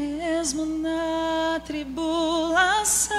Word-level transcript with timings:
Mesmo 0.00 0.64
na 0.64 1.60
tribulação, 1.62 3.12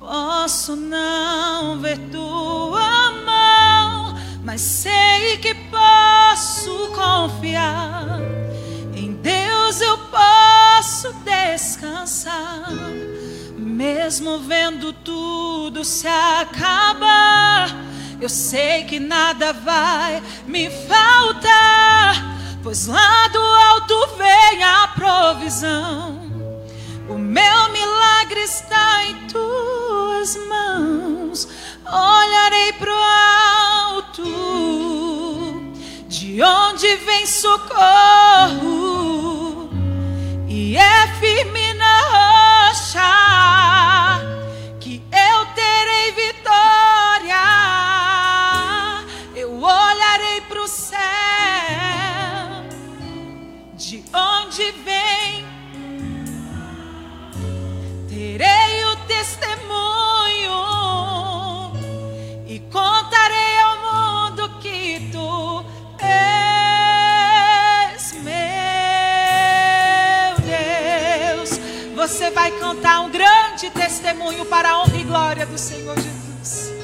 posso 0.00 0.74
não 0.74 1.78
ver 1.78 1.98
tua 2.10 3.10
mão, 3.26 4.18
mas 4.42 4.62
sei 4.62 5.36
que 5.36 5.54
posso 5.54 6.90
confiar. 6.94 8.18
Em 8.94 9.12
Deus 9.12 9.82
eu 9.82 9.98
posso 9.98 11.12
descansar, 11.22 12.72
mesmo 13.58 14.38
vendo 14.38 14.90
tudo 14.94 15.84
se 15.84 16.08
acabar. 16.08 17.68
Eu 18.18 18.30
sei 18.30 18.84
que 18.84 18.98
nada 18.98 19.52
vai 19.52 20.22
me 20.46 20.70
faltar 20.70 22.32
pois 22.62 22.86
lá 22.86 23.28
do 23.28 23.38
alto 23.38 23.71
vem 24.16 24.62
a 24.62 24.88
provisão. 24.88 26.20
O 27.08 27.18
meu 27.18 27.72
milagre 27.72 28.40
está 28.40 29.04
em 29.04 29.26
tuas 29.26 30.36
mãos. 30.48 31.48
Olharei 31.84 32.72
para 32.74 32.90
o 32.90 33.02
alto, 33.94 34.24
de 36.08 36.42
onde 36.42 36.96
vem 36.96 37.26
socorro, 37.26 37.70
e 40.48 40.76
é 40.76 41.06
Você 72.12 72.30
vai 72.30 72.50
cantar 72.58 73.00
um 73.00 73.10
grande 73.10 73.70
testemunho 73.70 74.44
para 74.44 74.68
a 74.68 74.82
honra 74.82 74.96
e 74.98 75.02
glória 75.02 75.46
do 75.46 75.56
Senhor 75.56 75.96
Jesus. 75.96 76.81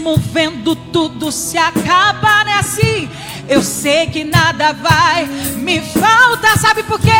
Mesmo 0.00 0.16
vendo 0.16 0.74
tudo 0.74 1.30
se 1.30 1.58
acabar, 1.58 2.46
é 2.46 2.54
assim. 2.54 3.08
Eu 3.48 3.62
sei 3.62 4.06
que 4.06 4.24
nada 4.24 4.72
vai 4.72 5.26
me 5.56 5.80
faltar, 5.80 6.58
sabe 6.58 6.82
por 6.84 6.98
quê? 6.98 7.10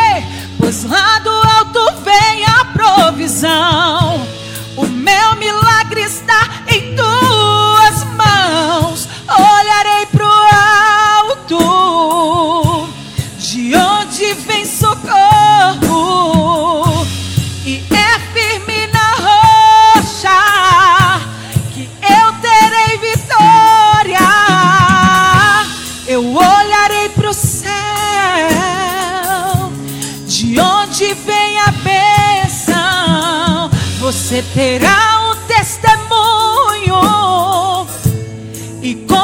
Pois 0.57 0.83
lá 0.83 1.19
do 1.19 1.29
alto 1.29 2.01
vem 2.03 2.43
a 2.45 2.65
provisão. 2.65 4.27
O 4.75 4.85
meu 4.87 5.35
milagre 5.35 6.01
está 6.01 6.63
em 6.67 6.95
tuas 6.95 8.03
mãos. 8.15 9.07
Olharei 9.29 10.05
para 10.07 10.25
o 10.25 11.29
alto, 11.29 11.57
você 34.31 34.41
terá 34.53 35.29
um 35.29 35.35
testemunho. 35.45 36.95
E 38.81 38.95
contará 38.95 39.20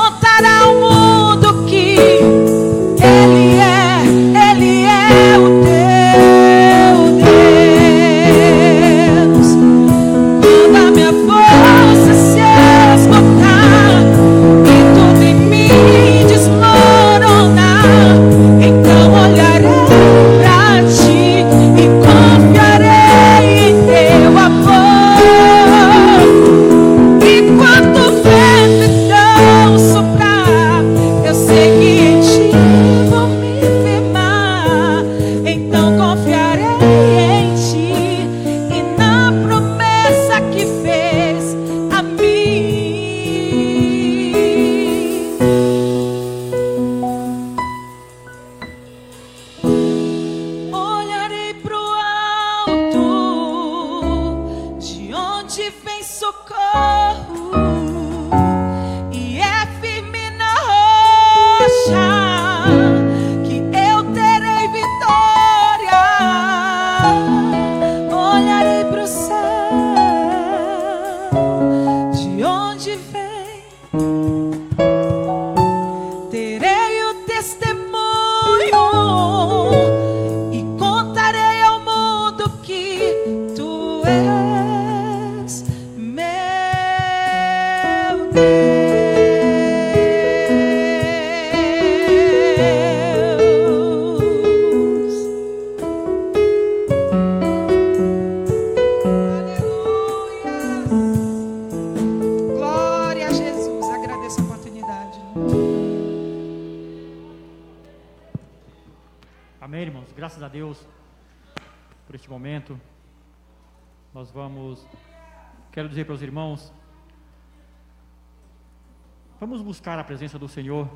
buscar 119.78 120.00
a 120.00 120.04
presença 120.04 120.40
do 120.40 120.48
Senhor 120.48 120.90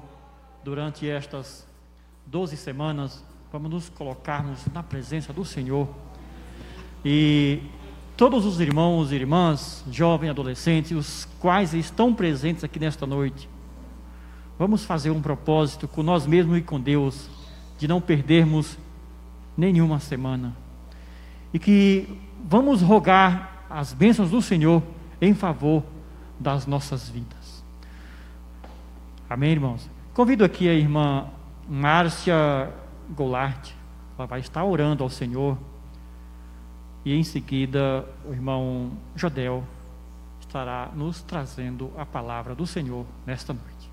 durante 0.64 1.08
estas 1.08 1.68
12 2.26 2.58
semanas. 2.58 3.24
Vamos 3.52 3.70
nos 3.70 3.90
colocarmos 3.90 4.66
na 4.74 4.82
presença 4.82 5.32
do 5.32 5.46
Senhor. 5.46 5.88
E 7.06 7.62
todos 8.18 8.44
os 8.44 8.60
irmãos 8.60 9.12
e 9.12 9.16
irmãs, 9.16 9.86
jovens, 9.92 10.32
adolescentes, 10.32 10.94
os 10.94 11.28
quais 11.40 11.76
estão 11.76 12.12
presentes 12.12 12.64
aqui 12.64 12.80
nesta 12.80 13.06
noite, 13.06 13.48
vamos 14.58 14.84
fazer 14.84 15.12
um 15.12 15.22
propósito 15.22 15.88
com 15.88 16.02
nós 16.02 16.26
mesmos 16.26 16.58
e 16.58 16.62
com 16.64 16.82
Deus 16.82 17.30
de 17.78 17.88
não 17.88 18.02
perdermos 18.02 18.80
nenhuma 19.56 20.00
semana. 20.00 20.56
e 21.54 21.60
que 21.60 22.20
vamos 22.44 22.82
rogar 22.82 23.64
as 23.70 23.94
bênçãos 23.94 24.32
do 24.32 24.42
Senhor 24.42 24.82
em 25.22 25.36
favor 25.36 25.84
das 26.40 26.66
nossas 26.66 27.08
vidas. 27.08 27.61
Amém, 29.32 29.52
irmãos? 29.52 29.90
Convido 30.14 30.44
aqui 30.44 30.68
a 30.68 30.74
irmã 30.74 31.26
Márcia 31.66 32.70
Goulart, 33.12 33.72
ela 34.18 34.28
vai 34.28 34.42
estar 34.42 34.62
orando 34.66 35.06
ao 35.06 35.10
Senhor, 35.10 35.58
e 37.06 37.14
em 37.14 37.24
seguida 37.24 38.06
o 38.28 38.34
irmão 38.34 38.92
Jodel 39.16 39.64
estará 40.42 40.92
nos 40.94 41.22
trazendo 41.22 41.94
a 41.98 42.06
palavra 42.06 42.54
do 42.54 42.68
Senhor 42.68 43.06
nesta 43.26 43.54
noite. 43.54 43.90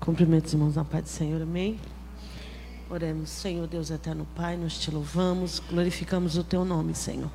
Cumprimento 0.00 0.46
os 0.46 0.52
irmãos 0.54 0.76
na 0.76 0.84
paz 0.86 1.02
do 1.02 1.08
Senhor, 1.10 1.42
amém? 1.42 1.78
Oremos, 2.92 3.30
Senhor 3.30 3.68
Deus 3.68 3.88
eterno 3.88 4.26
Pai, 4.34 4.56
nós 4.56 4.76
te 4.76 4.90
louvamos, 4.90 5.62
glorificamos 5.70 6.36
o 6.36 6.42
teu 6.42 6.64
nome, 6.64 6.92
Senhor. 6.92 7.30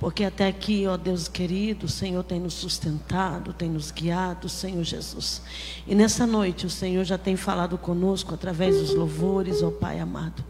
Porque 0.00 0.24
até 0.24 0.48
aqui, 0.48 0.86
ó 0.86 0.96
Deus 0.96 1.28
querido, 1.28 1.86
o 1.86 1.88
Senhor 1.88 2.22
tem 2.24 2.40
nos 2.40 2.54
sustentado, 2.54 3.52
tem 3.52 3.70
nos 3.70 3.90
guiado, 3.90 4.48
Senhor 4.48 4.82
Jesus. 4.82 5.40
E 5.86 5.94
nessa 5.94 6.26
noite 6.26 6.66
o 6.66 6.70
Senhor 6.70 7.04
já 7.04 7.16
tem 7.16 7.36
falado 7.36 7.78
conosco 7.78 8.34
através 8.34 8.78
dos 8.78 8.94
louvores, 8.94 9.62
ó 9.62 9.70
Pai 9.70 10.00
amado. 10.00 10.44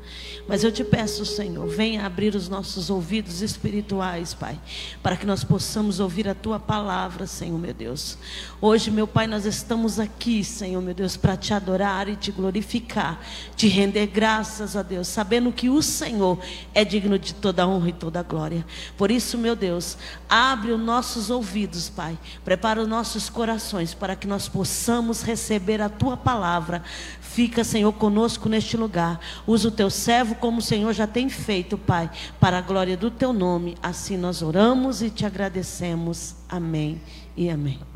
Mas 0.48 0.64
eu 0.64 0.72
te 0.72 0.82
peço, 0.82 1.24
Senhor, 1.24 1.66
venha 1.68 2.04
abrir 2.04 2.34
os 2.34 2.48
nossos 2.48 2.90
ouvidos 2.90 3.42
espirituais, 3.42 4.34
Pai, 4.34 4.58
para 5.02 5.16
que 5.16 5.26
nós 5.26 5.44
possamos 5.44 6.00
ouvir 6.00 6.28
a 6.28 6.34
tua 6.34 6.58
palavra, 6.58 7.26
Senhor 7.26 7.58
meu 7.58 7.74
Deus. 7.74 8.18
Hoje, 8.60 8.90
meu 8.90 9.06
Pai, 9.06 9.26
nós 9.26 9.44
estamos 9.44 10.00
aqui, 10.00 10.42
Senhor 10.42 10.82
meu 10.82 10.94
Deus, 10.94 11.16
para 11.16 11.36
te 11.36 11.54
adorar 11.54 12.08
e 12.08 12.16
te 12.16 12.32
glorificar, 12.32 13.20
te 13.54 13.68
render 13.68 14.06
graças 14.06 14.76
a 14.76 14.82
Deus, 14.82 15.06
sabendo 15.06 15.52
que 15.52 15.68
o 15.68 15.82
Senhor 15.82 16.38
é 16.74 16.84
digno 16.84 17.18
de 17.18 17.34
toda 17.34 17.68
honra 17.68 17.90
e 17.90 17.92
toda 17.92 18.22
glória. 18.22 18.64
Por 18.96 19.10
isso, 19.10 19.33
isso, 19.34 19.38
meu 19.38 19.56
Deus, 19.56 19.98
abre 20.28 20.70
os 20.70 20.80
nossos 20.80 21.28
ouvidos, 21.28 21.88
Pai. 21.88 22.16
Prepara 22.44 22.80
os 22.80 22.88
nossos 22.88 23.28
corações 23.28 23.92
para 23.92 24.14
que 24.14 24.28
nós 24.28 24.48
possamos 24.48 25.22
receber 25.22 25.82
a 25.82 25.88
tua 25.88 26.16
palavra. 26.16 26.82
Fica, 27.20 27.64
Senhor, 27.64 27.92
conosco 27.92 28.48
neste 28.48 28.76
lugar. 28.76 29.18
Usa 29.46 29.68
o 29.68 29.72
teu 29.72 29.90
servo 29.90 30.36
como 30.36 30.58
o 30.58 30.62
Senhor 30.62 30.92
já 30.92 31.06
tem 31.06 31.28
feito, 31.28 31.76
Pai, 31.76 32.08
para 32.38 32.58
a 32.58 32.62
glória 32.62 32.96
do 32.96 33.10
teu 33.10 33.32
nome. 33.32 33.76
Assim 33.82 34.16
nós 34.16 34.40
oramos 34.40 35.02
e 35.02 35.10
te 35.10 35.26
agradecemos. 35.26 36.36
Amém 36.48 37.00
e 37.36 37.50
amém. 37.50 37.93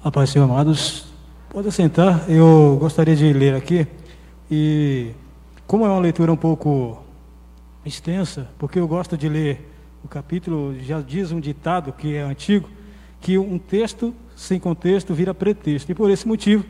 A 0.00 0.12
paz, 0.12 0.30
Senhor 0.30 0.44
amados. 0.44 1.06
Pode 1.50 1.72
sentar. 1.72 2.30
Eu 2.30 2.76
gostaria 2.78 3.16
de 3.16 3.32
ler 3.32 3.56
aqui. 3.56 3.84
E 4.48 5.10
como 5.66 5.84
é 5.84 5.88
uma 5.88 5.98
leitura 5.98 6.32
um 6.32 6.36
pouco 6.36 7.02
extensa, 7.84 8.48
porque 8.60 8.78
eu 8.78 8.86
gosto 8.86 9.18
de 9.18 9.28
ler 9.28 9.68
o 10.04 10.06
capítulo, 10.06 10.76
já 10.78 11.00
diz 11.00 11.32
um 11.32 11.40
ditado 11.40 11.92
que 11.92 12.14
é 12.14 12.22
antigo, 12.22 12.70
que 13.20 13.36
um 13.38 13.58
texto 13.58 14.14
sem 14.36 14.60
contexto 14.60 15.12
vira 15.12 15.34
pretexto. 15.34 15.90
E 15.90 15.94
por 15.96 16.08
esse 16.12 16.28
motivo, 16.28 16.64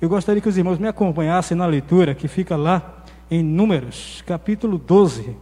eu 0.00 0.08
gostaria 0.08 0.42
que 0.42 0.48
os 0.48 0.58
irmãos 0.58 0.80
me 0.80 0.88
acompanhassem 0.88 1.56
na 1.56 1.66
leitura 1.66 2.16
que 2.16 2.26
fica 2.26 2.56
lá 2.56 3.04
em 3.30 3.44
Números, 3.44 4.24
capítulo 4.26 4.76
12. 4.76 5.36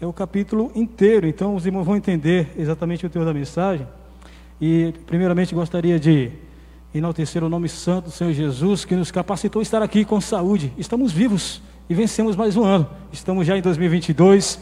É 0.00 0.06
o 0.06 0.14
capítulo 0.14 0.72
inteiro, 0.74 1.26
então 1.26 1.54
os 1.54 1.66
irmãos 1.66 1.84
vão 1.84 1.94
entender 1.94 2.54
exatamente 2.56 3.04
o 3.04 3.10
teor 3.10 3.26
da 3.26 3.34
mensagem. 3.34 3.86
E, 4.58 4.94
primeiramente, 5.06 5.54
gostaria 5.54 6.00
de 6.00 6.48
enaltecer 6.92 7.44
o 7.44 7.48
nome 7.48 7.68
santo 7.68 8.06
do 8.06 8.10
Senhor 8.10 8.32
Jesus, 8.32 8.84
que 8.84 8.96
nos 8.96 9.10
capacitou 9.10 9.60
a 9.60 9.62
estar 9.62 9.80
aqui 9.80 10.04
com 10.04 10.20
saúde. 10.20 10.72
Estamos 10.76 11.12
vivos 11.12 11.62
e 11.88 11.94
vencemos 11.94 12.34
mais 12.34 12.56
um 12.56 12.64
ano. 12.64 12.88
Estamos 13.12 13.46
já 13.46 13.56
em 13.56 13.62
2022 13.62 14.58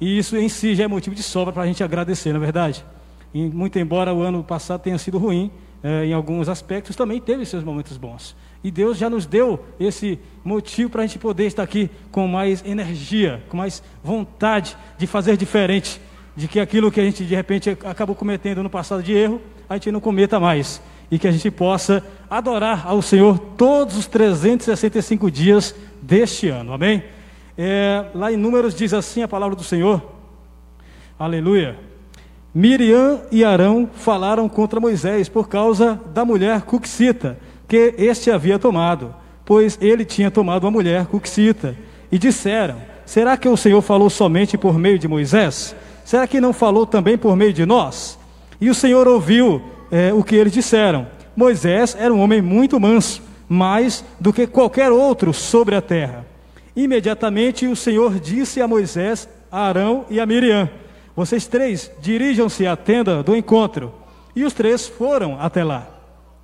e 0.00 0.18
isso 0.18 0.36
em 0.36 0.48
si 0.48 0.74
já 0.74 0.84
é 0.84 0.88
motivo 0.88 1.14
de 1.14 1.22
sobra 1.22 1.52
para 1.52 1.62
a 1.62 1.66
gente 1.66 1.84
agradecer, 1.84 2.32
na 2.32 2.38
é 2.38 2.40
verdade. 2.40 2.84
E, 3.32 3.48
muito 3.48 3.78
embora 3.78 4.12
o 4.12 4.20
ano 4.20 4.42
passado 4.42 4.80
tenha 4.80 4.98
sido 4.98 5.16
ruim, 5.16 5.48
eh, 5.84 6.06
em 6.06 6.12
alguns 6.12 6.48
aspectos 6.48 6.96
também 6.96 7.20
teve 7.20 7.46
seus 7.46 7.62
momentos 7.62 7.96
bons. 7.96 8.34
E 8.64 8.70
Deus 8.70 8.98
já 8.98 9.08
nos 9.08 9.24
deu 9.24 9.64
esse 9.78 10.18
motivo 10.42 10.90
para 10.90 11.02
a 11.02 11.06
gente 11.06 11.20
poder 11.20 11.46
estar 11.46 11.62
aqui 11.62 11.88
com 12.10 12.26
mais 12.26 12.64
energia, 12.66 13.44
com 13.48 13.56
mais 13.56 13.80
vontade 14.02 14.76
de 14.98 15.06
fazer 15.06 15.36
diferente, 15.36 16.00
de 16.36 16.48
que 16.48 16.58
aquilo 16.58 16.90
que 16.90 17.00
a 17.00 17.04
gente 17.04 17.24
de 17.24 17.34
repente 17.34 17.70
acabou 17.84 18.16
cometendo 18.16 18.60
no 18.60 18.68
passado 18.68 19.04
de 19.04 19.12
erro, 19.12 19.40
a 19.68 19.74
gente 19.74 19.92
não 19.92 20.00
cometa 20.00 20.40
mais 20.40 20.82
e 21.10 21.18
que 21.18 21.26
a 21.26 21.32
gente 21.32 21.50
possa 21.50 22.04
adorar 22.28 22.86
ao 22.86 23.02
Senhor 23.02 23.38
todos 23.56 23.96
os 23.96 24.06
365 24.06 25.30
dias 25.30 25.74
deste 26.00 26.48
ano, 26.48 26.72
amém? 26.72 27.02
É, 27.58 28.06
lá 28.14 28.32
em 28.32 28.36
Números 28.36 28.74
diz 28.74 28.94
assim 28.94 29.22
a 29.22 29.28
palavra 29.28 29.56
do 29.56 29.64
Senhor, 29.64 30.02
aleluia. 31.18 31.76
Miriam 32.54 33.20
e 33.30 33.44
Arão 33.44 33.88
falaram 33.92 34.48
contra 34.48 34.80
Moisés 34.80 35.28
por 35.28 35.48
causa 35.48 36.00
da 36.12 36.24
mulher 36.24 36.62
cuxita 36.62 37.38
que 37.68 37.94
este 37.96 38.30
havia 38.30 38.58
tomado, 38.58 39.14
pois 39.44 39.78
ele 39.80 40.04
tinha 40.04 40.30
tomado 40.30 40.64
uma 40.64 40.70
mulher 40.70 41.06
cuxita. 41.06 41.76
E 42.10 42.18
disseram: 42.18 42.76
Será 43.06 43.36
que 43.36 43.48
o 43.48 43.56
Senhor 43.56 43.80
falou 43.82 44.10
somente 44.10 44.58
por 44.58 44.76
meio 44.76 44.98
de 44.98 45.06
Moisés? 45.06 45.76
Será 46.04 46.26
que 46.26 46.40
não 46.40 46.52
falou 46.52 46.84
também 46.84 47.16
por 47.16 47.36
meio 47.36 47.52
de 47.52 47.64
nós? 47.64 48.18
E 48.60 48.68
o 48.68 48.74
Senhor 48.74 49.06
ouviu 49.06 49.62
é, 49.90 50.12
o 50.12 50.22
que 50.22 50.36
eles 50.36 50.52
disseram. 50.52 51.06
Moisés 51.34 51.96
era 51.98 52.12
um 52.12 52.20
homem 52.20 52.42
muito 52.42 52.78
manso, 52.78 53.22
mais 53.48 54.04
do 54.18 54.32
que 54.32 54.46
qualquer 54.46 54.90
outro 54.90 55.32
sobre 55.32 55.74
a 55.74 55.82
terra. 55.82 56.26
Imediatamente 56.74 57.66
o 57.66 57.74
Senhor 57.74 58.18
disse 58.18 58.60
a 58.60 58.68
Moisés, 58.68 59.28
a 59.50 59.66
Arão 59.66 60.04
e 60.08 60.20
a 60.20 60.26
Miriam: 60.26 60.68
Vocês 61.16 61.46
três 61.46 61.90
dirijam-se 62.00 62.66
à 62.66 62.76
tenda 62.76 63.22
do 63.22 63.34
encontro. 63.34 63.92
E 64.34 64.44
os 64.44 64.52
três 64.52 64.86
foram 64.86 65.40
até 65.40 65.64
lá. 65.64 65.88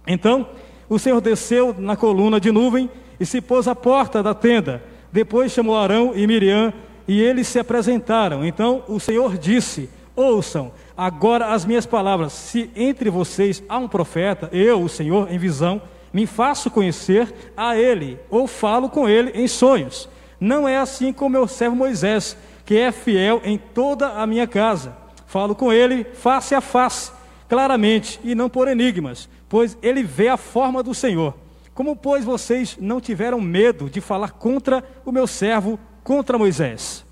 Então 0.07 0.49
o 0.89 0.99
Senhor 0.99 1.21
desceu 1.21 1.75
na 1.79 1.97
coluna 1.97 2.41
de 2.41 2.51
nuvem 2.51 2.91
e 3.19 3.25
se 3.27 3.41
pôs 3.41 3.69
à 3.69 3.75
porta 3.75 4.23
da 4.23 4.35
tenda. 4.35 4.83
Depois 5.13 5.53
chamou 5.53 5.77
Arão 5.77 6.13
e 6.15 6.27
Miriam 6.27 6.73
e 7.07 7.21
eles 7.23 7.47
se 7.47 7.59
apresentaram. 7.59 8.45
Então 8.45 8.83
o 8.89 8.99
Senhor 8.99 9.39
disse: 9.39 9.89
Ouçam, 10.15 10.73
Agora 10.97 11.53
as 11.53 11.65
minhas 11.65 11.85
palavras: 11.85 12.33
se 12.33 12.71
entre 12.75 13.11
vocês 13.11 13.63
há 13.69 13.79
um 13.79 13.89
profeta, 13.89 14.49
eu, 14.53 14.83
o 14.83 14.89
Senhor, 14.89 15.31
em 15.31 15.39
visão, 15.39 15.83
me 16.13 16.27
faço 16.27 16.71
conhecer 16.71 17.53
a 17.57 17.77
ele, 17.77 18.19
ou 18.31 18.47
falo 18.47 18.89
com 18.89 19.09
ele 19.09 19.31
em 19.35 19.47
sonhos. 19.47 20.09
Não 20.41 20.67
é 20.67 20.79
assim 20.79 21.13
com 21.13 21.29
meu 21.29 21.47
servo 21.47 21.77
Moisés, 21.77 22.37
que 22.65 22.77
é 22.77 22.91
fiel 22.91 23.41
em 23.45 23.59
toda 23.59 24.09
a 24.09 24.27
minha 24.27 24.47
casa. 24.47 24.97
Falo 25.27 25.55
com 25.55 25.73
ele 25.73 26.05
face 26.05 26.55
a 26.55 26.61
face, 26.61 27.13
claramente, 27.49 28.19
e 28.25 28.35
não 28.35 28.49
por 28.49 28.69
enigmas, 28.69 29.29
pois 29.49 29.77
ele 29.83 30.03
vê 30.03 30.29
a 30.29 30.37
forma 30.37 30.83
do 30.83 30.95
Senhor. 30.95 31.35
Como, 31.75 31.95
pois, 31.95 32.25
vocês 32.25 32.79
não 32.81 33.01
tiveram 33.01 33.41
medo 33.41 33.91
de 33.91 34.01
falar 34.01 34.33
contra 34.33 34.83
o 35.05 35.13
meu 35.13 35.27
servo, 35.27 35.79
contra 36.03 36.39
Moisés? 36.39 37.06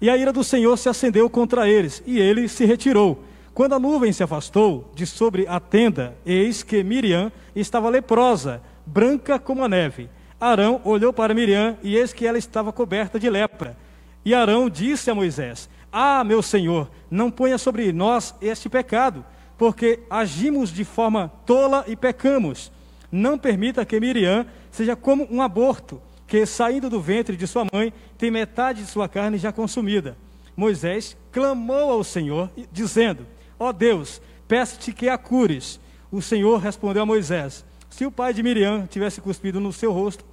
E 0.00 0.10
a 0.10 0.16
ira 0.16 0.32
do 0.32 0.44
Senhor 0.44 0.76
se 0.76 0.88
acendeu 0.88 1.28
contra 1.30 1.68
eles, 1.68 2.02
e 2.06 2.18
ele 2.18 2.48
se 2.48 2.64
retirou. 2.64 3.24
Quando 3.54 3.74
a 3.74 3.78
nuvem 3.78 4.12
se 4.12 4.22
afastou 4.22 4.90
de 4.94 5.06
sobre 5.06 5.46
a 5.46 5.60
tenda, 5.60 6.16
eis 6.26 6.62
que 6.62 6.82
Miriam 6.82 7.30
estava 7.54 7.88
leprosa, 7.88 8.60
branca 8.84 9.38
como 9.38 9.62
a 9.62 9.68
neve. 9.68 10.10
Arão 10.40 10.80
olhou 10.84 11.12
para 11.12 11.32
Miriam, 11.32 11.78
e 11.82 11.96
eis 11.96 12.12
que 12.12 12.26
ela 12.26 12.36
estava 12.36 12.72
coberta 12.72 13.18
de 13.18 13.30
lepra. 13.30 13.76
E 14.24 14.34
Arão 14.34 14.68
disse 14.68 15.10
a 15.10 15.14
Moisés: 15.14 15.68
Ah, 15.92 16.24
meu 16.24 16.42
senhor, 16.42 16.90
não 17.08 17.30
ponha 17.30 17.56
sobre 17.56 17.92
nós 17.92 18.34
este 18.40 18.68
pecado, 18.68 19.24
porque 19.56 20.00
agimos 20.10 20.70
de 20.70 20.84
forma 20.84 21.30
tola 21.46 21.84
e 21.86 21.94
pecamos. 21.94 22.72
Não 23.12 23.38
permita 23.38 23.84
que 23.84 24.00
Miriam 24.00 24.44
seja 24.72 24.96
como 24.96 25.28
um 25.30 25.40
aborto 25.40 26.02
que 26.26 26.46
saindo 26.46 26.88
do 26.88 27.00
ventre 27.00 27.36
de 27.36 27.46
sua 27.46 27.66
mãe 27.72 27.92
tem 28.16 28.30
metade 28.30 28.82
de 28.82 28.90
sua 28.90 29.08
carne 29.08 29.38
já 29.38 29.52
consumida. 29.52 30.16
Moisés 30.56 31.16
clamou 31.32 31.90
ao 31.90 32.04
Senhor, 32.04 32.50
dizendo: 32.72 33.26
Ó 33.58 33.68
oh 33.68 33.72
Deus, 33.72 34.20
peço-te 34.46 34.92
que 34.92 35.08
a 35.08 35.18
cures. 35.18 35.80
O 36.10 36.22
Senhor 36.22 36.58
respondeu 36.58 37.02
a 37.02 37.06
Moisés: 37.06 37.64
Se 37.90 38.06
o 38.06 38.10
pai 38.10 38.32
de 38.32 38.42
Miriam 38.42 38.86
tivesse 38.86 39.20
cuspido 39.20 39.60
no 39.60 39.72
seu 39.72 39.92
rosto, 39.92 40.24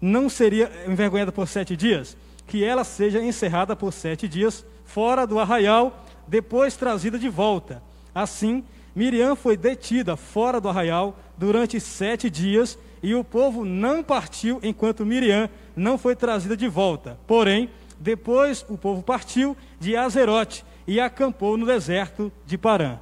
não 0.00 0.28
seria 0.28 0.70
envergonhada 0.86 1.32
por 1.32 1.48
sete 1.48 1.76
dias? 1.76 2.16
Que 2.46 2.62
ela 2.62 2.84
seja 2.84 3.22
encerrada 3.22 3.74
por 3.74 3.92
sete 3.92 4.28
dias, 4.28 4.64
fora 4.84 5.26
do 5.26 5.38
arraial, 5.38 6.04
depois 6.28 6.76
trazida 6.76 7.18
de 7.18 7.28
volta. 7.28 7.82
Assim, 8.14 8.62
Miriam 8.94 9.34
foi 9.34 9.56
detida 9.56 10.16
fora 10.16 10.60
do 10.60 10.68
arraial 10.68 11.18
durante 11.36 11.80
sete 11.80 12.30
dias 12.30 12.78
e 13.04 13.14
o 13.14 13.22
povo 13.22 13.66
não 13.66 14.02
partiu 14.02 14.58
enquanto 14.62 15.04
Miriam 15.04 15.50
não 15.76 15.98
foi 15.98 16.16
trazida 16.16 16.56
de 16.56 16.66
volta. 16.66 17.18
Porém, 17.26 17.68
depois 18.00 18.64
o 18.66 18.78
povo 18.78 19.02
partiu 19.02 19.54
de 19.78 19.94
Azerote 19.94 20.64
e 20.86 20.98
acampou 20.98 21.58
no 21.58 21.66
deserto 21.66 22.32
de 22.46 22.56
Parã. 22.56 22.96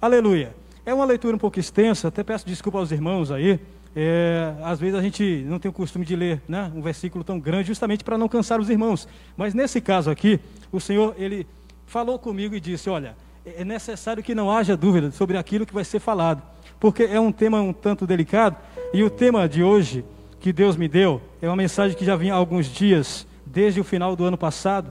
Aleluia. 0.00 0.54
É 0.86 0.94
uma 0.94 1.04
leitura 1.04 1.34
um 1.34 1.40
pouco 1.40 1.58
extensa, 1.58 2.06
até 2.06 2.22
peço 2.22 2.46
desculpa 2.46 2.78
aos 2.78 2.92
irmãos 2.92 3.32
aí. 3.32 3.58
É, 3.96 4.54
às 4.62 4.78
vezes 4.78 4.94
a 4.94 5.02
gente 5.02 5.44
não 5.48 5.58
tem 5.58 5.68
o 5.68 5.74
costume 5.74 6.04
de 6.04 6.14
ler 6.14 6.40
né, 6.48 6.70
um 6.72 6.80
versículo 6.80 7.24
tão 7.24 7.40
grande, 7.40 7.66
justamente 7.66 8.04
para 8.04 8.16
não 8.16 8.28
cansar 8.28 8.60
os 8.60 8.70
irmãos. 8.70 9.08
Mas 9.36 9.54
nesse 9.54 9.80
caso 9.80 10.08
aqui, 10.08 10.38
o 10.70 10.78
Senhor, 10.78 11.16
ele 11.18 11.44
falou 11.84 12.16
comigo 12.16 12.54
e 12.54 12.60
disse: 12.60 12.88
Olha, 12.88 13.16
é 13.44 13.64
necessário 13.64 14.22
que 14.22 14.36
não 14.36 14.52
haja 14.52 14.76
dúvida 14.76 15.10
sobre 15.10 15.36
aquilo 15.36 15.66
que 15.66 15.74
vai 15.74 15.84
ser 15.84 15.98
falado, 15.98 16.42
porque 16.78 17.02
é 17.02 17.18
um 17.18 17.32
tema 17.32 17.60
um 17.60 17.72
tanto 17.72 18.06
delicado. 18.06 18.56
E 18.92 19.02
o 19.04 19.10
tema 19.10 19.46
de 19.46 19.62
hoje, 19.62 20.02
que 20.40 20.50
Deus 20.50 20.76
me 20.76 20.88
deu, 20.88 21.20
é 21.42 21.46
uma 21.46 21.56
mensagem 21.56 21.96
que 21.96 22.04
já 22.04 22.16
vinha 22.16 22.32
há 22.32 22.36
alguns 22.36 22.66
dias, 22.66 23.26
desde 23.44 23.80
o 23.80 23.84
final 23.84 24.16
do 24.16 24.24
ano 24.24 24.38
passado. 24.38 24.90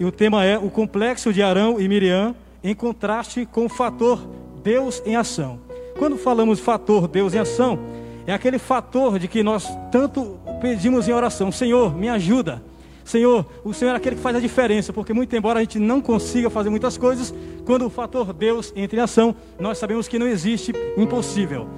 E 0.00 0.04
o 0.04 0.10
tema 0.10 0.44
é 0.44 0.58
o 0.58 0.68
complexo 0.68 1.32
de 1.32 1.42
Arão 1.42 1.80
e 1.80 1.86
Miriam 1.86 2.34
em 2.62 2.74
contraste 2.74 3.46
com 3.46 3.66
o 3.66 3.68
fator 3.68 4.20
Deus 4.64 5.00
em 5.06 5.14
ação. 5.14 5.60
Quando 5.96 6.16
falamos 6.16 6.58
fator 6.58 7.06
Deus 7.06 7.34
em 7.34 7.38
ação, 7.38 7.78
é 8.26 8.32
aquele 8.32 8.58
fator 8.58 9.18
de 9.18 9.28
que 9.28 9.44
nós 9.44 9.68
tanto 9.92 10.40
pedimos 10.60 11.08
em 11.08 11.12
oração: 11.12 11.52
Senhor, 11.52 11.96
me 11.96 12.08
ajuda. 12.08 12.62
Senhor, 13.04 13.46
o 13.64 13.72
Senhor 13.72 13.92
é 13.92 13.96
aquele 13.96 14.16
que 14.16 14.22
faz 14.22 14.36
a 14.36 14.40
diferença, 14.40 14.92
porque 14.92 15.12
muito 15.12 15.34
embora 15.36 15.58
a 15.58 15.62
gente 15.62 15.78
não 15.78 16.00
consiga 16.00 16.48
fazer 16.50 16.70
muitas 16.70 16.96
coisas, 16.96 17.34
quando 17.64 17.86
o 17.86 17.90
fator 17.90 18.32
Deus 18.32 18.72
entra 18.74 18.98
em 18.98 19.02
ação, 19.02 19.34
nós 19.58 19.78
sabemos 19.78 20.06
que 20.06 20.18
não 20.18 20.26
existe 20.26 20.72
impossível, 20.96 21.68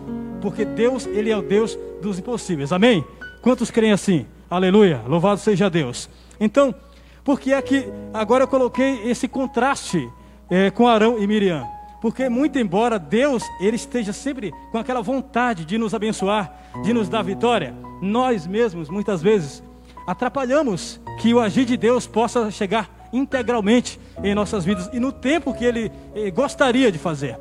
porque 0.45 0.67
Deus, 0.67 1.07
ele 1.07 1.31
é 1.31 1.37
o 1.37 1.41
Deus 1.41 1.79
dos 2.03 2.19
impossíveis. 2.19 2.71
Amém? 2.71 3.03
Quantos 3.41 3.71
creem 3.71 3.93
assim? 3.93 4.27
Aleluia. 4.51 5.01
Louvado 5.09 5.41
seja 5.41 5.71
Deus. 5.71 6.07
Então, 6.39 6.75
por 7.25 7.41
que 7.41 7.55
é 7.55 7.63
que 7.63 7.91
agora 8.13 8.45
eu 8.45 8.49
coloquei 8.49 9.09
esse 9.11 9.27
contraste 9.27 10.07
é, 10.51 10.71
com 10.71 10.87
Arão 10.87 11.19
e 11.19 11.27
Miriam? 11.27 11.67
Porque 11.99 12.29
muito 12.29 12.59
embora 12.59 12.99
Deus 12.99 13.43
ele 13.59 13.77
esteja 13.77 14.13
sempre 14.13 14.53
com 14.71 14.77
aquela 14.77 15.01
vontade 15.01 15.65
de 15.65 15.79
nos 15.79 15.95
abençoar, 15.95 16.55
de 16.83 16.93
nos 16.93 17.09
dar 17.09 17.23
vitória, 17.23 17.75
nós 18.03 18.47
mesmos 18.47 18.91
muitas 18.91 19.23
vezes 19.23 19.63
atrapalhamos 20.07 21.01
que 21.23 21.33
o 21.33 21.41
agir 21.41 21.65
de 21.65 21.79
Deus 21.79 22.07
possa 22.07 22.51
chegar 22.51 23.09
integralmente 23.15 23.99
em 24.23 24.35
nossas 24.35 24.63
vidas 24.63 24.91
e 24.93 25.01
no 25.01 25.11
tempo 25.11 25.55
que 25.55 25.65
ele 25.65 25.91
eh, 26.15 26.31
gostaria 26.31 26.93
de 26.93 26.99
fazer. 26.99 27.39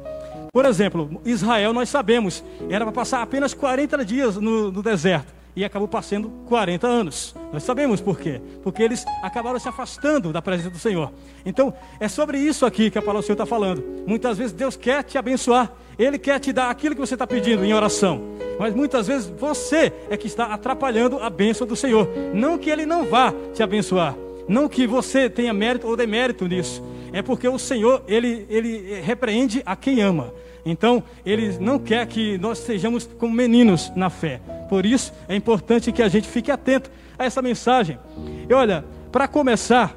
Por 0.54 0.66
exemplo, 0.66 1.20
Israel, 1.26 1.74
nós 1.74 1.90
sabemos, 1.90 2.44
era 2.70 2.86
para 2.86 2.92
passar 2.92 3.24
apenas 3.24 3.56
40 3.56 4.06
dias 4.06 4.36
no, 4.36 4.72
no 4.72 4.84
deserto 4.84 5.34
e 5.56 5.66
acabou 5.66 5.88
passando 5.88 6.30
40 6.46 6.86
anos. 6.86 7.34
Nós 7.52 7.64
sabemos 7.64 8.00
por 8.00 8.20
quê? 8.20 8.40
Porque 8.62 8.84
eles 8.84 9.04
acabaram 9.24 9.58
se 9.58 9.68
afastando 9.68 10.32
da 10.32 10.44
presença 10.44 10.70
do 10.70 10.78
Senhor. 10.78 11.12
Então, 11.44 11.74
é 12.00 12.08
sobre 12.08 12.38
isso 12.38 12.68
aqui 12.68 12.92
que 12.92 13.00
a 13.00 13.02
palavra 13.02 13.24
do 13.24 13.26
Senhor 13.26 13.34
está 13.34 13.48
falando. 13.48 13.84
Muitas 14.06 14.38
vezes 14.38 14.54
Deus 14.54 14.76
quer 14.76 15.04
te 15.04 15.18
abençoar, 15.18 15.72
Ele 15.98 16.20
quer 16.20 16.40
te 16.40 16.54
dar 16.54 16.70
aquilo 16.70 16.94
que 16.94 17.02
você 17.02 17.16
está 17.16 17.26
pedindo 17.26 17.66
em 17.66 17.74
oração. 17.74 18.22
Mas 18.60 18.76
muitas 18.76 19.08
vezes 19.08 19.28
você 19.28 19.92
é 20.08 20.16
que 20.16 20.28
está 20.28 20.54
atrapalhando 20.54 21.18
a 21.18 21.32
bênção 21.32 21.66
do 21.66 21.76
Senhor. 21.76 22.08
Não 22.32 22.60
que 22.60 22.70
Ele 22.70 22.86
não 22.86 23.06
vá 23.06 23.34
te 23.56 23.64
abençoar, 23.64 24.16
não 24.48 24.70
que 24.70 24.86
você 24.86 25.28
tenha 25.32 25.52
mérito 25.52 25.88
ou 25.88 25.98
demérito 25.98 26.48
nisso. 26.48 26.93
É 27.14 27.22
porque 27.22 27.48
o 27.48 27.60
Senhor, 27.60 28.04
Ele, 28.08 28.46
ele 28.50 29.00
repreende 29.02 29.62
a 29.66 29.76
quem 29.76 30.02
ama. 30.02 30.34
Então, 30.66 31.04
Ele 31.26 31.58
não 31.60 31.78
quer 31.78 32.06
que 32.08 32.38
nós 32.40 32.58
sejamos 32.58 33.06
como 33.18 33.34
meninos 33.34 33.92
na 33.96 34.10
fé. 34.10 34.42
Por 34.68 34.86
isso, 34.86 35.14
é 35.28 35.36
importante 35.36 35.92
que 35.92 36.02
a 36.02 36.10
gente 36.10 36.28
fique 36.28 36.52
atento 36.52 36.90
a 37.18 37.24
essa 37.24 37.42
mensagem. 37.42 38.00
E 38.50 38.54
olha, 38.54 38.84
para 39.12 39.28
começar, 39.28 39.96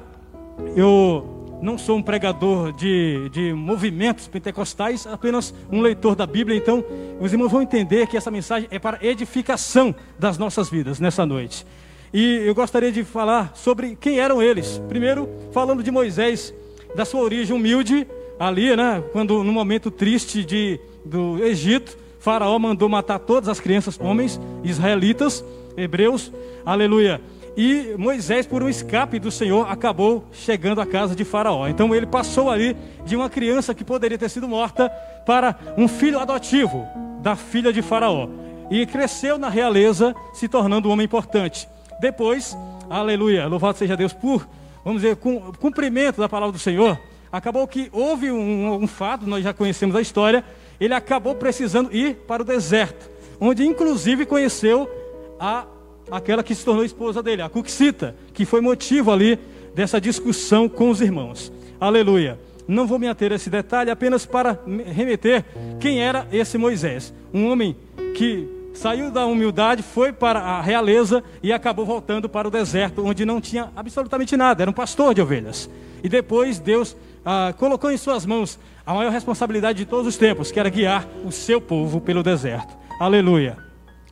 eu 0.75 1.37
não 1.61 1.77
sou 1.77 1.97
um 1.97 2.03
pregador 2.03 2.71
de, 2.73 3.29
de 3.29 3.53
movimentos 3.53 4.27
pentecostais, 4.27 5.07
apenas 5.07 5.53
um 5.71 5.81
leitor 5.81 6.15
da 6.15 6.27
Bíblia. 6.27 6.55
Então, 6.55 6.83
os 7.19 7.31
irmãos 7.31 7.51
vão 7.51 7.61
entender 7.61 8.07
que 8.07 8.17
essa 8.17 8.29
mensagem 8.29 8.67
é 8.71 8.77
para 8.77 9.03
edificação 9.03 9.95
das 10.19 10.37
nossas 10.37 10.69
vidas 10.69 10.99
nessa 10.99 11.25
noite. 11.25 11.65
E 12.13 12.43
eu 12.45 12.55
gostaria 12.55 12.91
de 12.91 13.03
falar 13.03 13.51
sobre 13.55 13.95
quem 13.95 14.19
eram 14.19 14.41
eles. 14.41 14.81
Primeiro, 14.87 15.27
falando 15.51 15.83
de 15.83 15.91
Moisés, 15.91 16.53
da 16.97 17.05
sua 17.05 17.21
origem 17.21 17.55
humilde, 17.55 18.07
ali, 18.39 18.75
né, 18.75 19.03
quando 19.11 19.43
no 19.43 19.53
momento 19.53 19.91
triste 19.91 20.43
de, 20.43 20.79
do 21.05 21.37
Egito, 21.43 21.95
Faraó 22.19 22.57
mandou 22.57 22.89
matar 22.89 23.19
todas 23.19 23.47
as 23.47 23.59
crianças, 23.59 23.99
homens, 23.99 24.41
israelitas, 24.63 25.45
hebreus, 25.77 26.31
aleluia. 26.65 27.21
E 27.55 27.93
Moisés, 27.99 28.47
por 28.47 28.63
um 28.63 28.69
escape 28.69 29.19
do 29.19 29.29
Senhor, 29.29 29.69
acabou 29.69 30.25
chegando 30.31 30.81
à 30.81 30.87
casa 30.87 31.15
de 31.15 31.23
Faraó. 31.23 31.67
Então 31.67 31.93
ele 31.93 32.07
passou 32.07 32.49
ali 32.49 32.75
de 33.05 33.15
uma 33.15 33.29
criança 33.29 33.75
que 33.75 33.83
poderia 33.83 34.17
ter 34.17 34.29
sido 34.29 34.47
morta 34.47 34.89
para 35.23 35.55
um 35.77 35.87
filho 35.87 36.19
adotivo 36.19 36.83
da 37.21 37.35
filha 37.35 37.71
de 37.71 37.83
Faraó. 37.83 38.27
E 38.71 38.87
cresceu 38.87 39.37
na 39.37 39.49
realeza, 39.49 40.15
se 40.33 40.47
tornando 40.47 40.89
um 40.89 40.91
homem 40.91 41.05
importante. 41.05 41.69
Depois, 42.01 42.57
aleluia, 42.89 43.45
louvado 43.45 43.77
seja 43.77 43.95
Deus 43.95 44.13
por, 44.13 44.47
vamos 44.87 45.01
dizer, 45.01 45.17
cumprimento 45.59 46.21
da 46.21 46.29
palavra 46.29 46.53
do 46.53 46.59
Senhor. 46.59 46.97
Acabou 47.29 47.67
que 47.67 47.89
houve 47.91 48.31
um, 48.31 48.75
um 48.75 48.87
fato, 48.87 49.27
nós 49.27 49.43
já 49.43 49.53
conhecemos 49.53 49.93
a 49.97 50.01
história, 50.01 50.45
ele 50.79 50.93
acabou 50.93 51.35
precisando 51.35 51.93
ir 51.93 52.15
para 52.25 52.41
o 52.41 52.45
deserto, 52.45 53.11
onde 53.37 53.65
inclusive 53.65 54.25
conheceu 54.25 54.89
a 55.37 55.65
aquela 56.09 56.41
que 56.41 56.55
se 56.55 56.63
tornou 56.63 56.85
esposa 56.85 57.21
dele, 57.21 57.41
a 57.41 57.49
Cuxita, 57.49 58.15
que 58.33 58.45
foi 58.45 58.61
motivo 58.61 59.11
ali 59.11 59.37
dessa 59.75 59.99
discussão 59.99 60.69
com 60.69 60.89
os 60.89 61.01
irmãos. 61.01 61.51
Aleluia. 61.81 62.39
Não 62.65 62.87
vou 62.87 62.97
me 62.97 63.09
ater 63.09 63.33
a 63.33 63.35
esse 63.35 63.49
detalhe 63.49 63.91
apenas 63.91 64.25
para 64.25 64.57
remeter 64.95 65.43
quem 65.81 65.99
era 65.99 66.25
esse 66.31 66.57
Moisés, 66.57 67.13
um 67.33 67.51
homem 67.51 67.75
que 68.15 68.47
saiu 68.77 69.09
da 69.09 69.25
humildade, 69.25 69.81
foi 69.81 70.13
para 70.13 70.39
a 70.39 70.61
realeza 70.61 71.23
e 71.41 71.51
acabou 71.51 71.85
voltando 71.85 72.29
para 72.29 72.47
o 72.47 72.51
deserto, 72.51 73.03
onde 73.03 73.25
não 73.25 73.41
tinha 73.41 73.71
absolutamente 73.75 74.37
nada, 74.37 74.63
era 74.63 74.69
um 74.69 74.73
pastor 74.73 75.13
de 75.13 75.21
ovelhas. 75.21 75.69
E 76.03 76.07
depois 76.07 76.59
Deus 76.59 76.95
ah, 77.25 77.53
colocou 77.57 77.91
em 77.91 77.97
suas 77.97 78.25
mãos 78.25 78.59
a 78.85 78.93
maior 78.93 79.11
responsabilidade 79.11 79.79
de 79.79 79.85
todos 79.85 80.07
os 80.07 80.15
tempos, 80.15 80.51
que 80.51 80.59
era 80.59 80.69
guiar 80.69 81.07
o 81.25 81.31
seu 81.31 81.59
povo 81.59 81.99
pelo 81.99 82.21
deserto. 82.21 82.77
Aleluia. 82.99 83.57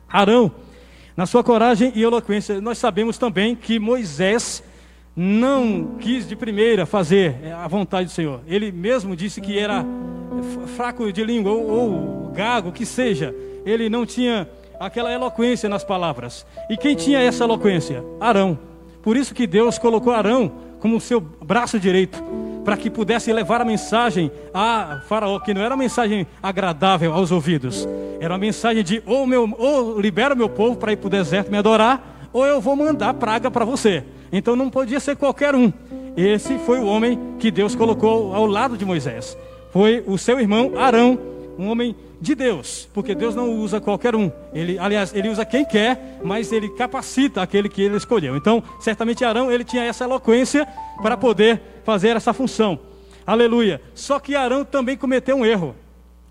Arão, 0.08 0.50
na 1.16 1.26
sua 1.26 1.44
coragem 1.44 1.92
e 1.94 2.02
eloquência, 2.02 2.60
nós 2.60 2.76
sabemos 2.76 3.16
também 3.16 3.54
que 3.54 3.78
Moisés 3.78 4.62
não 5.14 5.96
quis 5.98 6.28
de 6.28 6.36
primeira 6.36 6.84
fazer 6.84 7.36
eh, 7.42 7.52
a 7.52 7.66
vontade 7.68 8.06
do 8.06 8.12
Senhor. 8.12 8.40
Ele 8.46 8.70
mesmo 8.70 9.16
disse 9.16 9.40
que 9.40 9.58
era 9.58 9.84
fraco 10.76 11.10
de 11.10 11.24
língua 11.24 11.52
ou, 11.52 11.70
ou 11.70 12.32
gago, 12.32 12.72
que 12.72 12.84
seja. 12.84 13.34
Ele 13.66 13.90
não 13.90 14.06
tinha 14.06 14.48
aquela 14.80 15.12
eloquência 15.12 15.68
nas 15.68 15.84
palavras. 15.84 16.46
E 16.70 16.76
quem 16.76 16.94
tinha 16.94 17.18
essa 17.18 17.44
eloquência? 17.44 18.02
Arão. 18.20 18.58
Por 19.02 19.16
isso 19.16 19.34
que 19.34 19.46
Deus 19.46 19.76
colocou 19.78 20.12
Arão 20.12 20.52
como 20.80 21.00
seu 21.00 21.20
braço 21.20 21.78
direito 21.78 22.22
para 22.66 22.76
que 22.76 22.90
pudesse 22.90 23.32
levar 23.32 23.60
a 23.60 23.64
mensagem 23.64 24.28
a 24.52 25.00
Faraó, 25.06 25.38
que 25.38 25.54
não 25.54 25.62
era 25.62 25.72
uma 25.72 25.84
mensagem 25.84 26.26
agradável 26.42 27.14
aos 27.14 27.30
ouvidos, 27.30 27.88
era 28.20 28.34
uma 28.34 28.40
mensagem 28.40 28.82
de 28.82 29.00
ou, 29.06 29.24
meu, 29.24 29.54
ou 29.56 30.00
libera 30.00 30.34
o 30.34 30.36
meu 30.36 30.48
povo 30.48 30.76
para 30.76 30.92
ir 30.92 30.96
para 30.96 31.06
o 31.06 31.10
deserto 31.10 31.48
me 31.48 31.58
adorar, 31.58 32.28
ou 32.32 32.44
eu 32.44 32.60
vou 32.60 32.74
mandar 32.74 33.14
praga 33.14 33.52
para 33.52 33.64
você. 33.64 34.02
Então 34.32 34.56
não 34.56 34.68
podia 34.68 34.98
ser 34.98 35.14
qualquer 35.14 35.54
um. 35.54 35.72
Esse 36.16 36.58
foi 36.58 36.80
o 36.80 36.86
homem 36.86 37.36
que 37.38 37.52
Deus 37.52 37.76
colocou 37.76 38.34
ao 38.34 38.46
lado 38.46 38.76
de 38.76 38.84
Moisés. 38.84 39.38
Foi 39.70 40.02
o 40.04 40.18
seu 40.18 40.40
irmão 40.40 40.72
Arão, 40.76 41.16
um 41.56 41.68
homem 41.68 41.94
de 42.20 42.34
Deus, 42.34 42.88
porque 42.94 43.14
Deus 43.14 43.34
não 43.34 43.52
usa 43.52 43.80
qualquer 43.80 44.14
um. 44.14 44.30
Ele, 44.52 44.78
aliás, 44.78 45.14
ele 45.14 45.28
usa 45.28 45.44
quem 45.44 45.64
quer, 45.64 46.18
mas 46.24 46.50
ele 46.50 46.68
capacita 46.70 47.42
aquele 47.42 47.68
que 47.68 47.82
ele 47.82 47.96
escolheu. 47.96 48.36
Então, 48.36 48.62
certamente 48.80 49.24
Arão, 49.24 49.50
ele 49.52 49.64
tinha 49.64 49.84
essa 49.84 50.04
eloquência 50.04 50.66
para 51.02 51.16
poder 51.16 51.60
fazer 51.84 52.16
essa 52.16 52.32
função. 52.32 52.78
Aleluia. 53.26 53.80
Só 53.94 54.18
que 54.18 54.34
Arão 54.34 54.64
também 54.64 54.96
cometeu 54.96 55.36
um 55.36 55.44
erro. 55.44 55.74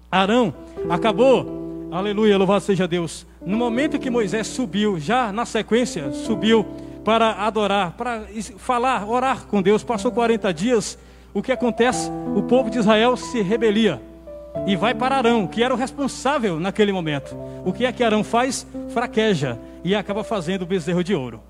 Arão 0.09 0.53
acabou, 0.89 1.89
aleluia, 1.91 2.37
louvado 2.37 2.63
seja 2.63 2.87
Deus. 2.87 3.27
No 3.45 3.57
momento 3.57 3.99
que 3.99 4.09
Moisés 4.09 4.47
subiu, 4.47 4.99
já 4.99 5.31
na 5.31 5.45
sequência, 5.45 6.11
subiu 6.11 6.65
para 7.03 7.33
adorar, 7.33 7.91
para 7.91 8.23
falar, 8.57 9.07
orar 9.07 9.45
com 9.45 9.61
Deus, 9.61 9.83
passou 9.83 10.11
40 10.11 10.51
dias. 10.51 10.97
O 11.33 11.43
que 11.43 11.51
acontece? 11.51 12.09
O 12.35 12.41
povo 12.43 12.69
de 12.69 12.79
Israel 12.79 13.15
se 13.15 13.41
rebelia 13.41 14.01
e 14.65 14.75
vai 14.75 14.93
para 14.93 15.17
Arão, 15.17 15.47
que 15.47 15.63
era 15.63 15.73
o 15.73 15.77
responsável 15.77 16.59
naquele 16.59 16.91
momento. 16.91 17.35
O 17.65 17.71
que 17.71 17.85
é 17.85 17.91
que 17.91 18.03
Arão 18.03 18.23
faz? 18.23 18.65
Fraqueja 18.89 19.57
e 19.83 19.95
acaba 19.95 20.23
fazendo 20.23 20.63
o 20.63 20.65
bezerro 20.65 21.03
de 21.03 21.13
ouro. 21.13 21.41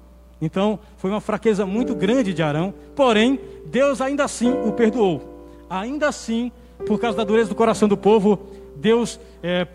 Então, 0.41 0.77
foi 0.97 1.09
uma 1.09 1.21
fraqueza 1.21 1.65
muito 1.65 1.95
grande 1.95 2.33
de 2.33 2.43
Arão, 2.43 2.73
porém, 2.95 3.39
Deus 3.67 4.01
ainda 4.01 4.25
assim 4.25 4.51
o 4.51 4.71
perdoou. 4.73 5.49
Ainda 5.69 6.09
assim, 6.09 6.51
por 6.85 6.99
causa 6.99 7.17
da 7.17 7.23
dureza 7.23 7.49
do 7.49 7.55
coração 7.55 7.87
do 7.87 7.95
povo, 7.95 8.39
Deus 8.75 9.19
é, 9.41 9.65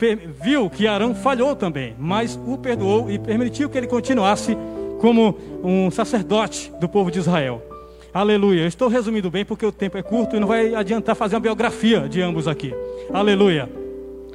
viu 0.42 0.68
que 0.68 0.86
Arão 0.86 1.14
falhou 1.14 1.56
também, 1.56 1.94
mas 1.98 2.38
o 2.46 2.58
perdoou 2.58 3.10
e 3.10 3.18
permitiu 3.18 3.70
que 3.70 3.78
ele 3.78 3.86
continuasse 3.86 4.56
como 5.00 5.36
um 5.64 5.90
sacerdote 5.90 6.70
do 6.78 6.88
povo 6.88 7.10
de 7.10 7.18
Israel. 7.18 7.69
Aleluia. 8.12 8.62
Eu 8.62 8.66
estou 8.66 8.88
resumindo 8.88 9.30
bem 9.30 9.44
porque 9.44 9.64
o 9.64 9.70
tempo 9.70 9.96
é 9.96 10.02
curto 10.02 10.34
e 10.34 10.40
não 10.40 10.48
vai 10.48 10.74
adiantar 10.74 11.14
fazer 11.14 11.36
uma 11.36 11.40
biografia 11.40 12.08
de 12.08 12.20
ambos 12.20 12.48
aqui. 12.48 12.74
Aleluia. 13.12 13.70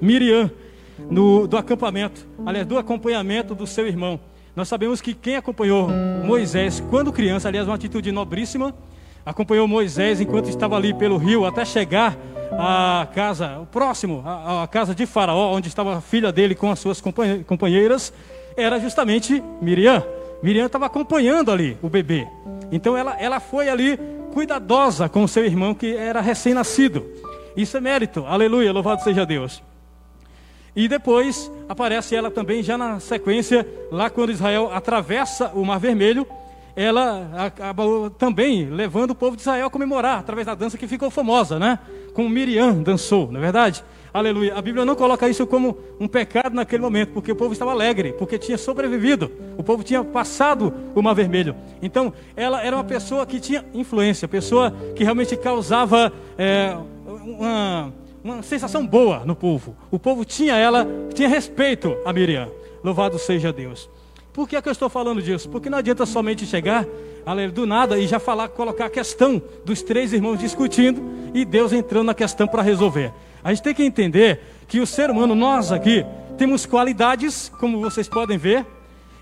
Miriam, 0.01 0.49
no, 1.09 1.45
do 1.45 1.57
acampamento, 1.57 2.25
aliás, 2.45 2.65
do 2.65 2.77
acompanhamento 2.77 3.53
do 3.53 3.67
seu 3.67 3.85
irmão. 3.85 4.19
Nós 4.55 4.69
sabemos 4.69 5.01
que 5.01 5.13
quem 5.13 5.35
acompanhou 5.35 5.89
Moisés 6.23 6.81
quando 6.89 7.11
criança, 7.11 7.49
aliás, 7.49 7.67
uma 7.67 7.75
atitude 7.75 8.11
nobríssima, 8.13 8.73
acompanhou 9.25 9.67
Moisés 9.67 10.21
enquanto 10.21 10.49
estava 10.49 10.77
ali 10.77 10.93
pelo 10.93 11.17
rio 11.17 11.45
até 11.45 11.65
chegar 11.65 12.17
à 12.53 13.05
casa, 13.13 13.59
o 13.59 13.65
próximo, 13.65 14.23
a, 14.25 14.63
a 14.63 14.67
casa 14.67 14.95
de 14.95 15.05
Faraó, 15.05 15.53
onde 15.53 15.67
estava 15.67 15.97
a 15.97 16.01
filha 16.01 16.31
dele 16.31 16.55
com 16.55 16.71
as 16.71 16.79
suas 16.79 17.01
companheiras, 17.45 18.13
era 18.55 18.79
justamente 18.79 19.43
Miriam. 19.61 20.01
Miriam 20.45 20.67
estava 20.67 20.85
acompanhando 20.85 21.51
ali 21.51 21.75
o 21.81 21.89
bebê. 21.89 22.27
Então 22.71 22.95
ela, 22.95 23.19
ela 23.19 23.39
foi 23.39 23.67
ali 23.67 23.99
cuidadosa 24.31 25.09
com 25.09 25.27
seu 25.27 25.43
irmão 25.43 25.73
que 25.73 25.95
era 25.95 26.21
recém-nascido. 26.21 27.03
Isso 27.57 27.75
é 27.75 27.81
mérito, 27.81 28.23
aleluia, 28.27 28.71
louvado 28.71 29.01
seja 29.01 29.25
Deus. 29.25 29.63
E 30.75 30.87
depois 30.87 31.51
aparece 31.67 32.15
ela 32.15 32.29
também, 32.29 32.61
já 32.61 32.77
na 32.77 32.99
sequência, 32.99 33.67
lá 33.91 34.07
quando 34.07 34.31
Israel 34.31 34.69
atravessa 34.71 35.49
o 35.55 35.65
Mar 35.65 35.79
Vermelho, 35.79 36.27
ela 36.75 37.27
acaba 37.37 37.83
também 38.11 38.69
levando 38.69 39.11
o 39.11 39.15
povo 39.15 39.35
de 39.35 39.41
Israel 39.41 39.65
a 39.65 39.71
comemorar, 39.71 40.19
através 40.19 40.45
da 40.45 40.53
dança 40.53 40.77
que 40.77 40.87
ficou 40.87 41.09
famosa, 41.09 41.57
né? 41.57 41.79
Como 42.13 42.29
Miriam 42.29 42.83
dançou, 42.83 43.31
não 43.31 43.39
é 43.39 43.41
verdade? 43.41 43.83
Aleluia. 44.15 44.55
A 44.55 44.61
Bíblia 44.61 44.85
não 44.85 44.95
coloca 44.95 45.27
isso 45.27 45.45
como 45.45 45.77
um 45.99 46.07
pecado 46.07 46.55
naquele 46.55 46.81
momento, 46.81 47.09
porque 47.09 47.33
o 47.33 47.35
povo 47.35 47.51
estava 47.51 47.71
alegre, 47.71 48.13
porque 48.13 48.37
tinha 48.37 48.57
sobrevivido. 48.57 49.29
O 49.57 49.63
povo 49.63 49.83
tinha 49.83 50.05
passado 50.05 50.73
o 50.95 51.01
Mar 51.01 51.13
Vermelho. 51.13 51.53
Então, 51.81 52.13
ela 52.33 52.63
era 52.63 52.77
uma 52.77 52.83
pessoa 52.85 53.25
que 53.25 53.41
tinha 53.41 53.65
influência, 53.73 54.25
pessoa 54.25 54.73
que 54.95 55.03
realmente 55.03 55.35
causava 55.35 56.13
é, 56.37 56.77
uma, 57.05 57.93
uma 58.23 58.41
sensação 58.41 58.87
boa 58.87 59.25
no 59.25 59.35
povo. 59.35 59.75
O 59.91 59.99
povo 59.99 60.23
tinha 60.23 60.55
ela, 60.55 60.87
tinha 61.13 61.27
respeito 61.27 61.97
a 62.05 62.13
Miriam. 62.13 62.47
Louvado 62.81 63.19
seja 63.19 63.51
Deus. 63.51 63.89
Por 64.31 64.47
que, 64.47 64.55
é 64.55 64.61
que 64.61 64.69
eu 64.69 64.71
estou 64.71 64.87
falando 64.87 65.21
disso? 65.21 65.49
Porque 65.49 65.69
não 65.69 65.77
adianta 65.77 66.05
somente 66.05 66.45
chegar 66.45 66.87
do 67.53 67.65
nada 67.65 67.99
e 67.99 68.07
já 68.07 68.19
falar, 68.19 68.47
colocar 68.47 68.85
a 68.85 68.89
questão 68.89 69.41
dos 69.65 69.81
três 69.81 70.13
irmãos 70.13 70.39
discutindo 70.39 71.01
e 71.33 71.43
Deus 71.43 71.73
entrando 71.73 72.05
na 72.05 72.13
questão 72.13 72.47
para 72.47 72.61
resolver. 72.61 73.11
A 73.45 73.53
gente 73.53 73.61
tem 73.61 73.75
que 73.75 73.83
entender 73.83 74.41
que 74.67 74.79
o 74.79 74.87
ser 74.87 75.11
humano, 75.11 75.35
nós 75.35 75.71
aqui, 75.71 76.03
temos 76.35 76.65
qualidades, 76.65 77.51
como 77.59 77.79
vocês 77.79 78.09
podem 78.09 78.39
ver, 78.39 78.65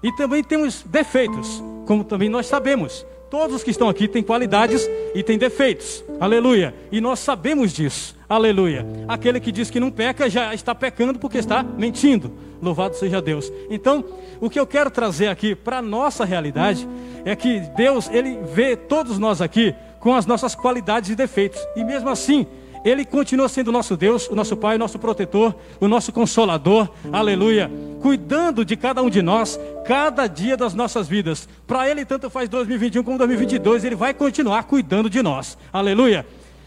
e 0.01 0.15
também 0.15 0.41
temos 0.41 0.81
defeitos, 0.81 1.61
como 1.85 2.05
também 2.05 2.29
nós 2.29 2.45
sabemos. 2.45 3.05
Todos 3.29 3.57
os 3.57 3.63
que 3.63 3.71
estão 3.71 3.89
aqui 3.89 4.07
têm 4.07 4.23
qualidades 4.23 4.89
e 5.13 5.21
têm 5.23 5.37
defeitos. 5.37 6.05
Aleluia. 6.21 6.73
E 6.89 7.01
nós 7.01 7.19
sabemos 7.19 7.73
disso. 7.73 8.15
Aleluia. 8.29 8.85
Aquele 9.09 9.41
que 9.41 9.51
diz 9.51 9.69
que 9.69 9.77
não 9.77 9.91
peca 9.91 10.29
já 10.29 10.53
está 10.53 10.73
pecando 10.73 11.19
porque 11.19 11.39
está 11.39 11.61
mentindo. 11.61 12.31
Louvado 12.61 12.95
seja 12.95 13.21
Deus. 13.21 13.51
Então, 13.69 14.05
o 14.39 14.49
que 14.49 14.57
eu 14.57 14.65
quero 14.65 14.89
trazer 14.89 15.27
aqui 15.27 15.53
para 15.53 15.79
a 15.79 15.81
nossa 15.81 16.23
realidade 16.23 16.87
é 17.25 17.35
que 17.35 17.59
Deus, 17.75 18.09
Ele 18.09 18.39
vê 18.53 18.77
todos 18.77 19.19
nós 19.19 19.41
aqui 19.41 19.75
com 19.99 20.15
as 20.15 20.25
nossas 20.25 20.55
qualidades 20.55 21.09
e 21.09 21.15
defeitos. 21.15 21.59
E 21.75 21.83
mesmo 21.83 22.07
assim, 22.07 22.47
ele 22.83 23.05
continua 23.05 23.47
sendo 23.47 23.69
o 23.69 23.71
nosso 23.71 23.95
Deus, 23.95 24.27
o 24.27 24.35
nosso 24.35 24.57
Pai, 24.57 24.75
o 24.75 24.79
nosso 24.79 24.99
protetor, 24.99 25.55
o 25.79 25.87
nosso 25.87 26.11
consolador, 26.11 26.89
aleluia, 27.11 27.71
cuidando 28.01 28.65
de 28.65 28.75
cada 28.75 29.01
um 29.01 29.09
de 29.09 29.21
nós, 29.21 29.59
cada 29.85 30.27
dia 30.27 30.57
das 30.57 30.73
nossas 30.73 31.07
vidas. 31.07 31.47
Para 31.65 31.89
Ele, 31.89 32.03
tanto 32.03 32.29
faz 32.29 32.49
2021 32.49 33.03
como 33.03 33.17
2022, 33.17 33.83
Ele 33.85 33.95
vai 33.95 34.13
continuar 34.13 34.63
cuidando 34.63 35.09
de 35.09 35.21
nós, 35.21 35.57
aleluia. 35.71 36.25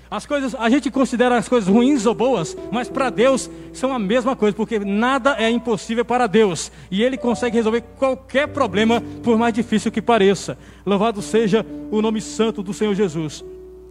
As 0.09 0.25
coisas, 0.25 0.55
a 0.55 0.71
gente 0.71 0.91
considera 0.91 1.37
as 1.37 1.49
coisas 1.49 1.69
ruins 1.69 2.07
ou 2.07 2.15
boas, 2.15 2.57
mas 2.71 2.89
para 2.89 3.11
Deus 3.11 3.51
são 3.73 3.93
a 3.93 3.99
mesma 3.99 4.37
coisa, 4.37 4.57
porque 4.57 4.79
nada 4.79 5.35
é 5.37 5.51
impossível 5.51 6.05
para 6.05 6.27
Deus, 6.27 6.71
e 6.91 7.03
Ele 7.03 7.17
consegue 7.17 7.57
resolver 7.57 7.83
qualquer 7.99 8.49
problema, 8.49 9.03
por 9.23 9.37
mais 9.37 9.53
difícil 9.53 9.91
que 9.91 10.01
pareça. 10.01 10.57
Louvado 10.87 11.21
seja 11.21 11.67
o 11.91 12.01
nome 12.01 12.21
santo 12.21 12.63
do 12.63 12.73
Senhor 12.73 12.95
Jesus. 12.95 13.45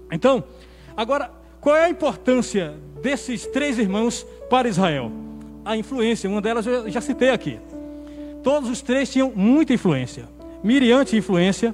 Então, 0.10 0.44
agora 0.96 1.30
qual 1.66 1.76
é 1.76 1.86
a 1.86 1.90
importância 1.90 2.76
desses 3.02 3.48
três 3.48 3.80
irmãos 3.80 4.24
para 4.52 4.68
Israel? 4.68 5.12
A 5.66 5.76
influência, 5.76 6.30
uma 6.30 6.40
delas 6.40 6.68
eu 6.68 6.88
já 6.92 7.02
citei 7.02 7.32
aqui. 7.32 7.58
Todos 8.44 8.70
os 8.70 8.84
três 8.84 9.12
tinham 9.12 9.34
muita 9.36 9.74
influência. 9.74 10.26
Miriam 10.64 11.04
tinha 11.04 11.18
influência, 11.18 11.74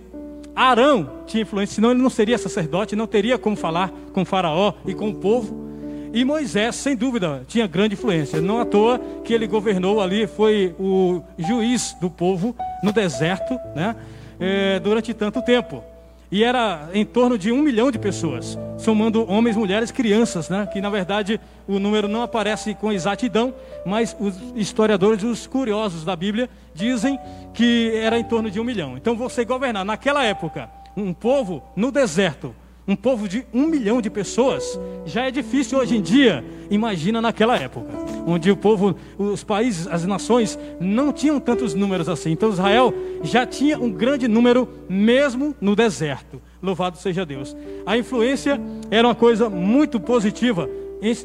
Arão 0.56 1.24
tinha 1.28 1.44
influência, 1.44 1.76
senão 1.76 1.92
ele 1.92 2.02
não 2.02 2.10
seria 2.10 2.38
sacerdote, 2.38 2.96
não 2.96 3.06
teria 3.06 3.38
como 3.38 3.58
falar 3.58 3.92
com 4.14 4.24
Faraó 4.24 4.76
e 4.86 4.94
com 4.94 5.10
o 5.10 5.16
povo. 5.16 5.70
E 6.14 6.24
Moisés, 6.24 6.78
sem 6.78 6.96
dúvida, 6.96 7.44
tinha 7.46 7.68
grande 7.68 7.96
influência. 7.96 8.40
Não 8.40 8.62
à 8.62 8.66
toa 8.66 8.98
que 9.26 9.34
ele 9.34 9.46
governou 9.46 10.00
ali, 10.00 10.26
foi 10.26 10.74
o 10.80 11.22
juiz 11.38 11.94
do 12.00 12.10
povo 12.10 12.56
no 12.82 12.94
deserto, 12.94 13.60
né? 13.76 13.94
É, 14.40 14.80
durante 14.80 15.14
tanto 15.14 15.42
tempo. 15.42 15.84
E 16.32 16.46
era 16.46 16.90
em 16.94 17.06
torno 17.06 17.38
de 17.38 17.52
um 17.52 17.62
milhão 17.62 17.92
de 17.92 18.00
pessoas, 18.00 18.58
somando 18.78 19.30
homens, 19.30 19.58
mulheres, 19.58 19.92
crianças, 19.92 20.48
né? 20.48 20.66
que 20.66 20.80
na 20.80 20.90
verdade 20.90 21.38
o 21.68 21.78
número 21.78 22.08
não 22.08 22.22
aparece 22.22 22.74
com 22.74 22.90
exatidão, 22.90 23.54
mas 23.86 24.16
os 24.18 24.36
historiadores, 24.56 25.24
os 25.24 25.46
curiosos 25.46 26.06
da 26.06 26.16
Bíblia, 26.16 26.50
dizem 26.74 27.20
que 27.54 27.92
era 27.96 28.18
em 28.18 28.24
torno 28.24 28.50
de 28.50 28.62
um 28.62 28.64
milhão. 28.64 28.96
Então 28.96 29.18
você 29.18 29.44
governar 29.44 29.84
naquela 29.84 30.24
época 30.24 30.70
um 30.96 31.14
povo 31.14 31.62
no 31.76 31.92
deserto, 31.92 32.56
um 32.88 32.96
povo 32.96 33.28
de 33.28 33.46
um 33.54 33.68
milhão 33.68 34.02
de 34.02 34.10
pessoas, 34.10 34.80
já 35.06 35.28
é 35.28 35.32
difícil 35.32 35.78
hoje 35.78 35.96
em 35.96 36.02
dia, 36.02 36.44
imagina 36.70 37.22
naquela 37.22 37.58
época, 37.58 37.90
onde 38.26 38.50
o 38.50 38.58
povo, 38.58 38.96
os 39.18 39.44
países, 39.44 39.88
as 39.88 40.06
nações 40.06 40.58
não 40.80 41.14
tinham 41.14 41.40
tantos 41.40 41.74
números 41.74 42.10
assim. 42.10 42.32
Então 42.32 42.50
Israel 42.50 42.94
já 43.24 43.46
tinha 43.46 43.80
um 43.80 43.92
grande 43.92 44.28
número, 44.28 44.68
mesmo 44.90 45.56
no 45.62 45.76
deserto. 45.76 46.42
Louvado 46.62 46.98
seja 46.98 47.26
Deus. 47.26 47.56
A 47.86 47.98
influência 47.98 48.60
era 48.90 49.08
uma 49.08 49.16
coisa 49.16 49.50
muito 49.50 50.00
positiva 50.00 50.70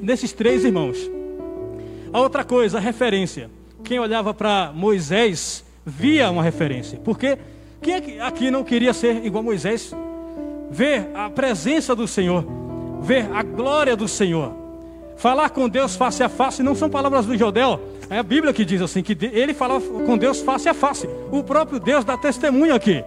nesses 0.03 0.33
três 0.33 0.65
irmãos. 0.65 1.11
A 2.13 2.21
outra 2.21 2.45
coisa, 2.45 2.79
a 2.79 2.81
referência. 2.81 3.51
Quem 3.85 3.99
olhava 3.99 4.33
para 4.33 4.73
Moisés 4.75 5.65
via 5.85 6.31
uma 6.31 6.43
referência. 6.43 6.99
Porque 7.05 7.39
quem 7.83 8.21
aqui 8.21 8.51
não 8.51 8.65
queria 8.65 8.93
ser 8.93 9.25
igual 9.25 9.43
a 9.43 9.45
Moisés? 9.45 9.95
Ver 10.71 11.11
a 11.15 11.29
presença 11.31 11.95
do 11.95 12.07
Senhor, 12.07 12.45
ver 13.03 13.31
a 13.33 13.43
glória 13.43 13.97
do 13.97 14.09
Senhor. 14.09 14.53
Falar 15.17 15.49
com 15.51 15.69
Deus 15.69 15.97
face 15.97 16.23
a 16.23 16.29
face 16.29 16.63
não 16.63 16.75
são 16.75 16.91
palavras 16.91 17.25
do 17.25 17.37
Jodel, 17.37 17.81
é 18.09 18.19
a 18.19 18.23
Bíblia 18.23 18.53
que 18.53 18.65
diz 18.65 18.81
assim: 18.81 19.03
que 19.03 19.17
ele 19.33 19.53
falava 19.55 19.85
com 20.05 20.17
Deus 20.17 20.41
face 20.41 20.69
a 20.69 20.75
face. 20.75 21.09
O 21.31 21.43
próprio 21.43 21.81
Deus 21.81 22.05
dá 22.05 22.17
testemunho 22.17 22.75
aqui, 22.75 23.03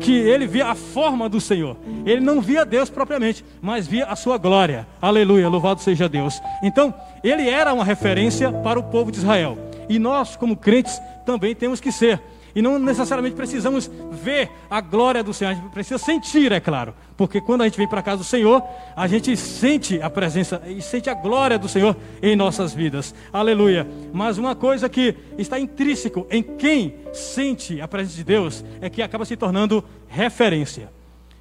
que 0.00 0.12
ele 0.12 0.46
via 0.46 0.66
a 0.66 0.74
forma 0.74 1.28
do 1.28 1.40
Senhor. 1.40 1.76
Ele 2.04 2.20
não 2.20 2.40
via 2.40 2.64
Deus 2.64 2.90
propriamente, 2.90 3.44
mas 3.60 3.86
via 3.86 4.06
a 4.06 4.16
sua 4.16 4.36
glória. 4.36 4.86
Aleluia, 5.00 5.48
louvado 5.48 5.80
seja 5.80 6.08
Deus. 6.08 6.40
Então, 6.62 6.92
ele 7.22 7.48
era 7.48 7.72
uma 7.72 7.84
referência 7.84 8.52
para 8.52 8.78
o 8.78 8.82
povo 8.82 9.10
de 9.10 9.18
Israel. 9.18 9.56
E 9.88 9.98
nós, 9.98 10.36
como 10.36 10.56
crentes, 10.56 11.00
também 11.24 11.54
temos 11.54 11.80
que 11.80 11.92
ser. 11.92 12.20
E 12.54 12.60
não 12.60 12.78
necessariamente 12.78 13.34
precisamos 13.34 13.90
ver 14.10 14.50
a 14.70 14.80
glória 14.80 15.22
do 15.22 15.32
Senhor, 15.32 15.50
a 15.50 15.54
gente 15.54 15.70
precisa 15.70 15.98
sentir, 15.98 16.52
é 16.52 16.60
claro. 16.60 16.94
Porque 17.16 17.40
quando 17.40 17.62
a 17.62 17.64
gente 17.64 17.78
vem 17.78 17.88
para 17.88 18.00
a 18.00 18.02
casa 18.02 18.18
do 18.18 18.24
Senhor, 18.24 18.62
a 18.94 19.06
gente 19.06 19.36
sente 19.36 20.00
a 20.02 20.10
presença 20.10 20.62
e 20.66 20.82
sente 20.82 21.08
a 21.08 21.14
glória 21.14 21.58
do 21.58 21.68
Senhor 21.68 21.96
em 22.22 22.36
nossas 22.36 22.74
vidas. 22.74 23.14
Aleluia. 23.32 23.86
Mas 24.12 24.38
uma 24.38 24.54
coisa 24.54 24.88
que 24.88 25.14
está 25.38 25.58
intrínseco 25.58 26.26
em 26.30 26.42
quem 26.42 26.94
sente 27.12 27.80
a 27.80 27.88
presença 27.88 28.16
de 28.16 28.24
Deus 28.24 28.64
é 28.80 28.90
que 28.90 29.02
acaba 29.02 29.24
se 29.24 29.36
tornando 29.36 29.84
referência. 30.08 30.90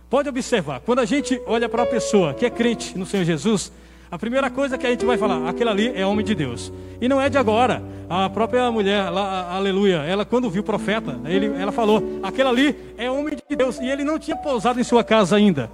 Pode 0.09 0.27
observar, 0.27 0.81
quando 0.81 0.99
a 0.99 1.05
gente 1.05 1.41
olha 1.47 1.69
para 1.69 1.83
uma 1.83 1.87
pessoa 1.87 2.33
que 2.33 2.45
é 2.45 2.49
crente 2.49 2.97
no 2.97 3.05
Senhor 3.05 3.23
Jesus, 3.23 3.71
a 4.11 4.19
primeira 4.19 4.49
coisa 4.49 4.77
que 4.77 4.85
a 4.85 4.89
gente 4.89 5.05
vai 5.05 5.17
falar, 5.17 5.47
aquele 5.47 5.69
ali 5.69 5.91
é 5.95 6.05
homem 6.05 6.25
de 6.25 6.35
Deus. 6.35 6.71
E 6.99 7.07
não 7.07 7.21
é 7.21 7.29
de 7.29 7.37
agora. 7.37 7.81
A 8.09 8.29
própria 8.29 8.69
mulher, 8.69 9.09
lá, 9.09 9.53
aleluia, 9.55 10.03
ela 10.03 10.25
quando 10.25 10.49
viu 10.49 10.61
o 10.61 10.65
profeta, 10.65 11.17
ele, 11.23 11.45
ela 11.57 11.71
falou, 11.71 12.19
aquele 12.21 12.49
ali 12.49 12.93
é 12.97 13.09
homem 13.09 13.37
de 13.37 13.55
Deus. 13.55 13.79
E 13.79 13.87
ele 13.87 14.03
não 14.03 14.19
tinha 14.19 14.35
pousado 14.35 14.81
em 14.81 14.83
sua 14.83 15.01
casa 15.01 15.37
ainda. 15.37 15.71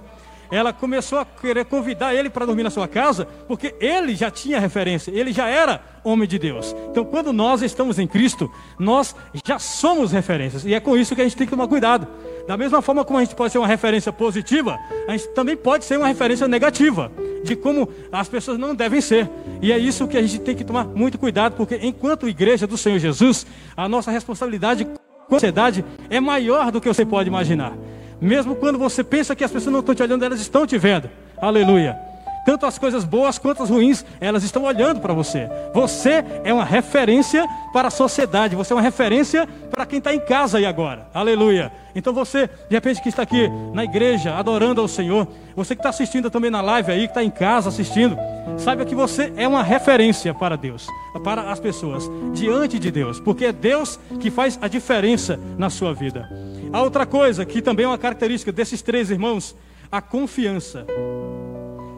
Ela 0.50 0.72
começou 0.72 1.18
a 1.18 1.24
querer 1.24 1.64
convidar 1.64 2.14
ele 2.14 2.30
para 2.30 2.46
dormir 2.46 2.62
na 2.62 2.70
sua 2.70 2.88
casa, 2.88 3.26
porque 3.46 3.74
ele 3.80 4.14
já 4.14 4.30
tinha 4.30 4.58
referência, 4.58 5.10
ele 5.10 5.32
já 5.32 5.46
era 5.46 5.80
homem 6.02 6.28
de 6.28 6.38
Deus. 6.38 6.74
Então, 6.90 7.04
quando 7.04 7.32
nós 7.32 7.62
estamos 7.62 7.98
em 7.98 8.06
Cristo, 8.06 8.50
nós 8.78 9.14
já 9.46 9.58
somos 9.58 10.12
referências, 10.12 10.64
e 10.64 10.74
é 10.74 10.80
com 10.80 10.96
isso 10.96 11.14
que 11.14 11.20
a 11.20 11.24
gente 11.24 11.36
tem 11.36 11.46
que 11.46 11.50
tomar 11.50 11.68
cuidado. 11.68 12.06
Da 12.46 12.56
mesma 12.56 12.80
forma 12.80 13.04
como 13.04 13.18
a 13.18 13.24
gente 13.24 13.34
pode 13.34 13.52
ser 13.52 13.58
uma 13.58 13.66
referência 13.66 14.12
positiva, 14.12 14.78
a 15.06 15.12
gente 15.12 15.28
também 15.28 15.56
pode 15.56 15.84
ser 15.84 15.98
uma 15.98 16.06
referência 16.06 16.48
negativa, 16.48 17.12
de 17.44 17.54
como 17.54 17.88
as 18.10 18.28
pessoas 18.28 18.58
não 18.58 18.74
devem 18.74 19.00
ser. 19.00 19.28
E 19.60 19.70
é 19.70 19.78
isso 19.78 20.08
que 20.08 20.16
a 20.16 20.22
gente 20.22 20.40
tem 20.40 20.56
que 20.56 20.64
tomar 20.64 20.84
muito 20.86 21.18
cuidado, 21.18 21.56
porque 21.56 21.78
enquanto 21.82 22.28
igreja 22.28 22.66
do 22.66 22.78
Senhor 22.78 22.98
Jesus, 22.98 23.46
a 23.76 23.88
nossa 23.88 24.10
responsabilidade 24.10 24.84
com 24.84 25.34
a 25.34 25.38
sociedade 25.38 25.84
é 26.08 26.20
maior 26.20 26.72
do 26.72 26.80
que 26.80 26.88
você 26.88 27.04
pode 27.04 27.28
imaginar. 27.28 27.74
Mesmo 28.20 28.56
quando 28.56 28.78
você 28.78 29.04
pensa 29.04 29.34
que 29.34 29.44
as 29.44 29.50
pessoas 29.50 29.72
não 29.72 29.80
estão 29.80 29.94
te 29.94 30.02
olhando, 30.02 30.24
elas 30.24 30.40
estão 30.40 30.66
te 30.66 30.76
vendo. 30.76 31.08
Aleluia. 31.40 32.08
Tanto 32.48 32.64
as 32.64 32.78
coisas 32.78 33.04
boas 33.04 33.38
quanto 33.38 33.62
as 33.62 33.68
ruins, 33.68 34.02
elas 34.18 34.42
estão 34.42 34.62
olhando 34.62 35.00
para 35.00 35.12
você. 35.12 35.46
Você 35.74 36.24
é 36.42 36.50
uma 36.50 36.64
referência 36.64 37.46
para 37.74 37.88
a 37.88 37.90
sociedade, 37.90 38.56
você 38.56 38.72
é 38.72 38.76
uma 38.76 38.80
referência 38.80 39.46
para 39.70 39.84
quem 39.84 39.98
está 39.98 40.14
em 40.14 40.18
casa 40.18 40.56
aí 40.56 40.64
agora. 40.64 41.08
Aleluia. 41.12 41.70
Então 41.94 42.14
você, 42.14 42.48
de 42.68 42.74
repente, 42.74 43.02
que 43.02 43.10
está 43.10 43.22
aqui 43.22 43.50
na 43.74 43.84
igreja, 43.84 44.34
adorando 44.34 44.80
ao 44.80 44.88
Senhor, 44.88 45.28
você 45.54 45.74
que 45.74 45.80
está 45.80 45.90
assistindo 45.90 46.30
também 46.30 46.50
na 46.50 46.62
live 46.62 46.90
aí, 46.90 47.00
que 47.00 47.10
está 47.10 47.22
em 47.22 47.30
casa 47.30 47.68
assistindo, 47.68 48.16
saiba 48.56 48.86
que 48.86 48.94
você 48.94 49.30
é 49.36 49.46
uma 49.46 49.62
referência 49.62 50.32
para 50.32 50.56
Deus, 50.56 50.86
para 51.22 51.52
as 51.52 51.60
pessoas, 51.60 52.04
diante 52.32 52.78
de 52.78 52.90
Deus, 52.90 53.20
porque 53.20 53.44
é 53.44 53.52
Deus 53.52 54.00
que 54.20 54.30
faz 54.30 54.58
a 54.62 54.68
diferença 54.68 55.38
na 55.58 55.68
sua 55.68 55.92
vida. 55.92 56.26
A 56.72 56.82
outra 56.82 57.06
coisa 57.06 57.46
que 57.46 57.62
também 57.62 57.84
é 57.84 57.88
uma 57.88 57.98
característica 57.98 58.52
desses 58.52 58.82
três 58.82 59.10
irmãos, 59.10 59.56
a 59.90 60.02
confiança. 60.02 60.86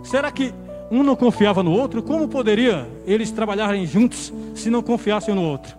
Será 0.02 0.30
que 0.30 0.54
um 0.90 1.02
não 1.02 1.16
confiava 1.16 1.62
no 1.62 1.72
outro? 1.72 2.02
Como 2.02 2.28
poderia 2.28 2.88
eles 3.04 3.30
trabalharem 3.30 3.84
juntos 3.84 4.32
se 4.54 4.70
não 4.70 4.82
confiassem 4.82 5.34
um 5.34 5.36
no 5.36 5.42
outro? 5.42 5.76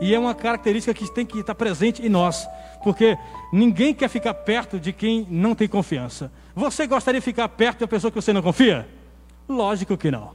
E 0.00 0.14
é 0.14 0.18
uma 0.18 0.34
característica 0.34 0.94
que 0.94 1.12
tem 1.12 1.26
que 1.26 1.40
estar 1.40 1.54
presente 1.56 2.06
em 2.06 2.08
nós, 2.08 2.46
porque 2.84 3.18
ninguém 3.52 3.92
quer 3.92 4.08
ficar 4.08 4.32
perto 4.34 4.78
de 4.78 4.92
quem 4.92 5.26
não 5.28 5.54
tem 5.56 5.66
confiança. 5.66 6.30
Você 6.54 6.86
gostaria 6.86 7.20
de 7.20 7.24
ficar 7.24 7.48
perto 7.48 7.78
de 7.78 7.84
uma 7.84 7.88
pessoa 7.88 8.10
que 8.10 8.20
você 8.20 8.32
não 8.32 8.42
confia? 8.42 8.86
Lógico 9.48 9.96
que 9.96 10.12
não. 10.12 10.30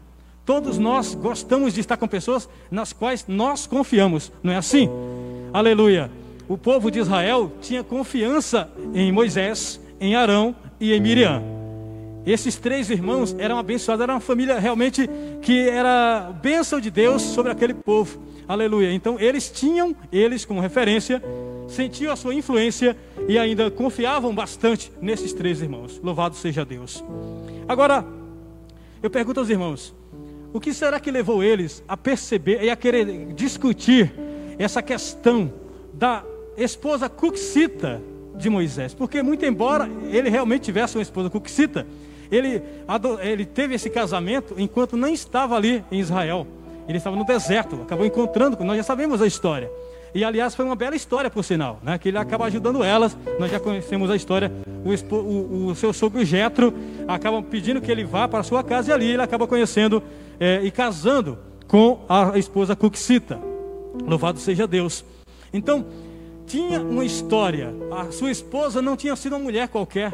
Todos 0.45 0.77
nós 0.77 1.15
gostamos 1.15 1.73
de 1.73 1.79
estar 1.79 1.95
com 1.95 2.07
pessoas 2.07 2.49
nas 2.69 2.91
quais 2.91 3.23
nós 3.29 3.65
confiamos, 3.65 4.29
não 4.43 4.51
é 4.51 4.57
assim? 4.57 4.89
Aleluia 5.53 6.22
o 6.53 6.57
povo 6.57 6.91
de 6.91 6.99
Israel 6.99 7.51
tinha 7.59 7.83
confiança 7.83 8.69
em 8.93 9.11
Moisés, 9.11 9.81
em 9.99 10.15
Arão 10.15 10.55
e 10.79 10.93
em 10.93 11.01
Miriam. 11.01 11.41
Esses 12.27 12.57
três 12.57 12.91
irmãos 12.91 13.35
eram 13.39 13.57
abençoados, 13.57 14.03
era 14.03 14.13
uma 14.13 14.19
família 14.19 14.59
realmente 14.59 15.09
que 15.41 15.67
era 15.67 16.31
bênção 16.43 16.79
de 16.79 16.91
Deus 16.91 17.23
sobre 17.23 17.51
aquele 17.51 17.73
povo. 17.73 18.21
Aleluia. 18.47 18.93
Então 18.93 19.19
eles 19.19 19.49
tinham 19.49 19.95
eles 20.11 20.45
como 20.45 20.61
referência, 20.61 21.23
sentiam 21.67 22.13
a 22.13 22.15
sua 22.15 22.35
influência 22.35 22.95
e 23.27 23.39
ainda 23.39 23.71
confiavam 23.71 24.31
bastante 24.31 24.91
nesses 25.01 25.33
três 25.33 25.59
irmãos. 25.59 25.99
Louvado 26.03 26.35
seja 26.35 26.63
Deus. 26.63 27.03
Agora, 27.67 28.05
eu 29.01 29.09
pergunto 29.09 29.39
aos 29.39 29.49
irmãos, 29.49 29.91
o 30.53 30.59
que 30.59 30.71
será 30.71 30.99
que 30.99 31.09
levou 31.09 31.43
eles 31.43 31.83
a 31.87 31.97
perceber 31.97 32.61
e 32.61 32.69
a 32.69 32.75
querer 32.75 33.33
discutir 33.33 34.13
essa 34.59 34.83
questão 34.83 35.51
da 35.91 36.23
esposa 36.57 37.09
cuxita 37.09 38.01
de 38.35 38.49
Moisés. 38.49 38.93
Porque, 38.93 39.21
muito 39.21 39.45
embora 39.45 39.89
ele 40.09 40.29
realmente 40.29 40.63
tivesse 40.63 40.97
uma 40.97 41.01
esposa 41.01 41.29
cuxita, 41.29 41.85
ele, 42.31 42.61
ele 43.21 43.45
teve 43.45 43.75
esse 43.75 43.89
casamento 43.89 44.55
enquanto 44.57 44.97
não 44.97 45.09
estava 45.09 45.55
ali 45.55 45.83
em 45.91 45.99
Israel. 45.99 46.47
Ele 46.87 46.97
estava 46.97 47.15
no 47.15 47.25
deserto, 47.25 47.81
acabou 47.81 48.05
encontrando, 48.05 48.61
nós 48.63 48.77
já 48.77 48.83
sabemos 48.83 49.21
a 49.21 49.27
história. 49.27 49.69
E 50.15 50.23
aliás, 50.23 50.53
foi 50.53 50.63
uma 50.63 50.75
bela 50.75 50.95
história, 50.95 51.29
por 51.29 51.43
sinal, 51.43 51.79
né? 51.81 51.97
que 51.97 52.09
ele 52.09 52.17
acaba 52.17 52.45
ajudando 52.45 52.83
elas. 52.83 53.17
Nós 53.39 53.49
já 53.49 53.59
conhecemos 53.59 54.11
a 54.11 54.15
história. 54.15 54.51
O, 54.85 55.15
o, 55.15 55.67
o 55.67 55.75
seu 55.75 55.91
sogro 55.91 56.23
Jetro 56.23 56.73
acaba 57.07 57.41
pedindo 57.41 57.81
que 57.81 57.91
ele 57.91 58.03
vá 58.03 58.27
para 58.27 58.43
sua 58.43 58.63
casa 58.63 58.91
e 58.91 58.93
ali 58.93 59.11
ele 59.11 59.21
acaba 59.23 59.47
conhecendo 59.47 60.03
é, 60.39 60.61
e 60.61 60.69
casando 60.69 61.39
com 61.67 62.05
a 62.07 62.37
esposa 62.37 62.75
Cuxita. 62.75 63.39
Louvado 64.05 64.37
seja 64.39 64.67
Deus. 64.67 65.03
Então, 65.51 65.85
tinha 66.53 66.79
uma 66.79 67.03
história. 67.03 67.73
A 67.91 68.11
sua 68.11 68.29
esposa 68.29 68.79
não 68.79 68.95
tinha 68.95 69.15
sido 69.15 69.33
uma 69.33 69.39
mulher 69.39 69.67
qualquer, 69.69 70.13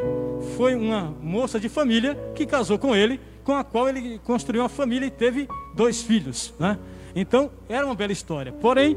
foi 0.56 0.74
uma 0.74 1.14
moça 1.22 1.60
de 1.60 1.68
família 1.68 2.18
que 2.34 2.46
casou 2.46 2.80
com 2.80 2.96
ele, 2.96 3.20
com 3.44 3.54
a 3.54 3.62
qual 3.62 3.90
ele 3.90 4.20
construiu 4.20 4.62
uma 4.62 4.70
família 4.70 5.06
e 5.06 5.12
teve 5.12 5.50
dois 5.76 6.02
filhos. 6.02 6.54
Né? 6.58 6.80
Então, 7.14 7.52
era 7.68 7.86
uma 7.86 7.94
bela 7.94 8.14
história. 8.14 8.54
Porém, 8.54 8.96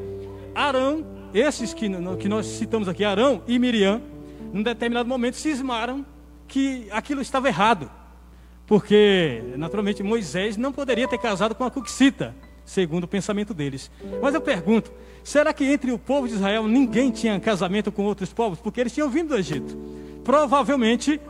Arão, 0.54 1.04
esses 1.34 1.74
que, 1.74 1.90
que 2.20 2.28
nós 2.28 2.46
citamos 2.46 2.88
aqui, 2.88 3.02
Arão 3.02 3.42
e 3.48 3.58
Miriam, 3.58 4.00
num 4.52 4.62
determinado 4.62 5.08
momento 5.08 5.34
cismaram 5.34 6.06
que 6.46 6.86
aquilo 6.92 7.20
estava 7.20 7.48
errado. 7.48 7.90
Porque, 8.68 9.42
naturalmente, 9.56 10.00
Moisés 10.00 10.56
não 10.56 10.72
poderia 10.72 11.08
ter 11.08 11.18
casado 11.18 11.56
com 11.56 11.64
a 11.64 11.70
Cuxita, 11.72 12.36
segundo 12.64 13.04
o 13.04 13.08
pensamento 13.08 13.52
deles. 13.52 13.90
Mas 14.20 14.34
eu 14.34 14.40
pergunto: 14.40 14.92
Será 15.22 15.52
que 15.52 15.64
entre 15.64 15.92
o 15.92 15.98
povo 15.98 16.26
de 16.26 16.34
Israel 16.34 16.66
ninguém 16.66 17.10
tinha 17.10 17.38
casamento 17.38 17.92
com 17.92 18.04
outros 18.04 18.32
povos? 18.32 18.58
Porque 18.58 18.80
eles 18.80 18.92
tinham 18.92 19.08
vindo 19.08 19.28
do 19.28 19.36
Egito. 19.36 19.76
Provavelmente, 20.24 21.20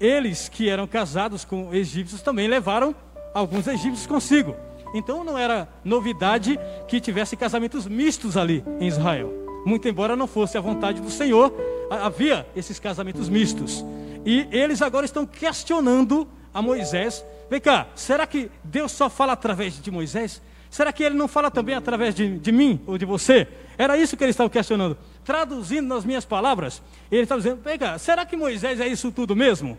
eles 0.00 0.48
que 0.48 0.68
eram 0.68 0.86
casados 0.86 1.44
com 1.44 1.72
egípcios 1.72 2.22
também 2.22 2.48
levaram 2.48 2.94
alguns 3.32 3.66
egípcios 3.66 4.06
consigo. 4.06 4.56
Então 4.94 5.22
não 5.22 5.38
era 5.38 5.68
novidade 5.84 6.58
que 6.88 7.00
tivesse 7.00 7.36
casamentos 7.36 7.86
mistos 7.86 8.36
ali 8.36 8.64
em 8.80 8.88
Israel. 8.88 9.32
Muito 9.64 9.88
embora 9.88 10.16
não 10.16 10.26
fosse 10.26 10.56
a 10.56 10.60
vontade 10.60 11.00
do 11.00 11.10
Senhor, 11.10 11.52
havia 11.90 12.46
esses 12.54 12.78
casamentos 12.78 13.28
mistos. 13.28 13.84
E 14.24 14.48
eles 14.50 14.82
agora 14.82 15.04
estão 15.06 15.26
questionando 15.26 16.26
a 16.52 16.60
Moisés. 16.60 17.24
Vem 17.48 17.60
cá, 17.60 17.86
será 17.94 18.26
que 18.26 18.50
Deus 18.62 18.92
só 18.92 19.08
fala 19.08 19.32
através 19.32 19.80
de 19.80 19.90
Moisés? 19.90 20.40
Será 20.76 20.92
que 20.92 21.02
ele 21.02 21.14
não 21.14 21.26
fala 21.26 21.50
também 21.50 21.74
através 21.74 22.14
de, 22.14 22.36
de 22.36 22.52
mim 22.52 22.78
ou 22.86 22.98
de 22.98 23.06
você? 23.06 23.48
Era 23.78 23.96
isso 23.96 24.14
que 24.14 24.22
ele 24.22 24.32
estava 24.32 24.50
questionando. 24.50 24.94
Traduzindo 25.24 25.88
nas 25.88 26.04
minhas 26.04 26.26
palavras, 26.26 26.82
ele 27.10 27.22
estava 27.22 27.40
dizendo: 27.40 27.62
Pega, 27.62 27.98
será 27.98 28.26
que 28.26 28.36
Moisés 28.36 28.78
é 28.78 28.86
isso 28.86 29.10
tudo 29.10 29.34
mesmo? 29.34 29.78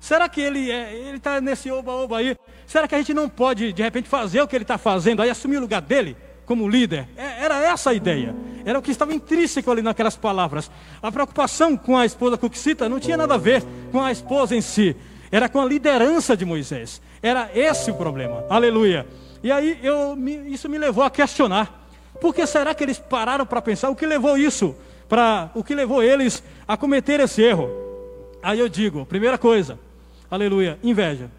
Será 0.00 0.28
que 0.28 0.40
ele 0.40 0.68
é, 0.68 0.92
ele 0.94 1.18
está 1.18 1.40
nesse 1.40 1.70
oba-oba 1.70 2.18
aí? 2.18 2.36
Será 2.66 2.88
que 2.88 2.96
a 2.96 2.98
gente 2.98 3.14
não 3.14 3.28
pode, 3.28 3.72
de 3.72 3.80
repente, 3.80 4.08
fazer 4.08 4.42
o 4.42 4.48
que 4.48 4.56
ele 4.56 4.64
está 4.64 4.76
fazendo, 4.76 5.22
aí 5.22 5.30
assumir 5.30 5.58
o 5.58 5.60
lugar 5.60 5.80
dele 5.80 6.16
como 6.44 6.68
líder? 6.68 7.06
É, 7.16 7.44
era 7.44 7.62
essa 7.62 7.90
a 7.90 7.94
ideia. 7.94 8.34
Era 8.64 8.80
o 8.80 8.82
que 8.82 8.90
estava 8.90 9.14
intrínseco 9.14 9.70
ali 9.70 9.80
naquelas 9.80 10.16
palavras. 10.16 10.68
A 11.00 11.12
preocupação 11.12 11.76
com 11.76 11.96
a 11.96 12.04
esposa 12.04 12.36
Cuxita 12.36 12.88
não 12.88 12.98
tinha 12.98 13.16
nada 13.16 13.34
a 13.34 13.38
ver 13.38 13.62
com 13.92 14.02
a 14.02 14.10
esposa 14.10 14.56
em 14.56 14.60
si. 14.60 14.96
Era 15.30 15.48
com 15.48 15.60
a 15.60 15.64
liderança 15.64 16.36
de 16.36 16.44
Moisés. 16.44 17.00
Era 17.22 17.48
esse 17.54 17.92
o 17.92 17.94
problema. 17.94 18.44
Aleluia. 18.50 19.06
E 19.42 19.52
aí 19.52 19.78
eu, 19.82 20.16
isso 20.46 20.68
me 20.68 20.78
levou 20.78 21.04
a 21.04 21.10
questionar. 21.10 21.88
Por 22.20 22.34
que 22.34 22.46
será 22.46 22.74
que 22.74 22.82
eles 22.82 22.98
pararam 22.98 23.44
para 23.44 23.60
pensar? 23.60 23.90
O 23.90 23.96
que 23.96 24.06
levou 24.06 24.36
isso? 24.36 24.74
Para 25.08 25.50
o 25.54 25.62
que 25.62 25.74
levou 25.74 26.02
eles 26.02 26.42
a 26.66 26.76
cometer 26.76 27.20
esse 27.20 27.42
erro? 27.42 27.70
Aí 28.42 28.58
eu 28.58 28.68
digo, 28.68 29.04
primeira 29.06 29.36
coisa, 29.36 29.78
aleluia, 30.30 30.78
inveja. 30.82 31.30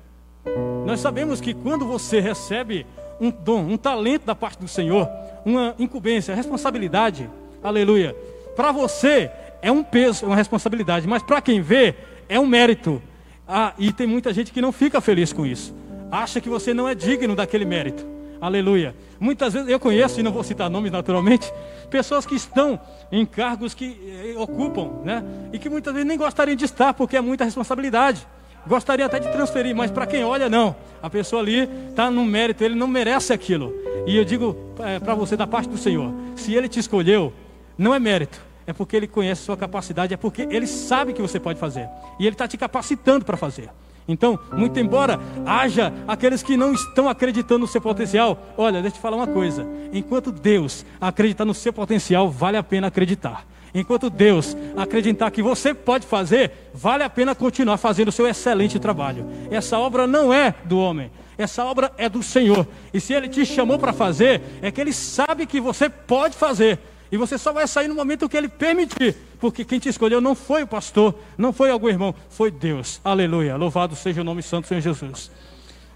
Nós 0.86 1.00
sabemos 1.00 1.42
que 1.42 1.54
quando 1.54 1.86
você 1.86 2.20
recebe 2.20 2.86
um 3.20 3.32
dom, 3.32 3.62
um 3.62 3.78
talento 3.78 4.26
da 4.26 4.36
parte 4.36 4.60
do 4.60 4.68
Senhor, 4.68 5.10
uma 5.44 5.76
incumbência, 5.80 6.36
responsabilidade, 6.36 7.30
aleluia, 7.64 8.16
para 8.56 8.72
você 8.72 9.32
é 9.62 9.72
um 9.72 9.84
peso, 9.84 10.26
uma 10.26 10.36
responsabilidade, 10.36 11.08
mas 11.08 11.24
para 11.24 11.42
quem 11.42 11.62
vê 11.62 11.96
é 12.30 12.40
um 12.40 12.46
mérito. 12.46 13.02
Ah, 13.48 13.74
e 13.78 13.92
tem 13.92 14.06
muita 14.06 14.34
gente 14.34 14.52
que 14.52 14.62
não 14.62 14.72
fica 14.72 15.02
feliz 15.02 15.34
com 15.34 15.46
isso 15.46 15.74
acha 16.12 16.40
que 16.42 16.50
você 16.50 16.74
não 16.74 16.88
é 16.88 16.96
digno 16.96 17.36
daquele 17.36 17.66
mérito. 17.66 18.06
Aleluia. 18.40 18.96
Muitas 19.20 19.54
vezes 19.54 19.68
eu 19.68 19.80
conheço, 19.80 20.20
e 20.20 20.24
não 20.24 20.32
vou 20.32 20.44
citar 20.44 20.70
nomes 20.70 20.92
naturalmente, 20.92 21.52
pessoas 21.90 22.26
que 22.26 22.36
estão 22.36 22.80
em 23.12 23.26
cargos 23.26 23.74
que 23.74 23.98
eh, 24.06 24.38
ocupam, 24.38 25.02
né? 25.04 25.24
E 25.52 25.58
que 25.58 25.70
muitas 25.70 25.94
vezes 25.94 26.08
nem 26.08 26.18
gostariam 26.18 26.56
de 26.56 26.66
estar, 26.66 26.94
porque 26.94 27.18
é 27.18 27.22
muita 27.22 27.44
responsabilidade. 27.44 28.28
Gostaria 28.68 29.06
até 29.06 29.20
de 29.20 29.32
transferir, 29.32 29.76
mas 29.76 29.90
para 29.90 30.06
quem 30.06 30.24
olha, 30.24 30.50
não. 30.50 30.76
A 31.02 31.10
pessoa 31.10 31.42
ali 31.42 31.68
está 31.90 32.12
no 32.12 32.26
mérito, 32.26 32.64
ele 32.64 32.76
não 32.76 32.88
merece 32.88 33.34
aquilo. 33.34 33.74
E 34.06 34.16
eu 34.16 34.26
digo 34.26 34.56
é, 34.80 34.96
eh, 34.96 35.00
para 35.00 35.16
você, 35.16 35.36
da 35.36 35.48
parte 35.48 35.70
do 35.70 35.78
Senhor: 35.78 36.14
se 36.36 36.54
ele 36.54 36.68
te 36.68 36.80
escolheu, 36.80 37.34
não 37.78 37.94
é 37.94 38.00
mérito, 38.00 38.40
é 38.68 38.74
porque 38.74 38.96
ele 38.96 39.08
conhece 39.08 39.44
sua 39.44 39.58
capacidade, 39.58 40.14
é 40.14 40.18
porque 40.18 40.44
ele 40.44 40.68
sabe 40.68 41.14
que 41.14 41.22
você 41.22 41.40
pode 41.40 41.60
fazer. 41.60 41.90
E 42.20 42.28
ele 42.28 42.36
está 42.36 42.48
te 42.48 42.58
capacitando 42.58 43.26
para 43.26 43.38
fazer. 43.38 43.70
Então, 44.08 44.40
muito 44.54 44.80
embora 44.80 45.20
haja 45.46 45.94
aqueles 46.08 46.42
que 46.42 46.56
não 46.56 46.74
estão 46.74 47.10
acreditando 47.10 47.60
no 47.60 47.68
seu 47.68 47.82
potencial, 47.82 48.54
olha, 48.58 48.82
deixa 48.82 48.96
eu 48.96 49.00
te 49.00 49.02
falar 49.02 49.18
uma 49.18 49.28
coisa: 49.28 49.68
enquanto 49.92 50.32
Deus 50.32 50.86
acreditar 51.00 51.46
no 51.46 51.54
seu 51.54 51.74
potencial, 51.74 52.30
vale 52.30 52.58
a 52.58 52.64
pena 52.64 52.88
acreditar. 52.88 53.46
Enquanto 53.74 54.10
Deus 54.10 54.56
acreditar 54.76 55.30
que 55.30 55.44
você 55.44 55.74
pode 55.74 56.08
fazer, 56.08 56.72
vale 56.74 57.04
a 57.04 57.10
pena 57.10 57.36
continuar 57.36 57.78
fazendo 57.78 58.08
o 58.08 58.12
seu 58.12 58.28
excelente 58.28 58.80
trabalho. 58.80 59.26
Essa 59.52 59.78
obra 59.78 60.08
não 60.08 60.34
é 60.34 60.56
do 60.64 60.80
homem, 60.80 61.12
essa 61.38 61.64
obra 61.66 61.92
é 61.98 62.08
do 62.10 62.24
Senhor. 62.24 62.68
E 62.94 63.00
se 63.00 63.14
Ele 63.14 63.28
te 63.28 63.46
chamou 63.46 63.78
para 63.78 63.94
fazer, 63.94 64.42
é 64.62 64.72
que 64.72 64.82
Ele 64.82 64.94
sabe 64.94 65.46
que 65.46 65.60
você 65.60 65.90
pode 65.90 66.36
fazer. 66.36 66.80
E 67.12 67.18
você 67.18 67.38
só 67.38 67.54
vai 67.54 67.68
sair 67.68 67.88
no 67.88 67.96
momento 67.96 68.28
que 68.28 68.36
Ele 68.36 68.50
permitir. 68.50 69.16
Porque 69.40 69.64
quem 69.64 69.80
te 69.80 69.90
escolheu 69.90 70.20
não 70.20 70.36
foi 70.36 70.64
o 70.64 70.68
pastor, 70.68 71.16
não 71.38 71.54
foi 71.54 71.70
algum 71.70 71.88
irmão, 71.88 72.14
foi 72.30 72.52
Deus. 72.52 73.00
Aleluia. 73.04 73.56
Louvado 73.56 73.96
seja 73.96 74.22
o 74.22 74.24
nome 74.24 74.42
santo 74.42 74.68
Senhor 74.68 74.82
Jesus. 74.82 75.32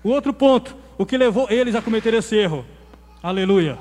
O 0.03 0.09
outro 0.09 0.33
ponto, 0.33 0.75
o 0.97 1.05
que 1.05 1.17
levou 1.17 1.47
eles 1.49 1.75
a 1.75 1.81
cometer 1.81 2.13
esse 2.13 2.35
erro. 2.35 2.65
Aleluia. 3.21 3.77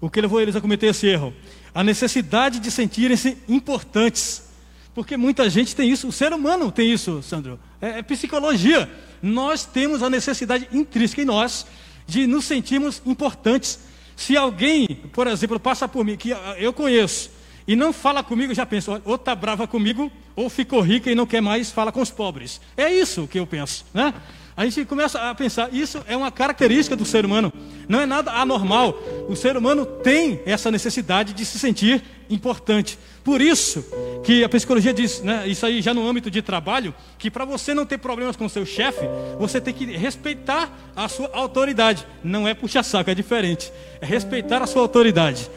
O 0.00 0.08
que 0.08 0.20
levou 0.20 0.40
eles 0.40 0.54
a 0.54 0.60
cometer 0.60 0.86
esse 0.86 1.06
erro? 1.06 1.34
A 1.74 1.82
necessidade 1.82 2.60
de 2.60 2.70
sentirem-se 2.70 3.36
importantes. 3.48 4.48
Porque 4.94 5.16
muita 5.16 5.48
gente 5.48 5.76
tem 5.76 5.90
isso, 5.90 6.08
o 6.08 6.12
ser 6.12 6.32
humano 6.32 6.72
tem 6.72 6.92
isso, 6.92 7.22
Sandro. 7.22 7.58
É, 7.80 7.98
é 7.98 8.02
psicologia. 8.02 8.90
Nós 9.22 9.64
temos 9.64 10.02
a 10.02 10.10
necessidade 10.10 10.68
intrínseca 10.72 11.22
em 11.22 11.24
nós 11.24 11.66
de 12.06 12.26
nos 12.26 12.44
sentirmos 12.44 13.02
importantes. 13.06 13.80
Se 14.18 14.36
alguém, 14.36 14.88
por 15.12 15.28
exemplo, 15.28 15.60
passa 15.60 15.86
por 15.86 16.04
mim, 16.04 16.16
que 16.16 16.34
eu 16.58 16.72
conheço, 16.72 17.30
e 17.68 17.76
não 17.76 17.92
fala 17.92 18.20
comigo, 18.20 18.52
já 18.52 18.66
penso, 18.66 19.00
ou 19.04 19.14
está 19.14 19.32
brava 19.32 19.64
comigo, 19.64 20.10
ou 20.34 20.50
ficou 20.50 20.80
rica 20.80 21.08
e 21.08 21.14
não 21.14 21.24
quer 21.24 21.40
mais 21.40 21.70
falar 21.70 21.92
com 21.92 22.02
os 22.02 22.10
pobres. 22.10 22.60
É 22.76 22.92
isso 22.92 23.28
que 23.28 23.38
eu 23.38 23.46
penso, 23.46 23.86
né? 23.94 24.12
A 24.58 24.64
gente 24.64 24.84
começa 24.86 25.20
a 25.20 25.32
pensar, 25.36 25.72
isso 25.72 26.02
é 26.08 26.16
uma 26.16 26.32
característica 26.32 26.96
do 26.96 27.04
ser 27.04 27.24
humano, 27.24 27.52
não 27.88 28.00
é 28.00 28.06
nada 28.06 28.32
anormal. 28.32 29.00
O 29.28 29.36
ser 29.36 29.56
humano 29.56 29.86
tem 29.86 30.40
essa 30.44 30.68
necessidade 30.68 31.32
de 31.32 31.44
se 31.44 31.60
sentir 31.60 32.02
importante. 32.28 32.98
Por 33.22 33.40
isso 33.40 33.84
que 34.24 34.42
a 34.42 34.48
psicologia 34.48 34.92
diz, 34.92 35.22
né, 35.22 35.46
isso 35.46 35.64
aí 35.64 35.80
já 35.80 35.94
no 35.94 36.04
âmbito 36.08 36.28
de 36.28 36.42
trabalho, 36.42 36.92
que 37.20 37.30
para 37.30 37.44
você 37.44 37.72
não 37.72 37.86
ter 37.86 37.98
problemas 37.98 38.34
com 38.34 38.48
seu 38.48 38.66
chefe, 38.66 39.06
você 39.38 39.60
tem 39.60 39.72
que 39.72 39.84
respeitar 39.96 40.76
a 40.96 41.08
sua 41.08 41.30
autoridade. 41.32 42.04
Não 42.24 42.48
é 42.48 42.52
puxa-saco, 42.52 43.08
é 43.08 43.14
diferente. 43.14 43.72
É 44.00 44.06
respeitar 44.06 44.60
a 44.60 44.66
sua 44.66 44.82
autoridade 44.82 45.48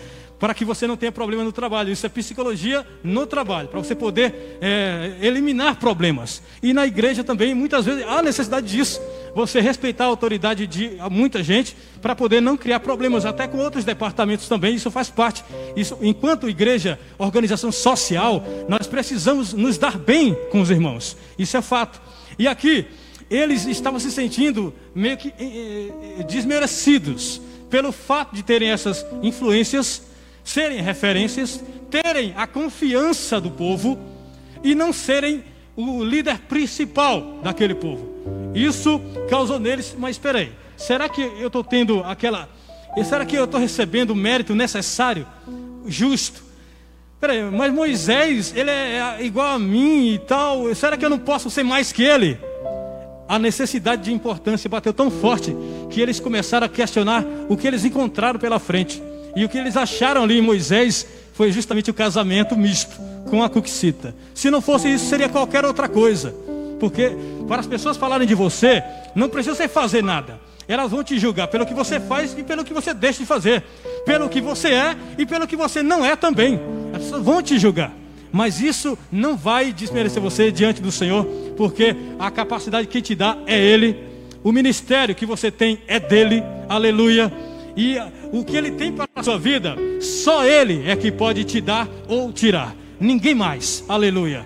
para 0.42 0.56
que 0.56 0.66
você 0.66 0.88
não 0.88 0.98
tenha 0.98 1.12
problema 1.12 1.44
no 1.44 1.52
trabalho. 1.52 1.94
Isso 1.94 2.04
é 2.04 2.10
psicologia 2.10 2.84
no 3.04 3.28
trabalho, 3.28 3.68
para 3.68 3.80
você 3.80 3.94
poder 3.94 4.58
é, 4.60 5.14
eliminar 5.22 5.76
problemas. 5.76 6.42
E 6.64 6.74
na 6.74 6.88
igreja 6.88 7.24
também, 7.24 7.54
muitas 7.54 7.86
vezes, 7.86 8.04
há 8.08 8.24
necessidade 8.24 8.66
disso. 8.66 9.00
Você 9.36 9.62
respeitar 9.62 10.06
a 10.06 10.08
autoridade 10.08 10.66
de 10.66 10.98
muita 11.12 11.44
gente 11.44 11.78
para 12.02 12.16
poder 12.16 12.42
não 12.42 12.58
criar 12.58 12.80
problemas, 12.80 13.24
até 13.24 13.48
com 13.48 13.60
outros 13.60 13.86
departamentos 13.86 14.48
também. 14.48 14.74
Isso 14.74 14.90
faz 14.90 15.12
parte. 15.12 15.46
Isso, 15.76 15.96
enquanto 16.02 16.50
igreja, 16.50 17.00
organização 17.20 17.72
social, 17.72 18.44
nós 18.68 18.88
precisamos 18.88 19.54
nos 19.54 19.78
dar 19.78 19.96
bem 19.96 20.36
com 20.52 20.60
os 20.60 20.72
irmãos. 20.72 21.16
Isso 21.38 21.56
é 21.56 21.62
fato. 21.62 22.02
E 22.40 22.48
aqui, 22.48 22.88
eles 23.30 23.68
estavam 23.68 24.00
se 24.00 24.12
sentindo 24.12 24.74
meio 24.96 25.18
que 25.18 25.32
eh, 25.40 26.24
desmerecidos 26.24 27.40
pelo 27.70 27.92
fato 27.92 28.36
de 28.36 28.42
terem 28.42 28.72
essas 28.72 29.06
influências 29.22 30.10
serem 30.52 30.82
referências, 30.82 31.64
terem 31.90 32.34
a 32.36 32.46
confiança 32.46 33.40
do 33.40 33.50
povo 33.50 33.98
e 34.64 34.76
não 34.76 34.92
serem 34.92 35.44
o 35.76 36.04
líder 36.04 36.40
principal 36.40 37.40
daquele 37.42 37.74
povo. 37.74 38.10
Isso 38.54 39.02
causou 39.30 39.60
neles, 39.60 39.96
mas 39.98 40.12
espera 40.12 40.40
aí, 40.40 40.52
será 40.76 41.08
que 41.08 41.22
eu 41.22 41.48
estou 41.48 41.64
tendo 41.64 42.04
aquela. 42.04 42.50
Será 43.06 43.26
que 43.26 43.38
eu 43.38 43.46
estou 43.46 43.60
recebendo 43.60 44.12
o 44.12 44.16
mérito 44.16 44.54
necessário, 44.54 45.26
justo? 45.88 46.44
Peraí, 47.22 47.44
mas 47.44 47.72
Moisés, 47.72 48.54
ele 48.54 48.70
é 48.70 49.20
igual 49.22 49.56
a 49.56 49.60
mim 49.60 50.16
e 50.16 50.20
tal. 50.20 50.74
Será 50.76 50.98
que 50.98 51.06
eu 51.06 51.10
não 51.10 51.20
posso 51.20 51.50
ser 51.50 51.64
mais 51.64 51.94
que 51.94 52.04
ele? 52.04 52.38
A 53.30 53.40
necessidade 53.40 54.04
de 54.04 54.12
importância 54.12 54.70
bateu 54.70 54.92
tão 54.92 55.10
forte 55.10 55.56
que 55.90 56.02
eles 56.02 56.20
começaram 56.20 56.66
a 56.66 56.70
questionar 56.70 57.24
o 57.48 57.56
que 57.56 57.66
eles 57.66 57.86
encontraram 57.86 58.38
pela 58.38 58.60
frente. 58.60 59.02
E 59.36 59.46
o 59.46 59.50
que 59.50 59.58
eles 59.58 59.78
acharam 59.78 60.24
ali 60.24 60.38
em 60.38 60.41
Moisés 60.41 61.06
foi 61.34 61.52
justamente 61.52 61.89
o 61.89 61.94
casamento 61.94 62.58
misto 62.58 63.00
com 63.30 63.44
a 63.44 63.50
cuxita. 63.50 64.13
Se 64.34 64.52
não 64.52 64.62
fosse 64.62 64.94
isso, 64.94 65.06
seria 65.06 65.30
qualquer 65.30 65.65
outra 65.65 65.88
coisa. 65.88 66.36
Porque 66.80 67.12
para 67.48 67.62
as 67.62 67.67
pessoas 67.67 67.98
falarem 67.98 68.28
de 68.28 68.36
você, 68.36 68.84
não 69.15 69.30
precisa 69.30 69.56
você 69.56 69.67
fazer 69.67 70.04
nada. 70.04 70.39
Elas 70.67 70.91
vão 70.91 71.04
te 71.04 71.17
julgar 71.17 71.48
pelo 71.48 71.65
que 71.65 71.74
você 71.74 72.00
faz 72.00 72.38
e 72.38 72.44
pelo 72.44 72.63
que 72.63 72.74
você 72.74 72.94
deixa 72.94 73.20
de 73.20 73.26
fazer. 73.26 73.63
Pelo 74.06 74.30
que 74.30 74.41
você 74.41 74.70
é 74.70 74.96
e 75.17 75.26
pelo 75.26 75.48
que 75.48 75.56
você 75.56 75.82
não 75.84 76.06
é 76.06 76.15
também. 76.15 76.60
As 76.94 77.04
pessoas 77.04 77.24
vão 77.24 77.41
te 77.41 77.58
julgar. 77.60 77.91
Mas 78.32 78.62
isso 78.62 78.98
não 79.12 79.36
vai 79.36 79.74
desmerecer 79.74 80.22
você 80.22 80.52
diante 80.52 80.82
do 80.82 80.91
Senhor, 80.91 81.26
porque 81.58 81.96
a 82.17 82.32
capacidade 82.32 82.88
que 82.88 83.02
te 83.02 83.13
dá 83.13 83.38
é 83.46 83.60
Ele, 83.60 83.98
o 84.41 84.52
ministério 84.52 85.13
que 85.13 85.26
você 85.26 85.52
tem 85.52 85.82
é 85.88 86.00
dele, 86.00 86.41
aleluia. 86.70 87.32
E 87.76 87.98
o 88.32 88.44
que 88.44 88.56
Ele 88.56 88.72
tem 88.72 88.92
para 88.92 89.08
a 89.16 89.24
sua 89.24 89.38
vida, 89.38 89.76
só 90.00 90.46
Ele 90.46 90.90
é 90.90 90.96
que 90.96 91.12
pode 91.12 91.44
te 91.44 91.62
dar 91.62 91.88
ou 92.08 92.32
tirar. 92.32 92.76
Ninguém 93.00 93.34
mais. 93.34 93.84
Aleluia. 93.88 94.46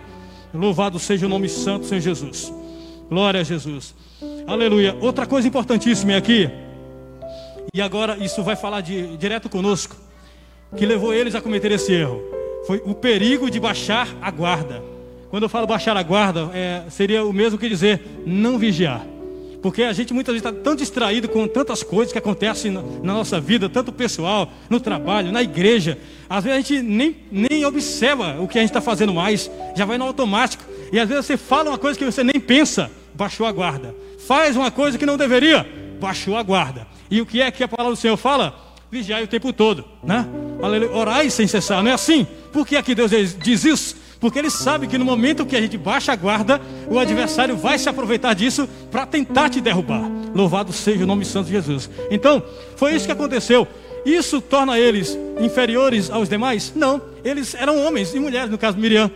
Louvado 0.54 0.98
seja 1.00 1.26
o 1.26 1.30
nome 1.30 1.50
santo, 1.50 1.86
Senhor 1.86 2.02
Jesus. 2.02 2.54
Glória 3.10 3.42
a 3.42 3.44
Jesus. 3.44 3.94
Aleluia. 4.48 4.96
Outra 5.02 5.26
coisa 5.26 5.48
importantíssima 5.48 6.16
aqui. 6.16 6.50
E 7.74 7.82
agora 7.82 8.18
isso 8.18 8.42
vai 8.42 8.56
falar 8.56 8.82
de, 8.82 9.18
direto 9.18 9.50
conosco. 9.50 9.98
Que 10.78 10.86
levou 10.86 11.14
eles 11.14 11.36
a 11.36 11.42
cometer 11.42 11.72
esse 11.72 11.94
erro. 11.94 12.22
Foi 12.66 12.82
o 12.86 12.96
perigo 12.96 13.52
de 13.52 13.60
baixar 13.60 14.08
a 14.22 14.32
guarda. 14.32 14.82
Quando 15.30 15.44
eu 15.44 15.50
falo 15.50 15.68
baixar 15.68 15.98
a 15.98 16.04
guarda, 16.04 16.50
é, 16.54 16.84
seria 16.90 17.26
o 17.26 17.34
mesmo 17.34 17.60
que 17.60 17.68
dizer 17.68 18.02
não 18.26 18.58
vigiar. 18.58 19.06
Porque 19.66 19.82
a 19.82 19.94
gente 19.94 20.14
muitas 20.14 20.32
vezes 20.32 20.48
está 20.48 20.62
tão 20.64 20.76
distraído 20.76 21.28
com 21.28 21.48
tantas 21.48 21.82
coisas 21.82 22.14
que 22.14 22.20
acontecem 22.20 22.70
na, 22.70 22.84
na, 22.84 23.14
nossa 23.16 23.42
vida, 23.42 23.68
tanto 23.68 23.92
pessoal, 23.92 24.48
no 24.70 24.80
trabalho, 24.80 25.32
na 25.32 25.42
igreja. 25.42 25.98
Às 26.30 26.44
vezes 26.44 26.56
a 26.56 26.62
gente 26.62 26.84
nem, 26.84 27.16
nem 27.32 27.66
observa 27.66 28.40
o 28.40 28.48
que 28.48 28.60
a 28.60 28.62
gente 28.62 28.70
está 28.70 28.80
fazendo 28.80 29.12
mais, 29.12 29.50
já 29.76 29.84
vai 29.84 29.98
no 29.98 30.06
automático. 30.06 30.64
E 30.92 31.00
às 31.00 31.10
vezes 31.10 31.26
você 31.26 31.36
fala 31.36 31.72
uma 31.72 31.80
coisa 31.80 31.98
que 31.98 32.06
você 32.06 32.24
nem 32.24 32.40
pensa, 32.40 32.92
baixou 33.16 33.48
a 33.48 33.52
guarda. 33.52 33.96
Faz 34.28 34.56
uma 34.56 34.70
coisa 34.70 35.00
que 35.00 35.06
não 35.08 35.18
deveria, 35.18 35.68
baixou 36.00 36.38
a 36.38 36.44
guarda. 36.44 36.86
E 37.10 37.20
o 37.20 37.26
que 37.26 37.42
é 37.42 37.50
que 37.50 37.64
a 37.64 37.68
palavra 37.68 37.96
do 37.96 38.00
Senhor 38.00 38.18
fala? 38.18 38.76
Vigiai 38.92 39.24
o 39.24 39.28
tempo 39.28 39.52
todo, 39.52 39.84
né? 40.04 40.28
Orai 40.94 41.32
sem 41.32 41.48
cessar, 41.48 41.82
não 41.82 41.90
é 41.90 41.96
assim? 41.96 42.28
Por 42.54 42.68
que 42.68 42.76
aqui 42.76 42.94
Deus 42.94 43.10
diz 43.10 43.66
isso? 43.66 43.96
Porque 44.20 44.40
ele 44.40 44.50
sabe 44.50 44.88
que 44.88 44.98
no 44.98 45.06
momento 45.06 45.46
que 45.46 45.56
a 45.56 45.62
gente 45.62 45.78
baixa 45.78 46.14
a 46.14 46.16
guarda, 46.16 46.62
o 46.90 46.98
adversário 46.98 47.56
vai 47.56 47.78
se 47.78 47.90
aproveitar 47.90 48.34
disso 48.34 48.68
para 48.90 49.06
tentar 49.06 49.50
te 49.50 49.62
derrubar. 49.62 50.10
Louvado 50.34 50.72
seja 50.74 51.04
o 51.04 51.08
nome 51.08 51.26
santo 51.26 51.48
de 51.48 51.54
Jesus. 51.54 51.90
Então, 52.10 52.42
foi 52.76 52.94
isso 52.94 53.06
que 53.06 53.12
aconteceu. 53.12 53.68
Isso 54.06 54.40
torna 54.40 54.78
eles 54.80 55.18
inferiores 55.40 56.12
aos 56.12 56.30
demais? 56.30 56.72
Não. 56.76 57.02
Eles 57.24 57.56
eram 57.56 57.80
homens 57.84 58.14
e 58.14 58.20
mulheres, 58.20 58.52
no 58.52 58.58
caso 58.58 58.78
Miriam. 58.78 59.10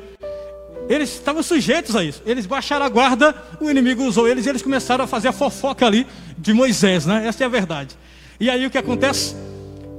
Eles 0.89 1.13
estavam 1.13 1.43
sujeitos 1.43 1.95
a 1.95 2.03
isso. 2.03 2.23
Eles 2.25 2.47
baixaram 2.47 2.83
a 2.83 2.89
guarda, 2.89 3.35
o 3.61 3.69
inimigo 3.69 4.03
usou 4.03 4.27
eles 4.27 4.47
e 4.47 4.49
eles 4.49 4.63
começaram 4.63 5.03
a 5.03 5.07
fazer 5.07 5.27
a 5.27 5.31
fofoca 5.31 5.85
ali 5.85 6.07
de 6.35 6.51
Moisés, 6.51 7.05
né? 7.05 7.27
Essa 7.27 7.43
é 7.43 7.45
a 7.45 7.49
verdade. 7.49 7.95
E 8.39 8.49
aí 8.49 8.65
o 8.65 8.71
que 8.71 8.77
acontece? 8.77 9.35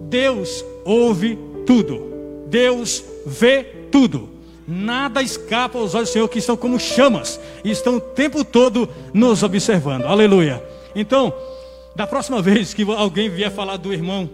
Deus 0.08 0.64
ouve 0.84 1.38
tudo. 1.64 2.10
Deus 2.48 3.04
vê 3.24 3.62
tudo. 3.92 4.39
Nada 4.70 5.20
escapa 5.20 5.76
aos 5.76 5.96
olhos 5.96 6.11
do 6.11 6.12
Senhor, 6.12 6.28
que 6.28 6.38
estão 6.38 6.56
como 6.56 6.78
chamas 6.78 7.40
e 7.64 7.72
estão 7.72 7.96
o 7.96 8.00
tempo 8.00 8.44
todo 8.44 8.88
nos 9.12 9.42
observando. 9.42 10.04
Aleluia. 10.04 10.62
Então, 10.94 11.35
da 11.96 12.06
próxima 12.06 12.40
vez 12.40 12.72
que 12.72 12.85
alguém 12.85 13.28
vier 13.28 13.50
falar 13.50 13.78
do 13.78 13.92
irmão, 13.92 14.30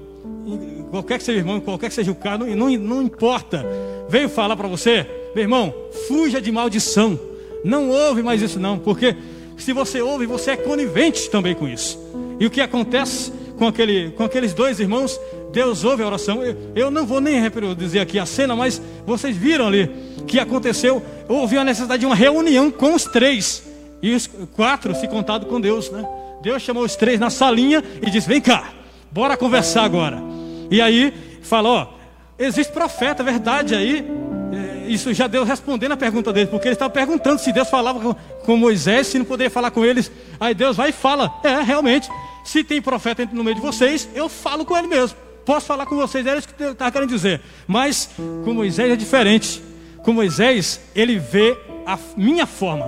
qualquer 0.90 1.16
que 1.16 1.24
seja 1.24 1.38
o 1.38 1.40
irmão, 1.40 1.58
qualquer 1.58 1.88
que 1.88 1.94
seja 1.94 2.12
o 2.12 2.14
cara, 2.14 2.36
não, 2.36 2.68
não, 2.68 3.02
importa, 3.02 3.64
veio 4.10 4.28
falar 4.28 4.54
para 4.58 4.68
você, 4.68 5.06
meu 5.34 5.42
irmão, 5.42 5.74
fuja 6.06 6.38
de 6.38 6.52
maldição. 6.52 7.18
Não 7.64 7.88
ouve 7.88 8.22
mais 8.22 8.42
isso, 8.42 8.60
não, 8.60 8.78
porque 8.78 9.16
se 9.56 9.72
você 9.72 10.02
ouve, 10.02 10.26
você 10.26 10.50
é 10.50 10.56
conivente 10.58 11.30
também 11.30 11.54
com 11.54 11.66
isso. 11.66 11.98
E 12.38 12.44
o 12.44 12.50
que 12.50 12.60
acontece 12.60 13.32
com, 13.56 13.66
aquele, 13.66 14.10
com 14.10 14.24
aqueles 14.24 14.52
dois 14.52 14.80
irmãos? 14.80 15.18
Deus 15.50 15.82
ouve 15.82 16.02
a 16.02 16.06
oração. 16.06 16.44
Eu, 16.44 16.54
eu 16.74 16.90
não 16.90 17.06
vou 17.06 17.22
nem 17.22 17.40
reproduzir 17.40 18.02
aqui 18.02 18.18
a 18.18 18.26
cena, 18.26 18.54
mas 18.54 18.82
vocês 19.06 19.34
viram 19.34 19.68
ali 19.68 20.05
que 20.26 20.38
aconteceu, 20.38 21.02
houve 21.28 21.56
a 21.56 21.64
necessidade 21.64 22.00
de 22.00 22.06
uma 22.06 22.14
reunião 22.14 22.70
com 22.70 22.94
os 22.94 23.04
três. 23.04 23.62
E 24.02 24.14
os 24.14 24.28
quatro 24.54 24.94
se 24.94 25.08
contado 25.08 25.46
com 25.46 25.60
Deus, 25.60 25.90
né? 25.90 26.06
Deus 26.42 26.62
chamou 26.62 26.84
os 26.84 26.94
três 26.96 27.18
na 27.18 27.30
salinha 27.30 27.82
e 28.02 28.10
disse: 28.10 28.28
Vem 28.28 28.40
cá, 28.40 28.70
bora 29.10 29.36
conversar 29.36 29.84
agora. 29.84 30.22
E 30.70 30.80
aí 30.80 31.12
falou: 31.42 31.96
existe 32.38 32.72
profeta, 32.72 33.22
verdade 33.22 33.74
aí. 33.74 34.06
É, 34.52 34.88
isso 34.88 35.12
já 35.12 35.26
Deus 35.26 35.48
respondendo 35.48 35.92
a 35.92 35.96
pergunta 35.96 36.32
deles, 36.32 36.48
porque 36.48 36.68
eles 36.68 36.76
estavam 36.76 36.92
perguntando 36.92 37.40
se 37.40 37.52
Deus 37.52 37.68
falava 37.68 37.98
com, 37.98 38.14
com 38.44 38.56
Moisés, 38.56 39.08
se 39.08 39.18
não 39.18 39.24
poderia 39.24 39.50
falar 39.50 39.70
com 39.70 39.84
eles. 39.84 40.10
Aí 40.38 40.54
Deus 40.54 40.76
vai 40.76 40.90
e 40.90 40.92
fala: 40.92 41.32
É, 41.42 41.62
realmente, 41.62 42.08
se 42.44 42.62
tem 42.62 42.80
profeta 42.80 43.28
no 43.32 43.42
meio 43.42 43.56
de 43.56 43.62
vocês, 43.62 44.08
eu 44.14 44.28
falo 44.28 44.64
com 44.64 44.76
ele 44.76 44.86
mesmo. 44.86 45.16
posso 45.44 45.66
falar 45.66 45.86
com 45.86 45.96
vocês, 45.96 46.24
era 46.26 46.38
isso 46.38 46.48
que 46.48 46.62
eu 46.62 46.72
estava 46.72 46.92
querendo 46.92 47.08
dizer. 47.08 47.40
Mas 47.66 48.10
com 48.44 48.52
Moisés 48.52 48.92
é 48.92 48.96
diferente. 48.96 49.65
Com 50.06 50.12
Moisés, 50.12 50.80
ele 50.94 51.18
vê 51.18 51.58
a 51.84 51.98
minha 52.16 52.46
forma. 52.46 52.86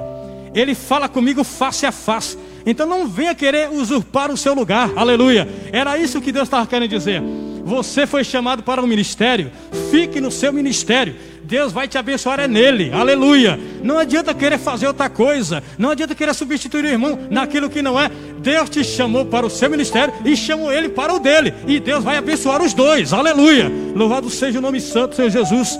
Ele 0.54 0.72
fala 0.72 1.08
comigo 1.08 1.42
face 1.42 1.84
a 1.84 1.90
face. 1.90 2.38
Então 2.64 2.86
não 2.86 3.08
venha 3.08 3.34
querer 3.34 3.68
usurpar 3.72 4.30
o 4.30 4.36
seu 4.36 4.54
lugar. 4.54 4.92
Aleluia. 4.94 5.48
Era 5.72 5.98
isso 5.98 6.20
que 6.20 6.30
Deus 6.30 6.44
estava 6.44 6.64
querendo 6.64 6.88
dizer. 6.88 7.20
Você 7.64 8.06
foi 8.06 8.22
chamado 8.22 8.62
para 8.62 8.80
um 8.80 8.86
ministério. 8.86 9.50
Fique 9.90 10.20
no 10.20 10.30
seu 10.30 10.52
ministério. 10.52 11.16
Deus 11.42 11.72
vai 11.72 11.88
te 11.88 11.98
abençoar 11.98 12.38
é 12.38 12.46
nele. 12.46 12.92
Aleluia. 12.92 13.58
Não 13.82 13.98
adianta 13.98 14.32
querer 14.32 14.58
fazer 14.58 14.86
outra 14.86 15.10
coisa. 15.10 15.60
Não 15.76 15.90
adianta 15.90 16.14
querer 16.14 16.32
substituir 16.34 16.84
o 16.84 16.88
irmão 16.88 17.18
naquilo 17.28 17.68
que 17.68 17.82
não 17.82 17.98
é. 17.98 18.12
Deus 18.38 18.70
te 18.70 18.84
chamou 18.84 19.26
para 19.26 19.44
o 19.44 19.50
seu 19.50 19.68
ministério 19.68 20.14
e 20.24 20.36
chamou 20.36 20.70
ele 20.70 20.88
para 20.88 21.12
o 21.12 21.18
dele. 21.18 21.52
E 21.66 21.80
Deus 21.80 22.04
vai 22.04 22.16
abençoar 22.16 22.62
os 22.62 22.72
dois. 22.72 23.12
Aleluia. 23.12 23.68
Louvado 23.92 24.30
seja 24.30 24.60
o 24.60 24.62
nome 24.62 24.80
santo, 24.80 25.16
Senhor 25.16 25.30
Jesus. 25.30 25.76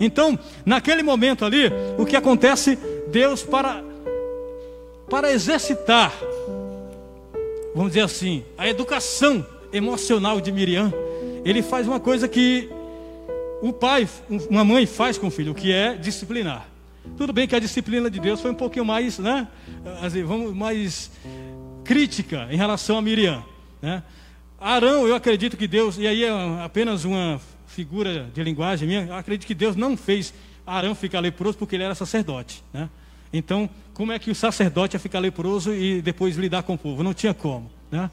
Então, 0.00 0.38
naquele 0.64 1.02
momento 1.02 1.44
ali, 1.44 1.70
o 1.98 2.06
que 2.06 2.16
acontece? 2.16 2.78
Deus 3.08 3.42
para 3.42 3.84
para 5.10 5.32
exercitar, 5.32 6.14
vamos 7.74 7.90
dizer 7.90 8.02
assim, 8.02 8.44
a 8.56 8.68
educação 8.68 9.44
emocional 9.72 10.40
de 10.40 10.52
Miriam, 10.52 10.92
ele 11.44 11.62
faz 11.62 11.88
uma 11.88 11.98
coisa 11.98 12.28
que 12.28 12.70
o 13.60 13.72
pai, 13.72 14.08
uma 14.48 14.64
mãe 14.64 14.86
faz 14.86 15.18
com 15.18 15.26
o 15.26 15.30
filho, 15.30 15.52
que 15.52 15.72
é 15.72 15.96
disciplinar. 15.96 16.68
Tudo 17.16 17.32
bem 17.32 17.48
que 17.48 17.56
a 17.56 17.58
disciplina 17.58 18.08
de 18.08 18.20
Deus 18.20 18.40
foi 18.40 18.52
um 18.52 18.54
pouquinho 18.54 18.84
mais, 18.84 19.18
né, 19.18 19.48
assim, 20.00 20.22
vamos, 20.22 20.54
mais 20.54 21.10
crítica 21.82 22.46
em 22.48 22.56
relação 22.56 22.96
a 22.96 23.02
Miriam, 23.02 23.42
né? 23.82 24.04
Arão, 24.60 25.08
eu 25.08 25.14
acredito 25.14 25.56
que 25.56 25.66
Deus, 25.66 25.98
e 25.98 26.06
aí 26.06 26.22
é 26.22 26.30
apenas 26.62 27.04
uma 27.04 27.40
figura 27.80 28.28
de 28.34 28.42
linguagem 28.42 28.86
minha, 28.86 29.06
eu 29.06 29.14
acredito 29.14 29.46
que 29.46 29.54
Deus 29.54 29.74
não 29.74 29.96
fez 29.96 30.34
Arão 30.66 30.94
ficar 30.94 31.18
leproso 31.18 31.56
porque 31.56 31.76
ele 31.76 31.82
era 31.82 31.94
sacerdote, 31.94 32.62
né? 32.74 32.90
Então, 33.32 33.70
como 33.94 34.12
é 34.12 34.18
que 34.18 34.30
o 34.30 34.34
sacerdote 34.34 34.96
ia 34.96 35.00
ficar 35.00 35.18
leproso 35.18 35.74
e 35.74 36.02
depois 36.02 36.36
lidar 36.36 36.62
com 36.62 36.74
o 36.74 36.78
povo? 36.78 37.02
Não 37.02 37.14
tinha 37.14 37.32
como, 37.32 37.70
né? 37.90 38.10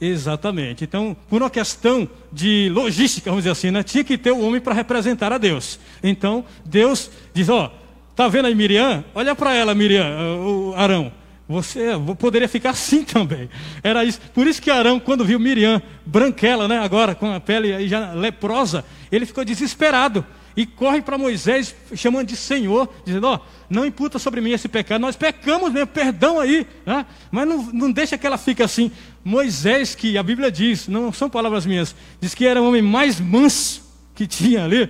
Exatamente. 0.00 0.82
Então, 0.82 1.14
por 1.28 1.42
uma 1.42 1.50
questão 1.50 2.08
de 2.32 2.70
logística, 2.70 3.28
vamos 3.30 3.44
dizer 3.44 3.52
assim, 3.52 3.70
né? 3.70 3.82
tinha 3.82 4.02
que 4.02 4.16
ter 4.16 4.30
o 4.30 4.40
homem 4.40 4.62
para 4.62 4.72
representar 4.72 5.30
a 5.30 5.36
Deus. 5.36 5.78
Então, 6.02 6.42
Deus 6.64 7.10
diz: 7.34 7.50
Ó, 7.50 7.70
tá 8.16 8.28
vendo 8.28 8.46
aí 8.46 8.54
Miriam? 8.54 9.04
Olha 9.14 9.34
para 9.34 9.54
ela, 9.54 9.74
Miriam, 9.74 10.06
o 10.40 10.74
Arão. 10.74 11.12
Você 11.48 11.90
poderia 12.18 12.48
ficar 12.48 12.70
assim 12.70 13.02
também. 13.04 13.48
Era 13.82 14.04
isso. 14.04 14.20
Por 14.32 14.46
isso 14.46 14.62
que 14.62 14.70
Arão, 14.70 14.98
quando 14.98 15.24
viu 15.24 15.38
Miriam, 15.38 15.82
branquela, 16.06 16.66
né? 16.66 16.78
Agora 16.78 17.14
com 17.14 17.32
a 17.32 17.40
pele 17.40 17.86
já 17.86 18.12
leprosa, 18.12 18.84
ele 19.12 19.26
ficou 19.26 19.44
desesperado 19.44 20.24
e 20.56 20.64
corre 20.64 21.02
para 21.02 21.18
Moisés, 21.18 21.74
chamando 21.94 22.28
de 22.28 22.36
Senhor, 22.36 22.88
dizendo: 23.04 23.26
Ó, 23.26 23.36
oh, 23.36 23.40
não 23.68 23.84
imputa 23.84 24.18
sobre 24.18 24.40
mim 24.40 24.52
esse 24.52 24.68
pecado, 24.68 25.00
nós 25.00 25.16
pecamos 25.16 25.72
mesmo, 25.72 25.88
perdão 25.88 26.38
aí, 26.38 26.66
né? 26.86 27.04
mas 27.30 27.46
não, 27.46 27.62
não 27.72 27.92
deixa 27.92 28.16
que 28.16 28.26
ela 28.26 28.38
fique 28.38 28.62
assim. 28.62 28.90
Moisés, 29.24 29.94
que 29.94 30.16
a 30.16 30.22
Bíblia 30.22 30.50
diz, 30.50 30.86
não 30.86 31.12
são 31.12 31.28
palavras 31.28 31.66
minhas, 31.66 31.94
diz 32.20 32.34
que 32.34 32.46
era 32.46 32.60
o 32.60 32.68
homem 32.68 32.82
mais 32.82 33.18
manso 33.18 33.82
que 34.14 34.26
tinha 34.26 34.64
ali. 34.64 34.88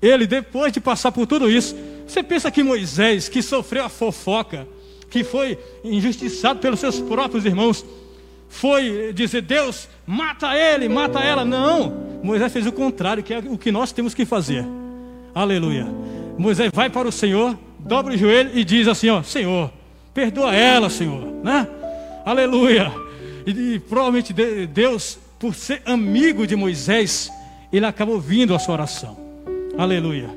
Ele, 0.00 0.26
depois 0.26 0.72
de 0.72 0.80
passar 0.80 1.12
por 1.12 1.26
tudo 1.26 1.50
isso, 1.50 1.74
você 2.06 2.22
pensa 2.22 2.50
que 2.50 2.62
Moisés, 2.62 3.28
que 3.28 3.42
sofreu 3.42 3.84
a 3.84 3.88
fofoca, 3.88 4.66
que 5.14 5.22
foi 5.22 5.56
injustiçado 5.84 6.58
pelos 6.58 6.80
seus 6.80 6.98
próprios 6.98 7.46
irmãos, 7.46 7.86
foi 8.48 9.12
dizer: 9.12 9.42
Deus, 9.42 9.88
mata 10.04 10.56
ele, 10.56 10.88
mata 10.88 11.20
ela. 11.20 11.44
Não, 11.44 12.18
Moisés 12.20 12.52
fez 12.52 12.66
o 12.66 12.72
contrário, 12.72 13.22
que 13.22 13.32
é 13.32 13.38
o 13.38 13.56
que 13.56 13.70
nós 13.70 13.92
temos 13.92 14.12
que 14.12 14.24
fazer. 14.26 14.66
Aleluia. 15.32 15.86
Moisés 16.36 16.68
vai 16.74 16.90
para 16.90 17.06
o 17.06 17.12
Senhor, 17.12 17.56
dobra 17.78 18.12
o 18.12 18.16
joelho 18.16 18.50
e 18.58 18.64
diz 18.64 18.88
assim: 18.88 19.08
ó, 19.08 19.22
Senhor, 19.22 19.70
perdoa 20.12 20.52
ela, 20.52 20.90
Senhor, 20.90 21.24
né? 21.44 21.68
Aleluia. 22.26 22.92
E, 23.46 23.74
e 23.74 23.78
provavelmente 23.78 24.32
Deus, 24.66 25.16
por 25.38 25.54
ser 25.54 25.80
amigo 25.86 26.44
de 26.44 26.56
Moisés, 26.56 27.30
ele 27.72 27.86
acaba 27.86 28.10
ouvindo 28.10 28.52
a 28.52 28.58
sua 28.58 28.74
oração. 28.74 29.16
Aleluia. 29.78 30.28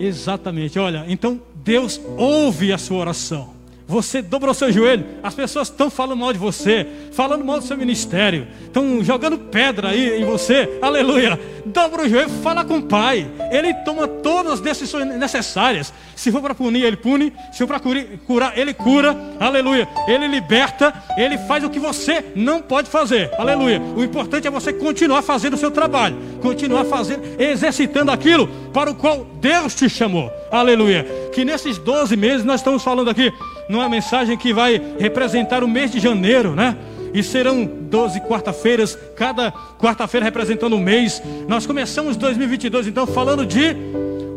Exatamente. 0.00 0.80
Olha, 0.80 1.04
então 1.06 1.40
Deus 1.66 2.00
ouve 2.16 2.72
a 2.72 2.78
sua 2.78 2.98
oração. 2.98 3.56
Você 3.88 4.20
dobrou 4.20 4.52
seu 4.52 4.72
joelho, 4.72 5.04
as 5.22 5.34
pessoas 5.34 5.68
estão 5.68 5.88
falando 5.88 6.18
mal 6.18 6.32
de 6.32 6.38
você, 6.38 6.84
falando 7.12 7.44
mal 7.44 7.60
do 7.60 7.64
seu 7.64 7.76
ministério, 7.76 8.48
estão 8.64 9.02
jogando 9.04 9.38
pedra 9.38 9.90
aí 9.90 10.20
em 10.20 10.24
você, 10.24 10.78
aleluia. 10.82 11.38
Dobra 11.64 12.02
o 12.02 12.08
joelho, 12.08 12.28
fala 12.28 12.64
com 12.64 12.78
o 12.78 12.82
Pai, 12.82 13.28
Ele 13.50 13.72
toma 13.84 14.08
todas 14.08 14.54
as 14.54 14.60
decisões 14.60 15.06
necessárias. 15.16 15.92
Se 16.16 16.32
for 16.32 16.42
para 16.42 16.54
punir, 16.54 16.84
Ele 16.84 16.96
pune, 16.96 17.32
se 17.52 17.58
for 17.58 17.66
para 17.68 17.80
curar, 18.26 18.58
Ele 18.58 18.74
cura, 18.74 19.16
aleluia. 19.38 19.88
Ele 20.08 20.26
liberta, 20.26 20.92
Ele 21.16 21.38
faz 21.38 21.62
o 21.62 21.70
que 21.70 21.78
você 21.78 22.24
não 22.34 22.60
pode 22.60 22.90
fazer, 22.90 23.30
aleluia. 23.38 23.80
O 23.80 24.02
importante 24.02 24.48
é 24.48 24.50
você 24.50 24.72
continuar 24.72 25.22
fazendo 25.22 25.54
o 25.54 25.58
seu 25.58 25.70
trabalho, 25.70 26.16
continuar 26.42 26.84
fazendo, 26.86 27.22
exercitando 27.40 28.10
aquilo 28.10 28.48
para 28.72 28.90
o 28.90 28.94
qual 28.96 29.24
Deus 29.40 29.76
te 29.76 29.88
chamou, 29.88 30.28
aleluia. 30.50 31.04
Que 31.32 31.44
nesses 31.44 31.78
12 31.78 32.16
meses 32.16 32.44
nós 32.44 32.60
estamos 32.60 32.82
falando 32.82 33.10
aqui 33.10 33.32
numa 33.68 33.88
mensagem 33.88 34.36
que 34.36 34.52
vai 34.52 34.80
representar 34.98 35.62
o 35.62 35.68
mês 35.68 35.90
de 35.90 36.00
janeiro, 36.00 36.54
né? 36.54 36.76
E 37.12 37.22
serão 37.22 37.64
12 37.64 38.20
quarta-feiras, 38.20 38.98
cada 39.16 39.50
quarta-feira 39.78 40.24
representando 40.24 40.76
um 40.76 40.80
mês. 40.80 41.22
Nós 41.48 41.66
começamos 41.66 42.16
2022 42.16 42.86
então 42.88 43.06
falando 43.06 43.46
de 43.46 43.76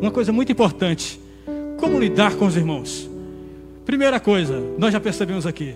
uma 0.01 0.11
coisa 0.11 0.31
muito 0.31 0.51
importante: 0.51 1.19
como 1.77 1.99
lidar 1.99 2.35
com 2.35 2.45
os 2.45 2.55
irmãos. 2.55 3.09
Primeira 3.85 4.19
coisa, 4.19 4.61
nós 4.77 4.93
já 4.93 4.99
percebemos 4.99 5.47
aqui, 5.47 5.75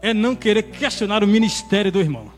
é 0.00 0.14
não 0.14 0.34
querer 0.34 0.62
questionar 0.62 1.22
o 1.22 1.26
ministério 1.26 1.92
do 1.92 2.00
irmão. 2.00 2.32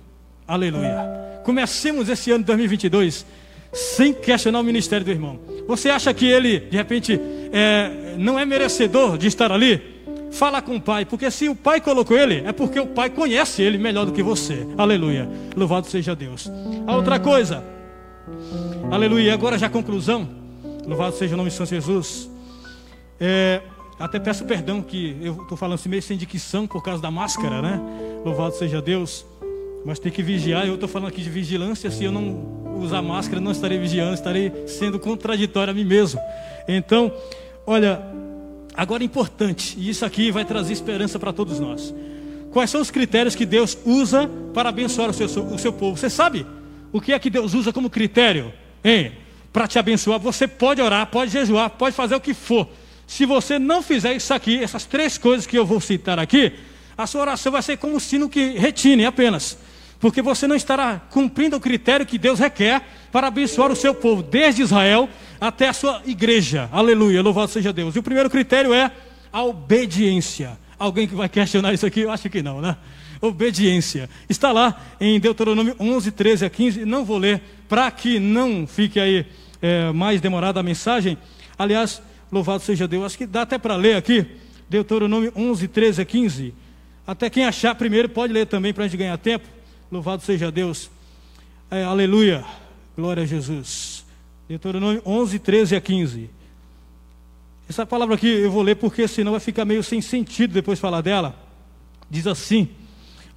Aleluia. 0.47 1.19
Comecemos 1.45 2.09
esse 2.09 2.31
ano 2.31 2.41
de 2.41 2.47
2022 2.47 3.25
sem 3.73 4.13
questionar 4.13 4.61
o 4.61 4.65
ministério 4.65 5.05
do 5.05 5.11
irmão. 5.11 5.39
Você 5.67 5.91
acha 5.91 6.13
que 6.15 6.27
ele, 6.27 6.61
de 6.61 6.77
repente, 6.77 7.21
é, 7.53 8.15
não 8.17 8.39
é 8.39 8.45
merecedor 8.45 9.19
de 9.19 9.27
estar 9.27 9.53
ali? 9.53 9.99
Fala 10.31 10.61
com 10.61 10.77
o 10.77 10.81
pai, 10.81 11.05
porque 11.05 11.31
se 11.31 11.49
o 11.49 11.55
pai 11.55 11.81
colocou 11.81 12.17
ele, 12.17 12.43
é 12.47 12.53
porque 12.53 12.79
o 12.79 12.87
pai 12.87 13.09
conhece 13.09 13.63
ele 13.63 13.79
melhor 13.79 14.05
do 14.05 14.13
que 14.13 14.23
você. 14.23 14.67
Aleluia. 14.77 15.29
Louvado 15.57 15.87
seja 15.87 16.15
Deus. 16.15 16.51
A 16.87 16.95
outra 16.95 17.19
coisa, 17.19 17.65
aleluia. 18.91 19.33
Agora 19.33 19.59
já 19.59 19.69
conclusão. 19.69 20.29
Louvado 20.87 21.17
seja 21.17 21.35
o 21.35 21.37
nome 21.37 21.51
de 21.51 21.57
São 21.57 21.67
Jesus. 21.67 22.31
É, 23.19 23.63
até 23.99 24.19
peço 24.19 24.45
perdão 24.45 24.81
que 24.83 25.17
eu 25.21 25.43
estou 25.43 25.57
falando 25.57 25.75
assim 25.75 25.89
meio 25.89 26.03
sem 26.03 26.17
dicção 26.17 26.67
por 26.67 26.83
causa 26.83 27.03
da 27.03 27.11
máscara, 27.11 27.61
né? 27.61 27.81
Louvado 28.25 28.55
seja 28.55 28.81
Deus. 28.81 29.27
Mas 29.85 29.99
tem 29.99 30.13
que 30.13 30.23
vigiar. 30.23 30.67
Eu 30.67 30.75
estou 30.75 30.89
falando 30.89 31.09
aqui 31.09 31.23
de 31.23 31.31
vigilância. 31.31 31.91
Se 31.91 32.05
eu 32.05 32.13
não 32.13 32.68
usar 32.79 33.03
máscara, 33.03 33.41
não 33.41 33.53
estarei 33.53 33.79
vigiando, 33.79 34.15
estarei 34.15 34.53
sendo 34.67 34.99
contraditório 34.99 35.71
a 35.71 35.75
mim 35.75 35.85
mesmo. 35.85 36.21
Então, 36.67 37.13
olha, 37.67 38.01
agora 38.75 39.03
é 39.03 39.07
importante, 39.07 39.77
e 39.79 39.89
isso 39.89 40.05
aqui 40.05 40.31
vai 40.31 40.45
trazer 40.45 40.73
esperança 40.73 41.19
para 41.19 41.33
todos 41.33 41.59
nós. 41.59 41.95
Quais 42.51 42.71
são 42.71 42.81
os 42.81 42.91
critérios 42.91 43.35
que 43.35 43.45
Deus 43.45 43.77
usa 43.85 44.29
para 44.55 44.69
abençoar 44.69 45.11
o 45.11 45.13
seu, 45.13 45.27
o 45.27 45.59
seu 45.59 45.73
povo? 45.73 45.97
Você 45.97 46.09
sabe 46.09 46.47
o 46.93 47.01
que 47.01 47.13
é 47.13 47.19
que 47.19 47.31
Deus 47.31 47.55
usa 47.55 47.73
como 47.73 47.91
critério? 47.91 48.53
Hein? 48.83 49.13
Para 49.53 49.67
te 49.67 49.79
abençoar, 49.79 50.19
você 50.19 50.47
pode 50.47 50.81
orar, 50.81 51.07
pode 51.07 51.31
jejuar, 51.31 51.71
pode 51.71 51.95
fazer 51.95 52.15
o 52.15 52.21
que 52.21 52.33
for. 52.33 52.69
Se 53.07 53.25
você 53.25 53.59
não 53.59 53.83
fizer 53.83 54.15
isso 54.15 54.33
aqui, 54.33 54.63
essas 54.63 54.85
três 54.85 55.17
coisas 55.19 55.47
que 55.47 55.59
eu 55.59 55.65
vou 55.65 55.81
citar 55.81 56.19
aqui, 56.19 56.53
a 56.97 57.07
sua 57.07 57.23
oração 57.23 57.53
vai 57.53 57.63
ser 57.63 57.77
como 57.77 57.97
um 57.97 58.01
sino 58.01 58.29
que 58.29 58.51
retine 58.59 59.07
apenas 59.07 59.57
porque 60.01 60.23
você 60.23 60.47
não 60.47 60.55
estará 60.55 61.01
cumprindo 61.11 61.57
o 61.57 61.61
critério 61.61 62.07
que 62.07 62.19
Deus 62.19 62.39
requer 62.39 62.83
para 63.11 63.27
abençoar 63.27 63.71
o 63.71 63.77
seu 63.77 63.95
povo, 63.95 64.23
desde 64.23 64.63
Israel 64.63 65.09
até 65.41 65.69
a 65.69 65.73
sua 65.73 66.03
igreja. 66.07 66.69
Aleluia, 66.73 67.23
louvado 67.23 67.51
seja 67.51 67.73
Deus. 67.73 67.97
E 67.97 67.99
o 67.99 68.03
primeiro 68.03 68.31
critério 68.31 68.73
é 68.73 68.91
a 69.33 69.43
obediência. 69.43 70.59
Alguém 70.79 71.09
que 71.09 71.15
vai 71.15 71.29
questionar 71.29 71.73
isso 71.73 71.87
aqui? 71.87 72.01
Eu 72.01 72.11
acho 72.11 72.31
que 72.31 72.43
não, 72.43 72.61
né? 72.61 72.77
Obediência. 73.21 74.09
Está 74.29 74.53
lá 74.53 74.81
em 75.01 75.19
Deuteronômio 75.19 75.75
11, 75.81 76.13
13 76.13 76.45
a 76.45 76.51
15. 76.51 76.85
Não 76.85 77.05
vou 77.05 77.19
ler 77.19 77.43
para 77.69 77.91
que 77.91 78.21
não 78.21 78.67
fique 78.67 79.01
aí 79.01 79.27
é, 79.61 79.91
mais 79.91 80.21
demorada 80.21 80.61
a 80.61 80.63
mensagem. 80.63 81.19
Aliás, 81.59 82.01
louvado 82.31 82.63
seja 82.63 82.87
Deus. 82.87 83.05
Acho 83.05 83.19
que 83.19 83.27
dá 83.27 83.43
até 83.43 83.59
para 83.59 83.75
ler 83.75 83.97
aqui. 83.97 84.25
Deuteronômio 84.71 85.33
11, 85.35 85.67
13 85.67 86.03
a 86.03 86.05
15. 86.05 86.55
Até 87.05 87.29
quem 87.29 87.45
achar 87.45 87.75
primeiro 87.75 88.09
pode 88.09 88.33
ler 88.33 88.47
também 88.47 88.73
para 88.73 88.85
a 88.85 88.87
gente 88.87 88.99
ganhar 88.99 89.19
tempo. 89.19 89.58
Louvado 89.91 90.23
seja 90.23 90.53
Deus. 90.53 90.91
É, 91.71 91.83
aleluia. 91.83 92.45
Glória 92.95 93.23
a 93.23 93.27
Jesus. 93.27 94.05
Deuteronômio 94.47 95.01
11, 95.05 95.39
13 95.39 95.77
a 95.77 95.81
15. 95.81 96.29
Essa 97.71 97.87
palavra 97.87 98.15
aqui 98.15 98.29
eu 98.29 98.51
vou 98.51 98.63
ler 98.63 98.77
porque 98.77 99.09
senão 99.09 99.33
vai 99.33 99.41
ficar 99.41 99.65
meio 99.65 99.83
sem 99.83 100.03
sentido 100.03 100.53
depois 100.53 100.77
de 100.77 100.83
falar 100.83 101.01
dela. 101.01 101.35
Diz 102.11 102.27
assim: 102.27 102.69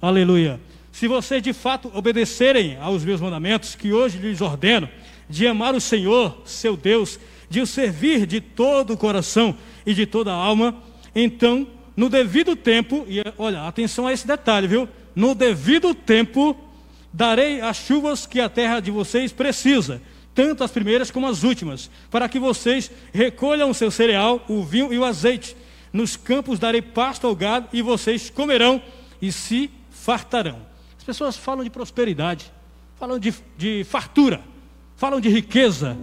Aleluia. 0.00 0.60
Se 0.90 1.08
vocês 1.08 1.42
de 1.42 1.54
fato 1.54 1.90
obedecerem 1.94 2.76
aos 2.76 3.02
meus 3.02 3.18
mandamentos, 3.18 3.74
que 3.74 3.94
hoje 3.94 4.18
lhes 4.18 4.42
ordeno, 4.42 4.90
de 5.30 5.46
amar 5.46 5.74
o 5.74 5.80
Senhor, 5.80 6.42
seu 6.44 6.76
Deus, 6.76 7.18
de 7.48 7.62
o 7.62 7.66
servir 7.66 8.26
de 8.26 8.42
todo 8.42 8.92
o 8.92 8.96
coração 8.98 9.56
e 9.86 9.94
de 9.94 10.04
toda 10.04 10.30
a 10.30 10.36
alma, 10.36 10.76
então, 11.14 11.66
no 11.96 12.10
devido 12.10 12.54
tempo, 12.54 13.06
e 13.08 13.22
olha, 13.38 13.66
atenção 13.66 14.06
a 14.06 14.12
esse 14.12 14.26
detalhe, 14.26 14.66
viu? 14.66 14.86
No 15.14 15.34
devido 15.34 15.94
tempo, 15.94 16.56
darei 17.12 17.60
as 17.60 17.76
chuvas 17.76 18.26
que 18.26 18.40
a 18.40 18.48
terra 18.48 18.80
de 18.80 18.90
vocês 18.90 19.32
precisa, 19.32 20.00
tanto 20.34 20.64
as 20.64 20.70
primeiras 20.70 21.10
como 21.10 21.26
as 21.26 21.42
últimas, 21.42 21.90
para 22.10 22.28
que 22.28 22.38
vocês 22.38 22.90
recolham 23.12 23.70
o 23.70 23.74
seu 23.74 23.90
cereal, 23.90 24.44
o 24.48 24.62
vinho 24.62 24.92
e 24.92 24.98
o 24.98 25.04
azeite. 25.04 25.56
Nos 25.92 26.16
campos 26.16 26.58
darei 26.58 26.80
pasto 26.80 27.26
ao 27.26 27.36
gado 27.36 27.68
e 27.72 27.82
vocês 27.82 28.30
comerão 28.30 28.80
e 29.20 29.30
se 29.30 29.70
fartarão. 29.90 30.58
As 30.96 31.04
pessoas 31.04 31.36
falam 31.36 31.62
de 31.62 31.68
prosperidade, 31.68 32.50
falam 32.98 33.18
de, 33.18 33.34
de 33.58 33.84
fartura, 33.84 34.40
falam 34.96 35.20
de 35.20 35.28
riqueza 35.28 35.96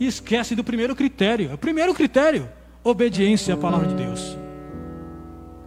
e 0.00 0.06
esquecem 0.06 0.56
do 0.56 0.64
primeiro 0.64 0.96
critério. 0.96 1.52
O 1.52 1.58
primeiro 1.58 1.92
critério, 1.92 2.48
obediência 2.82 3.54
à 3.54 3.56
palavra 3.56 3.88
de 3.88 3.94
Deus. 3.94 4.36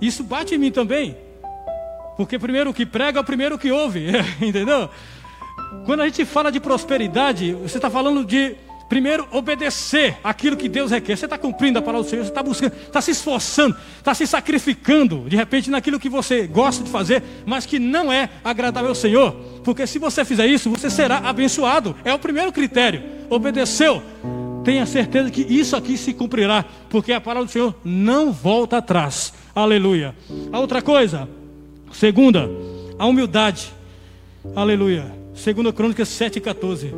Isso 0.02 0.24
bate 0.24 0.56
em 0.56 0.58
mim 0.58 0.72
também. 0.72 1.16
Porque 2.20 2.38
primeiro 2.38 2.74
que 2.74 2.86
prega 2.86 3.18
é 3.18 3.22
o 3.22 3.24
primeiro 3.24 3.58
que 3.58 3.72
ouve, 3.72 4.08
entendeu? 4.46 4.90
Quando 5.86 6.02
a 6.02 6.06
gente 6.06 6.26
fala 6.26 6.52
de 6.52 6.60
prosperidade, 6.60 7.54
você 7.54 7.78
está 7.78 7.90
falando 7.90 8.26
de 8.26 8.58
primeiro 8.90 9.26
obedecer 9.32 10.18
aquilo 10.22 10.58
que 10.58 10.68
Deus 10.68 10.92
requer. 10.92 11.16
Você 11.16 11.24
está 11.24 11.38
cumprindo 11.38 11.80
a 11.80 11.82
palavra 11.82 12.04
do 12.04 12.10
Senhor, 12.10 12.26
você 12.26 12.30
está 12.30 12.44
buscando, 12.44 12.74
está 12.76 13.00
se 13.00 13.12
esforçando, 13.12 13.74
está 14.00 14.14
se 14.14 14.28
sacrificando, 14.28 15.30
de 15.30 15.38
repente, 15.38 15.70
naquilo 15.70 15.98
que 15.98 16.10
você 16.10 16.46
gosta 16.46 16.84
de 16.84 16.90
fazer, 16.90 17.24
mas 17.46 17.66
que 17.66 17.80
não 17.80 18.12
é 18.12 18.28
agradável 18.44 18.90
ao 18.90 18.96
Senhor. 18.96 19.32
Porque 19.64 19.88
se 19.88 19.98
você 19.98 20.26
fizer 20.26 20.46
isso, 20.46 20.70
você 20.70 20.90
será 20.90 21.20
abençoado. 21.20 21.96
É 22.04 22.14
o 22.14 22.20
primeiro 22.20 22.52
critério. 22.52 23.02
Obedeceu. 23.30 24.04
Tenha 24.66 24.86
certeza 24.86 25.32
que 25.32 25.42
isso 25.42 25.74
aqui 25.74 25.98
se 25.98 26.14
cumprirá, 26.14 26.66
porque 26.90 27.14
a 27.14 27.22
palavra 27.22 27.46
do 27.46 27.52
Senhor 27.52 27.74
não 27.82 28.30
volta 28.34 28.76
atrás. 28.80 29.32
Aleluia. 29.56 30.14
A 30.52 30.60
outra 30.60 30.82
coisa, 30.82 31.30
segunda, 31.92 32.50
a 32.98 33.06
humildade. 33.06 33.72
Aleluia. 34.56 35.12
Segunda 35.34 35.72
Crônicas 35.72 36.10
7,14. 36.10 36.94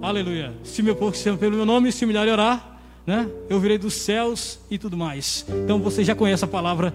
Aleluia. 0.00 0.52
Se 0.64 0.82
meu 0.82 0.96
povo 0.96 1.16
se 1.16 1.22
chama 1.22 1.38
pelo 1.38 1.56
meu 1.56 1.64
nome 1.64 1.92
se 1.92 2.04
humilhar 2.04 2.26
e 2.26 2.30
orar, 2.30 2.80
né? 3.06 3.28
Eu 3.48 3.58
virei 3.60 3.78
dos 3.78 3.94
céus 3.94 4.58
e 4.70 4.78
tudo 4.78 4.96
mais. 4.96 5.46
Então 5.48 5.78
você 5.78 6.04
já 6.04 6.14
conhece 6.14 6.44
a 6.44 6.48
palavra 6.48 6.94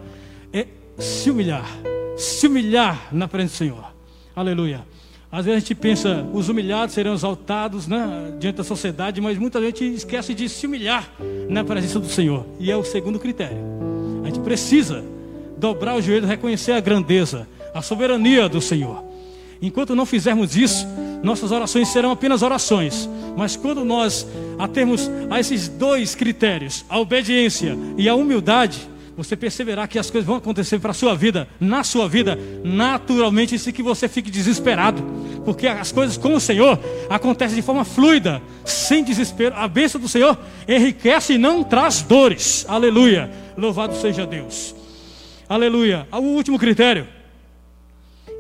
é 0.54 0.68
se 0.98 1.32
humilhar. 1.32 1.66
Se 2.18 2.48
humilhar 2.48 3.08
na 3.12 3.28
presença 3.28 3.54
do 3.54 3.58
Senhor. 3.58 3.94
Aleluia. 4.36 4.86
Às 5.32 5.46
vezes 5.46 5.58
a 5.58 5.60
gente 5.60 5.76
pensa, 5.76 6.26
os 6.34 6.48
humilhados 6.50 6.96
serão 6.96 7.14
exaltados 7.14 7.88
né, 7.88 8.36
diante 8.40 8.56
da 8.58 8.64
sociedade, 8.64 9.20
mas 9.20 9.38
muita 9.38 9.62
gente 9.62 9.84
esquece 9.84 10.34
de 10.34 10.48
se 10.48 10.66
humilhar 10.66 11.12
na 11.50 11.64
presença 11.64 12.00
do 12.00 12.08
Senhor. 12.08 12.46
E 12.60 12.72
é 12.72 12.78
o 12.78 12.84
segundo 12.84 13.20
critério. 13.20 13.58
A 14.24 14.28
gente 14.28 14.40
precisa 14.40 15.04
dobrar 15.58 15.96
o 15.96 16.02
joelho, 16.02 16.28
reconhecer 16.28 16.72
a 16.72 16.80
grandeza, 16.80 17.48
a 17.74 17.82
soberania 17.82 18.48
do 18.48 18.62
Senhor. 18.62 19.04
Enquanto 19.62 19.96
não 19.96 20.06
fizermos 20.06 20.56
isso, 20.56 20.86
nossas 21.24 21.52
orações 21.52 21.88
serão 21.90 22.12
apenas 22.12 22.42
orações. 22.42 23.10
Mas 23.36 23.56
quando 23.56 23.84
nós 23.84 24.28
atermos 24.58 25.10
a 25.30 25.40
esses 25.40 25.68
dois 25.68 26.16
critérios, 26.16 26.86
a 26.90 27.00
obediência 27.00 27.78
e 27.98 28.08
a 28.08 28.16
humildade, 28.16 28.88
você 29.16 29.36
perceberá 29.36 29.88
que 29.88 29.98
as 29.98 30.12
coisas 30.12 30.28
vão 30.28 30.36
acontecer 30.36 30.78
para 30.78 30.92
a 30.92 30.94
sua 30.94 31.16
vida, 31.16 31.48
na 31.60 31.84
sua 31.84 32.08
vida, 32.08 32.38
naturalmente, 32.64 33.58
sem 33.58 33.74
que 33.74 33.82
você 33.82 34.08
fique 34.08 34.30
desesperado. 34.30 35.04
Porque 35.44 35.66
as 35.66 35.92
coisas 35.92 36.18
com 36.18 36.36
o 36.36 36.40
Senhor 36.40 36.80
acontecem 37.10 37.56
de 37.56 37.64
forma 37.64 37.84
fluida, 37.84 38.42
sem 38.64 39.04
desespero. 39.04 39.56
A 39.56 39.68
bênção 39.68 40.00
do 40.00 40.08
Senhor 40.08 40.38
enriquece 40.68 41.34
e 41.34 41.38
não 41.40 41.64
traz 41.64 42.04
dores. 42.04 42.64
Aleluia. 42.70 43.32
Louvado 43.58 43.96
seja 43.96 44.24
Deus. 44.24 44.77
Aleluia. 45.50 46.08
O 46.12 46.18
último 46.18 46.60
critério. 46.60 47.08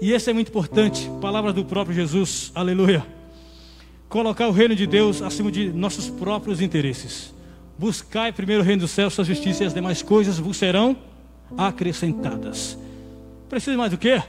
E 0.01 0.11
esse 0.11 0.29
é 0.29 0.33
muito 0.33 0.49
importante, 0.49 1.09
palavras 1.21 1.53
do 1.53 1.63
próprio 1.63 1.95
Jesus, 1.95 2.51
aleluia. 2.53 3.03
Colocar 4.09 4.47
o 4.47 4.51
reino 4.51 4.75
de 4.75 4.85
Deus 4.85 5.21
acima 5.21 5.51
de 5.51 5.69
nossos 5.69 6.09
próprios 6.09 6.61
interesses. 6.61 7.33
Buscai 7.79 8.31
primeiro 8.31 8.61
o 8.61 8.65
reino 8.65 8.81
dos 8.81 8.91
céus, 8.91 9.13
sua 9.13 9.23
justiça 9.23 9.63
e 9.63 9.67
as 9.67 9.73
demais 9.73 10.01
coisas 10.01 10.37
vos 10.37 10.57
serão 10.57 10.97
acrescentadas. 11.57 12.77
Precisa 13.49 13.77
mais 13.77 13.91
do 13.91 13.97
quê? 13.97 14.21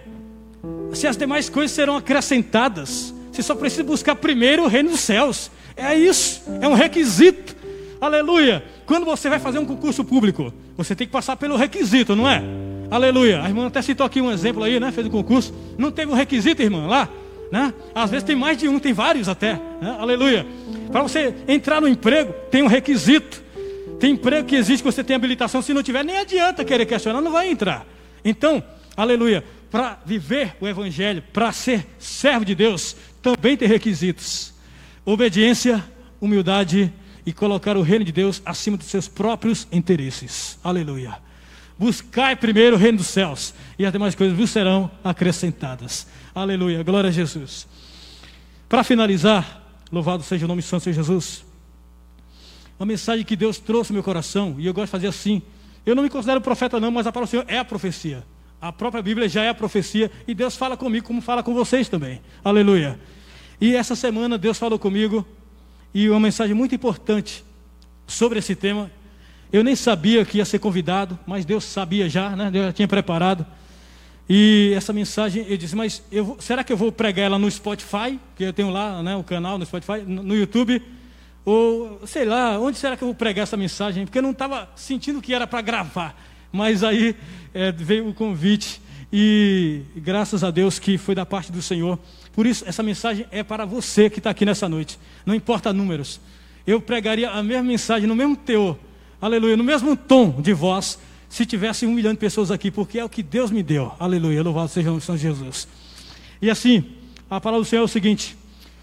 Se 0.95 1.07
as 1.07 1.17
demais 1.17 1.49
coisas 1.49 1.73
serão 1.73 1.97
acrescentadas, 1.97 3.13
você 3.31 3.43
só 3.43 3.55
precisa 3.55 3.85
buscar 3.85 4.15
primeiro 4.15 4.65
o 4.65 4.69
reino 4.69 4.91
dos 4.91 5.01
céus. 5.01 5.51
É 5.77 5.95
isso, 5.97 6.43
é 6.61 6.69
um 6.69 6.75
requisito. 6.75 7.57
Aleluia. 8.01 8.65
Quando 8.87 9.05
você 9.05 9.29
vai 9.29 9.41
fazer 9.41 9.59
um 9.59 9.67
concurso 9.67 10.05
público, 10.05 10.53
você 10.77 10.95
tem 10.95 11.07
que 11.07 11.13
passar 11.13 11.37
pelo 11.37 11.57
requisito, 11.57 12.15
não 12.15 12.29
é? 12.29 12.68
Aleluia. 12.91 13.43
A 13.43 13.49
irmã 13.49 13.67
até 13.67 13.83
citou 13.83 14.07
aqui 14.07 14.21
um 14.21 14.31
exemplo 14.31 14.63
aí, 14.63 14.81
né? 14.81 14.91
Fez 14.91 15.07
o 15.07 15.11
um 15.11 15.13
concurso. 15.13 15.53
Não 15.77 15.91
teve 15.91 16.11
um 16.11 16.15
requisito, 16.15 16.63
irmã, 16.63 16.87
lá? 16.87 17.09
Né? 17.53 17.73
Às 17.95 18.11
vezes 18.11 18.25
tem 18.25 18.37
mais 18.37 18.57
de 18.59 18.69
um, 18.69 18.79
tem 18.79 18.93
vários 18.93 19.29
até. 19.29 19.55
Né? 19.81 19.97
Aleluia. 19.99 20.47
Para 20.91 21.03
você 21.03 21.35
entrar 21.47 21.81
no 21.81 21.89
emprego, 21.89 22.33
tem 22.51 22.63
um 22.63 22.67
requisito. 22.67 23.43
Tem 24.01 24.13
emprego 24.13 24.47
que 24.47 24.57
existe 24.57 24.83
que 24.83 24.91
você 24.91 25.05
tem 25.05 25.17
habilitação. 25.17 25.61
Se 25.61 25.75
não 25.75 25.83
tiver, 25.83 26.05
nem 26.05 26.19
adianta 26.19 26.65
querer 26.65 26.87
questionar, 26.87 27.21
não 27.21 27.33
vai 27.33 27.51
entrar. 27.51 27.87
Então, 28.25 28.63
aleluia. 28.97 29.45
Para 29.71 29.99
viver 30.05 30.57
o 30.61 30.67
Evangelho, 30.67 31.23
para 31.31 31.53
ser 31.53 31.87
servo 31.99 32.45
de 32.45 32.55
Deus, 32.55 32.97
também 33.21 33.55
tem 33.55 33.69
requisitos: 33.69 34.55
obediência, 35.05 35.85
humildade 36.21 36.91
e 37.27 37.33
colocar 37.35 37.77
o 37.77 37.83
reino 37.83 38.05
de 38.05 38.13
Deus 38.13 38.41
acima 38.47 38.79
dos 38.79 38.87
seus 38.87 39.09
próprios 39.09 39.69
interesses. 39.71 40.59
Aleluia. 40.65 41.28
Buscai 41.79 42.35
primeiro 42.35 42.77
o 42.77 42.79
reino 42.79 42.99
dos 42.99 43.07
céus, 43.07 43.55
e 43.79 43.87
as 43.87 43.93
demais 43.93 44.15
coisas 44.15 44.37
vos 44.37 44.51
serão 44.51 44.91
acrescentadas. 45.05 46.09
Aleluia, 46.35 46.83
glória 46.83 47.09
a 47.09 47.13
Jesus. 47.13 47.69
Para 48.69 48.83
finalizar, 48.83 49.63
louvado 49.93 50.23
seja 50.23 50.45
o 50.45 50.49
nome 50.49 50.61
santo 50.61 50.85
de 50.85 50.93
Jesus. 50.93 51.45
Uma 52.79 52.87
mensagem 52.87 53.25
que 53.25 53.37
Deus 53.37 53.59
trouxe 53.59 53.93
ao 53.93 53.95
meu 53.95 54.03
coração, 54.03 54.57
e 54.59 54.67
eu 54.67 54.75
gosto 54.75 54.87
de 54.87 54.91
fazer 54.91 55.07
assim. 55.07 55.41
Eu 55.87 55.95
não 55.95 56.03
me 56.03 56.11
considero 56.11 56.41
profeta, 56.41 56.81
não, 56.81 56.91
mas 56.91 57.07
a 57.07 57.13
palavra 57.13 57.29
do 57.29 57.31
Senhor 57.31 57.45
é 57.49 57.59
a 57.59 57.65
profecia. 57.65 58.25
A 58.61 58.73
própria 58.73 59.01
Bíblia 59.01 59.29
já 59.29 59.45
é 59.45 59.49
a 59.49 59.55
profecia, 59.55 60.11
e 60.27 60.35
Deus 60.35 60.57
fala 60.57 60.77
comigo 60.77 61.07
como 61.07 61.21
fala 61.21 61.45
com 61.45 61.55
vocês 61.55 61.89
também. 61.89 62.21
Aleluia. 62.43 62.99
E 63.61 63.75
essa 63.75 63.95
semana 63.95 64.37
Deus 64.37 64.59
falou 64.59 64.79
comigo, 64.79 65.25
e 65.95 66.09
uma 66.11 66.21
mensagem 66.21 66.55
muito 66.55 66.75
importante 66.75 67.45
sobre 68.07 68.41
esse 68.41 68.57
tema, 68.57 68.91
eu 69.53 69.65
nem 69.65 69.75
sabia 69.75 70.25
que 70.25 70.39
ia 70.39 70.45
ser 70.45 70.59
convidado, 70.59 71.19
mas 71.27 71.45
Deus 71.45 71.65
sabia 71.65 72.09
já, 72.09 72.37
né? 72.37 72.51
Deus 72.51 72.67
já 72.67 72.73
tinha 72.73 72.89
preparado. 72.89 73.47
E 74.29 74.75
essa 74.77 74.93
mensagem, 74.93 75.47
eu 75.49 75.57
disse, 75.57 75.75
mas 75.75 76.03
eu 76.13 76.37
será 76.39 76.63
que 76.63 76.71
eu 76.71 76.77
vou 76.77 76.93
pregar 76.93 77.27
ela 77.27 77.39
no 77.39 77.51
Spotify? 77.51 78.21
Que 78.37 78.45
eu 78.45 78.53
tenho 78.53 78.69
lá 78.69 79.03
né, 79.03 79.17
o 79.17 79.25
canal 79.25 79.57
no 79.57 79.65
Spotify, 79.65 80.03
no, 80.07 80.37
YouTube. 80.37 80.83
Ou, 81.47 81.99
sei 82.07 82.27
lá, 82.27 82.59
onde 82.59 82.77
será 82.77 82.95
que 82.95 83.03
eu 83.03 83.09
vou 83.09 83.15
pregar 83.15 83.45
essa 83.45 83.57
mensagem? 83.57 84.05
Porque 84.05 84.19
eu 84.19 84.23
não 84.23 84.33
estava 84.33 84.69
sentindo 84.77 85.23
que 85.23 85.33
era 85.33 85.47
para 85.47 85.63
gravar. 85.63 86.15
Mas 86.53 86.85
aí 86.85 87.17
é, 87.55 87.73
veio 87.73 88.07
o 88.07 88.13
convite. 88.13 88.83
E 89.11 89.81
graças 89.97 90.45
a 90.45 90.51
Deus 90.51 90.79
que 90.79 90.99
foi 90.99 91.15
da 91.15 91.25
parte 91.25 91.51
do 91.51 91.63
Senhor. 91.63 91.99
Por 92.35 92.47
isso, 92.47 92.65
essa 92.67 92.83
mensagem 92.83 93.27
é 93.31 93.43
para 93.43 93.65
você 93.65 94.11
que 94.11 94.19
está 94.19 94.29
aqui 94.29 94.45
nessa 94.45 94.69
noite. 94.69 94.99
Não 95.25 95.35
importa 95.35 95.73
números. 95.73 96.21
Eu 96.67 96.83
pregaria 96.83 97.31
a 97.31 97.43
mesma 97.43 97.63
mensagem, 97.63 98.07
no 98.07 98.15
mesmo 98.15 98.37
teor 98.37 98.77
aleluia, 99.21 99.57
no 99.57 99.65
mesmo 99.65 99.97
tom 99.97 100.41
de 100.41 100.53
voz, 100.53 100.99
se 101.29 101.45
tivesse 101.45 101.85
um 101.85 101.93
milhão 101.93 102.13
de 102.13 102.19
pessoas 102.19 102.51
aqui, 102.51 102.71
porque 102.71 102.99
é 102.99 103.05
o 103.05 103.09
que 103.09 103.23
Deus 103.23 103.51
me 103.51 103.63
deu, 103.63 103.93
aleluia, 103.99 104.43
louvado 104.43 104.69
seja 104.69 104.91
o 104.91 105.01
Senhor 105.01 105.19
Jesus. 105.19 105.69
E 106.41 106.51
assim, 106.51 106.85
a 107.29 107.41
palavra 107.41 107.65
do 107.65 107.69
Senhor 107.69 107.83
é 107.83 107.85
o 107.85 107.89
seguinte: 107.89 108.37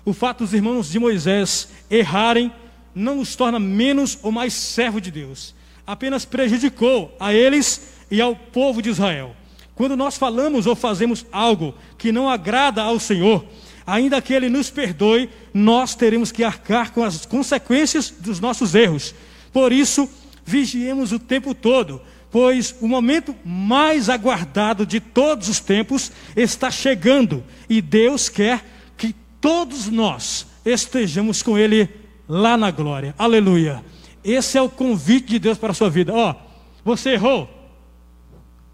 o 0.03 0.13
fato 0.13 0.43
dos 0.43 0.53
irmãos 0.53 0.89
de 0.89 0.99
Moisés 0.99 1.69
errarem 1.89 2.51
não 2.93 3.19
os 3.19 3.35
torna 3.35 3.59
menos 3.59 4.19
ou 4.21 4.31
mais 4.31 4.53
servo 4.53 5.01
de 5.01 5.11
Deus, 5.11 5.55
apenas 5.85 6.25
prejudicou 6.25 7.15
a 7.19 7.33
eles 7.33 7.95
e 8.11 8.21
ao 8.21 8.35
povo 8.35 8.81
de 8.81 8.89
Israel. 8.89 9.35
Quando 9.73 9.97
nós 9.97 10.17
falamos 10.17 10.67
ou 10.67 10.75
fazemos 10.75 11.25
algo 11.31 11.75
que 11.97 12.11
não 12.11 12.29
agrada 12.29 12.81
ao 12.81 12.97
Senhor, 12.99 13.45
ainda 13.85 14.21
que 14.21 14.33
Ele 14.33 14.47
nos 14.47 14.69
perdoe, 14.69 15.29
nós 15.53 15.95
teremos 15.95 16.31
que 16.31 16.43
arcar 16.43 16.93
com 16.93 17.03
as 17.03 17.25
consequências 17.25 18.09
dos 18.09 18.39
nossos 18.39 18.73
erros. 18.73 19.13
Por 19.51 19.73
isso, 19.73 20.09
vigiemos 20.45 21.11
o 21.11 21.19
tempo 21.19 21.55
todo, 21.55 22.01
pois 22.29 22.75
o 22.79 22.87
momento 22.87 23.35
mais 23.43 24.09
aguardado 24.09 24.85
de 24.85 24.99
todos 24.99 25.49
os 25.49 25.59
tempos 25.59 26.11
está 26.35 26.69
chegando 26.69 27.43
e 27.67 27.81
Deus 27.81 28.29
quer 28.29 28.63
que 28.95 29.15
todos 29.41 29.87
nós 29.87 30.45
estejamos 30.63 31.41
com 31.41 31.57
Ele 31.57 31.89
lá 32.27 32.55
na 32.55 32.71
glória. 32.71 33.15
Aleluia. 33.17 33.83
Esse 34.23 34.57
é 34.57 34.61
o 34.61 34.69
convite 34.69 35.27
de 35.27 35.39
Deus 35.39 35.57
para 35.57 35.71
a 35.71 35.73
sua 35.73 35.89
vida. 35.89 36.13
Ó, 36.13 36.31
oh, 36.31 36.35
você 36.83 37.11
errou, 37.11 37.49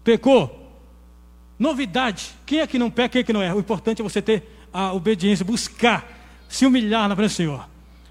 pecou, 0.02 0.62
novidade. 1.58 2.30
Quem 2.44 2.60
é 2.60 2.66
que 2.66 2.78
não 2.78 2.90
peca, 2.90 3.10
quem 3.10 3.20
é 3.20 3.24
que 3.24 3.32
não 3.32 3.42
é? 3.42 3.54
O 3.54 3.60
importante 3.60 4.00
é 4.00 4.02
você 4.02 4.20
ter 4.20 4.66
a 4.72 4.92
obediência, 4.92 5.44
buscar, 5.44 6.06
se 6.48 6.66
humilhar 6.66 7.08
na 7.08 7.14
presença 7.14 7.34
do 7.34 7.36
Senhor. 7.36 7.68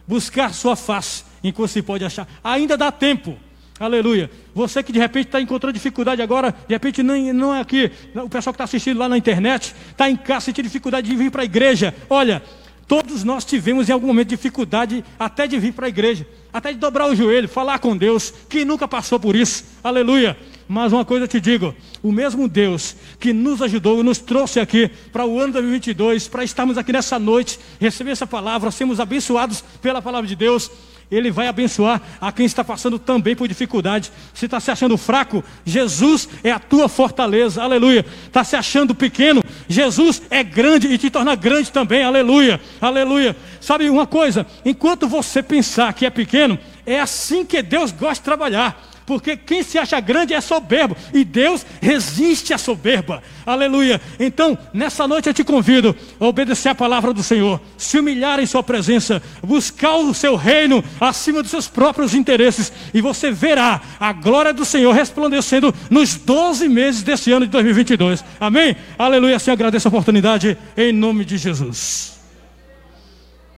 Buscar 0.07 0.53
sua 0.53 0.75
face, 0.75 1.23
enquanto 1.43 1.71
se 1.71 1.81
pode 1.81 2.05
achar. 2.05 2.27
Ainda 2.43 2.77
dá 2.77 2.91
tempo. 2.91 3.37
Aleluia. 3.81 4.29
Você 4.53 4.83
que 4.83 4.91
de 4.91 4.99
repente 4.99 5.25
está 5.25 5.41
encontrando 5.41 5.73
dificuldade 5.73 6.21
agora, 6.21 6.51
de 6.67 6.75
repente 6.75 7.01
não, 7.01 7.15
não 7.33 7.51
é 7.51 7.59
aqui, 7.59 7.91
o 8.13 8.29
pessoal 8.29 8.53
que 8.53 8.57
está 8.57 8.65
assistindo 8.65 8.99
lá 8.99 9.09
na 9.09 9.17
internet, 9.17 9.73
está 9.89 10.07
em 10.07 10.15
casa 10.15 10.45
sentindo 10.45 10.65
dificuldade 10.65 11.09
de 11.09 11.15
vir 11.15 11.31
para 11.31 11.41
a 11.41 11.45
igreja. 11.45 11.91
Olha, 12.07 12.43
todos 12.87 13.23
nós 13.23 13.43
tivemos 13.43 13.89
em 13.89 13.91
algum 13.91 14.05
momento 14.05 14.27
dificuldade 14.27 15.03
até 15.17 15.47
de 15.47 15.57
vir 15.57 15.73
para 15.73 15.87
a 15.87 15.89
igreja, 15.89 16.27
até 16.53 16.71
de 16.71 16.77
dobrar 16.77 17.07
o 17.07 17.15
joelho, 17.15 17.49
falar 17.49 17.79
com 17.79 17.97
Deus. 17.97 18.31
Quem 18.47 18.63
nunca 18.63 18.87
passou 18.87 19.19
por 19.19 19.35
isso? 19.35 19.63
Aleluia. 19.83 20.37
Mas 20.67 20.93
uma 20.93 21.03
coisa 21.03 21.23
eu 21.23 21.27
te 21.27 21.41
digo: 21.41 21.73
o 22.03 22.11
mesmo 22.11 22.47
Deus 22.47 22.95
que 23.19 23.33
nos 23.33 23.63
ajudou, 23.63 24.03
nos 24.03 24.19
trouxe 24.19 24.59
aqui 24.59 24.91
para 25.11 25.25
o 25.25 25.39
ano 25.39 25.53
2022, 25.53 26.27
para 26.27 26.43
estarmos 26.43 26.77
aqui 26.77 26.93
nessa 26.93 27.17
noite, 27.17 27.57
receber 27.79 28.11
essa 28.11 28.27
palavra, 28.27 28.69
sermos 28.69 28.99
abençoados 28.99 29.63
pela 29.81 30.03
palavra 30.03 30.27
de 30.27 30.35
Deus. 30.35 30.69
Ele 31.11 31.29
vai 31.29 31.47
abençoar 31.47 32.01
a 32.21 32.31
quem 32.31 32.45
está 32.45 32.63
passando 32.63 32.97
também 32.97 33.35
por 33.35 33.47
dificuldade. 33.47 34.11
Se 34.33 34.45
está 34.45 34.59
se 34.59 34.71
achando 34.71 34.97
fraco, 34.97 35.43
Jesus 35.65 36.29
é 36.43 36.51
a 36.51 36.59
tua 36.59 36.87
fortaleza, 36.87 37.61
aleluia. 37.61 38.05
Está 38.25 38.43
se 38.43 38.55
achando 38.55 38.95
pequeno, 38.95 39.43
Jesus 39.67 40.21
é 40.29 40.41
grande 40.43 40.87
e 40.87 40.97
te 40.97 41.09
torna 41.09 41.35
grande 41.35 41.71
também, 41.71 42.03
aleluia, 42.03 42.61
aleluia. 42.79 43.35
Sabe 43.59 43.89
uma 43.89 44.07
coisa? 44.07 44.47
Enquanto 44.63 45.07
você 45.07 45.43
pensar 45.43 45.93
que 45.93 46.05
é 46.05 46.09
pequeno, 46.09 46.57
é 46.85 46.99
assim 46.99 47.43
que 47.45 47.61
Deus 47.61 47.91
gosta 47.91 48.15
de 48.15 48.21
trabalhar 48.21 48.90
porque 49.11 49.35
quem 49.35 49.61
se 49.61 49.77
acha 49.77 49.99
grande 49.99 50.33
é 50.33 50.39
soberbo, 50.39 50.95
e 51.13 51.25
Deus 51.25 51.65
resiste 51.81 52.53
à 52.53 52.57
soberba. 52.57 53.21
Aleluia. 53.45 53.99
Então, 54.17 54.57
nessa 54.73 55.05
noite 55.05 55.27
eu 55.27 55.33
te 55.33 55.43
convido 55.43 55.93
a 56.17 56.25
obedecer 56.25 56.69
a 56.69 56.75
palavra 56.75 57.13
do 57.13 57.21
Senhor, 57.21 57.59
se 57.77 57.99
humilhar 57.99 58.39
em 58.39 58.45
Sua 58.45 58.63
presença, 58.63 59.21
buscar 59.43 59.97
o 59.97 60.13
seu 60.13 60.37
reino 60.37 60.81
acima 60.97 61.41
dos 61.41 61.51
seus 61.51 61.67
próprios 61.67 62.13
interesses, 62.13 62.71
e 62.93 63.01
você 63.01 63.31
verá 63.31 63.81
a 63.99 64.13
glória 64.13 64.53
do 64.53 64.63
Senhor 64.63 64.93
resplandecendo 64.93 65.75
nos 65.89 66.15
12 66.15 66.69
meses 66.69 67.03
desse 67.03 67.33
ano 67.33 67.45
de 67.45 67.51
2022. 67.51 68.23
Amém? 68.39 68.77
Aleluia. 68.97 69.35
Assim 69.35 69.51
agradeço 69.51 69.89
a 69.89 69.89
oportunidade, 69.89 70.57
em 70.77 70.93
nome 70.93 71.25
de 71.25 71.37
Jesus. 71.37 72.20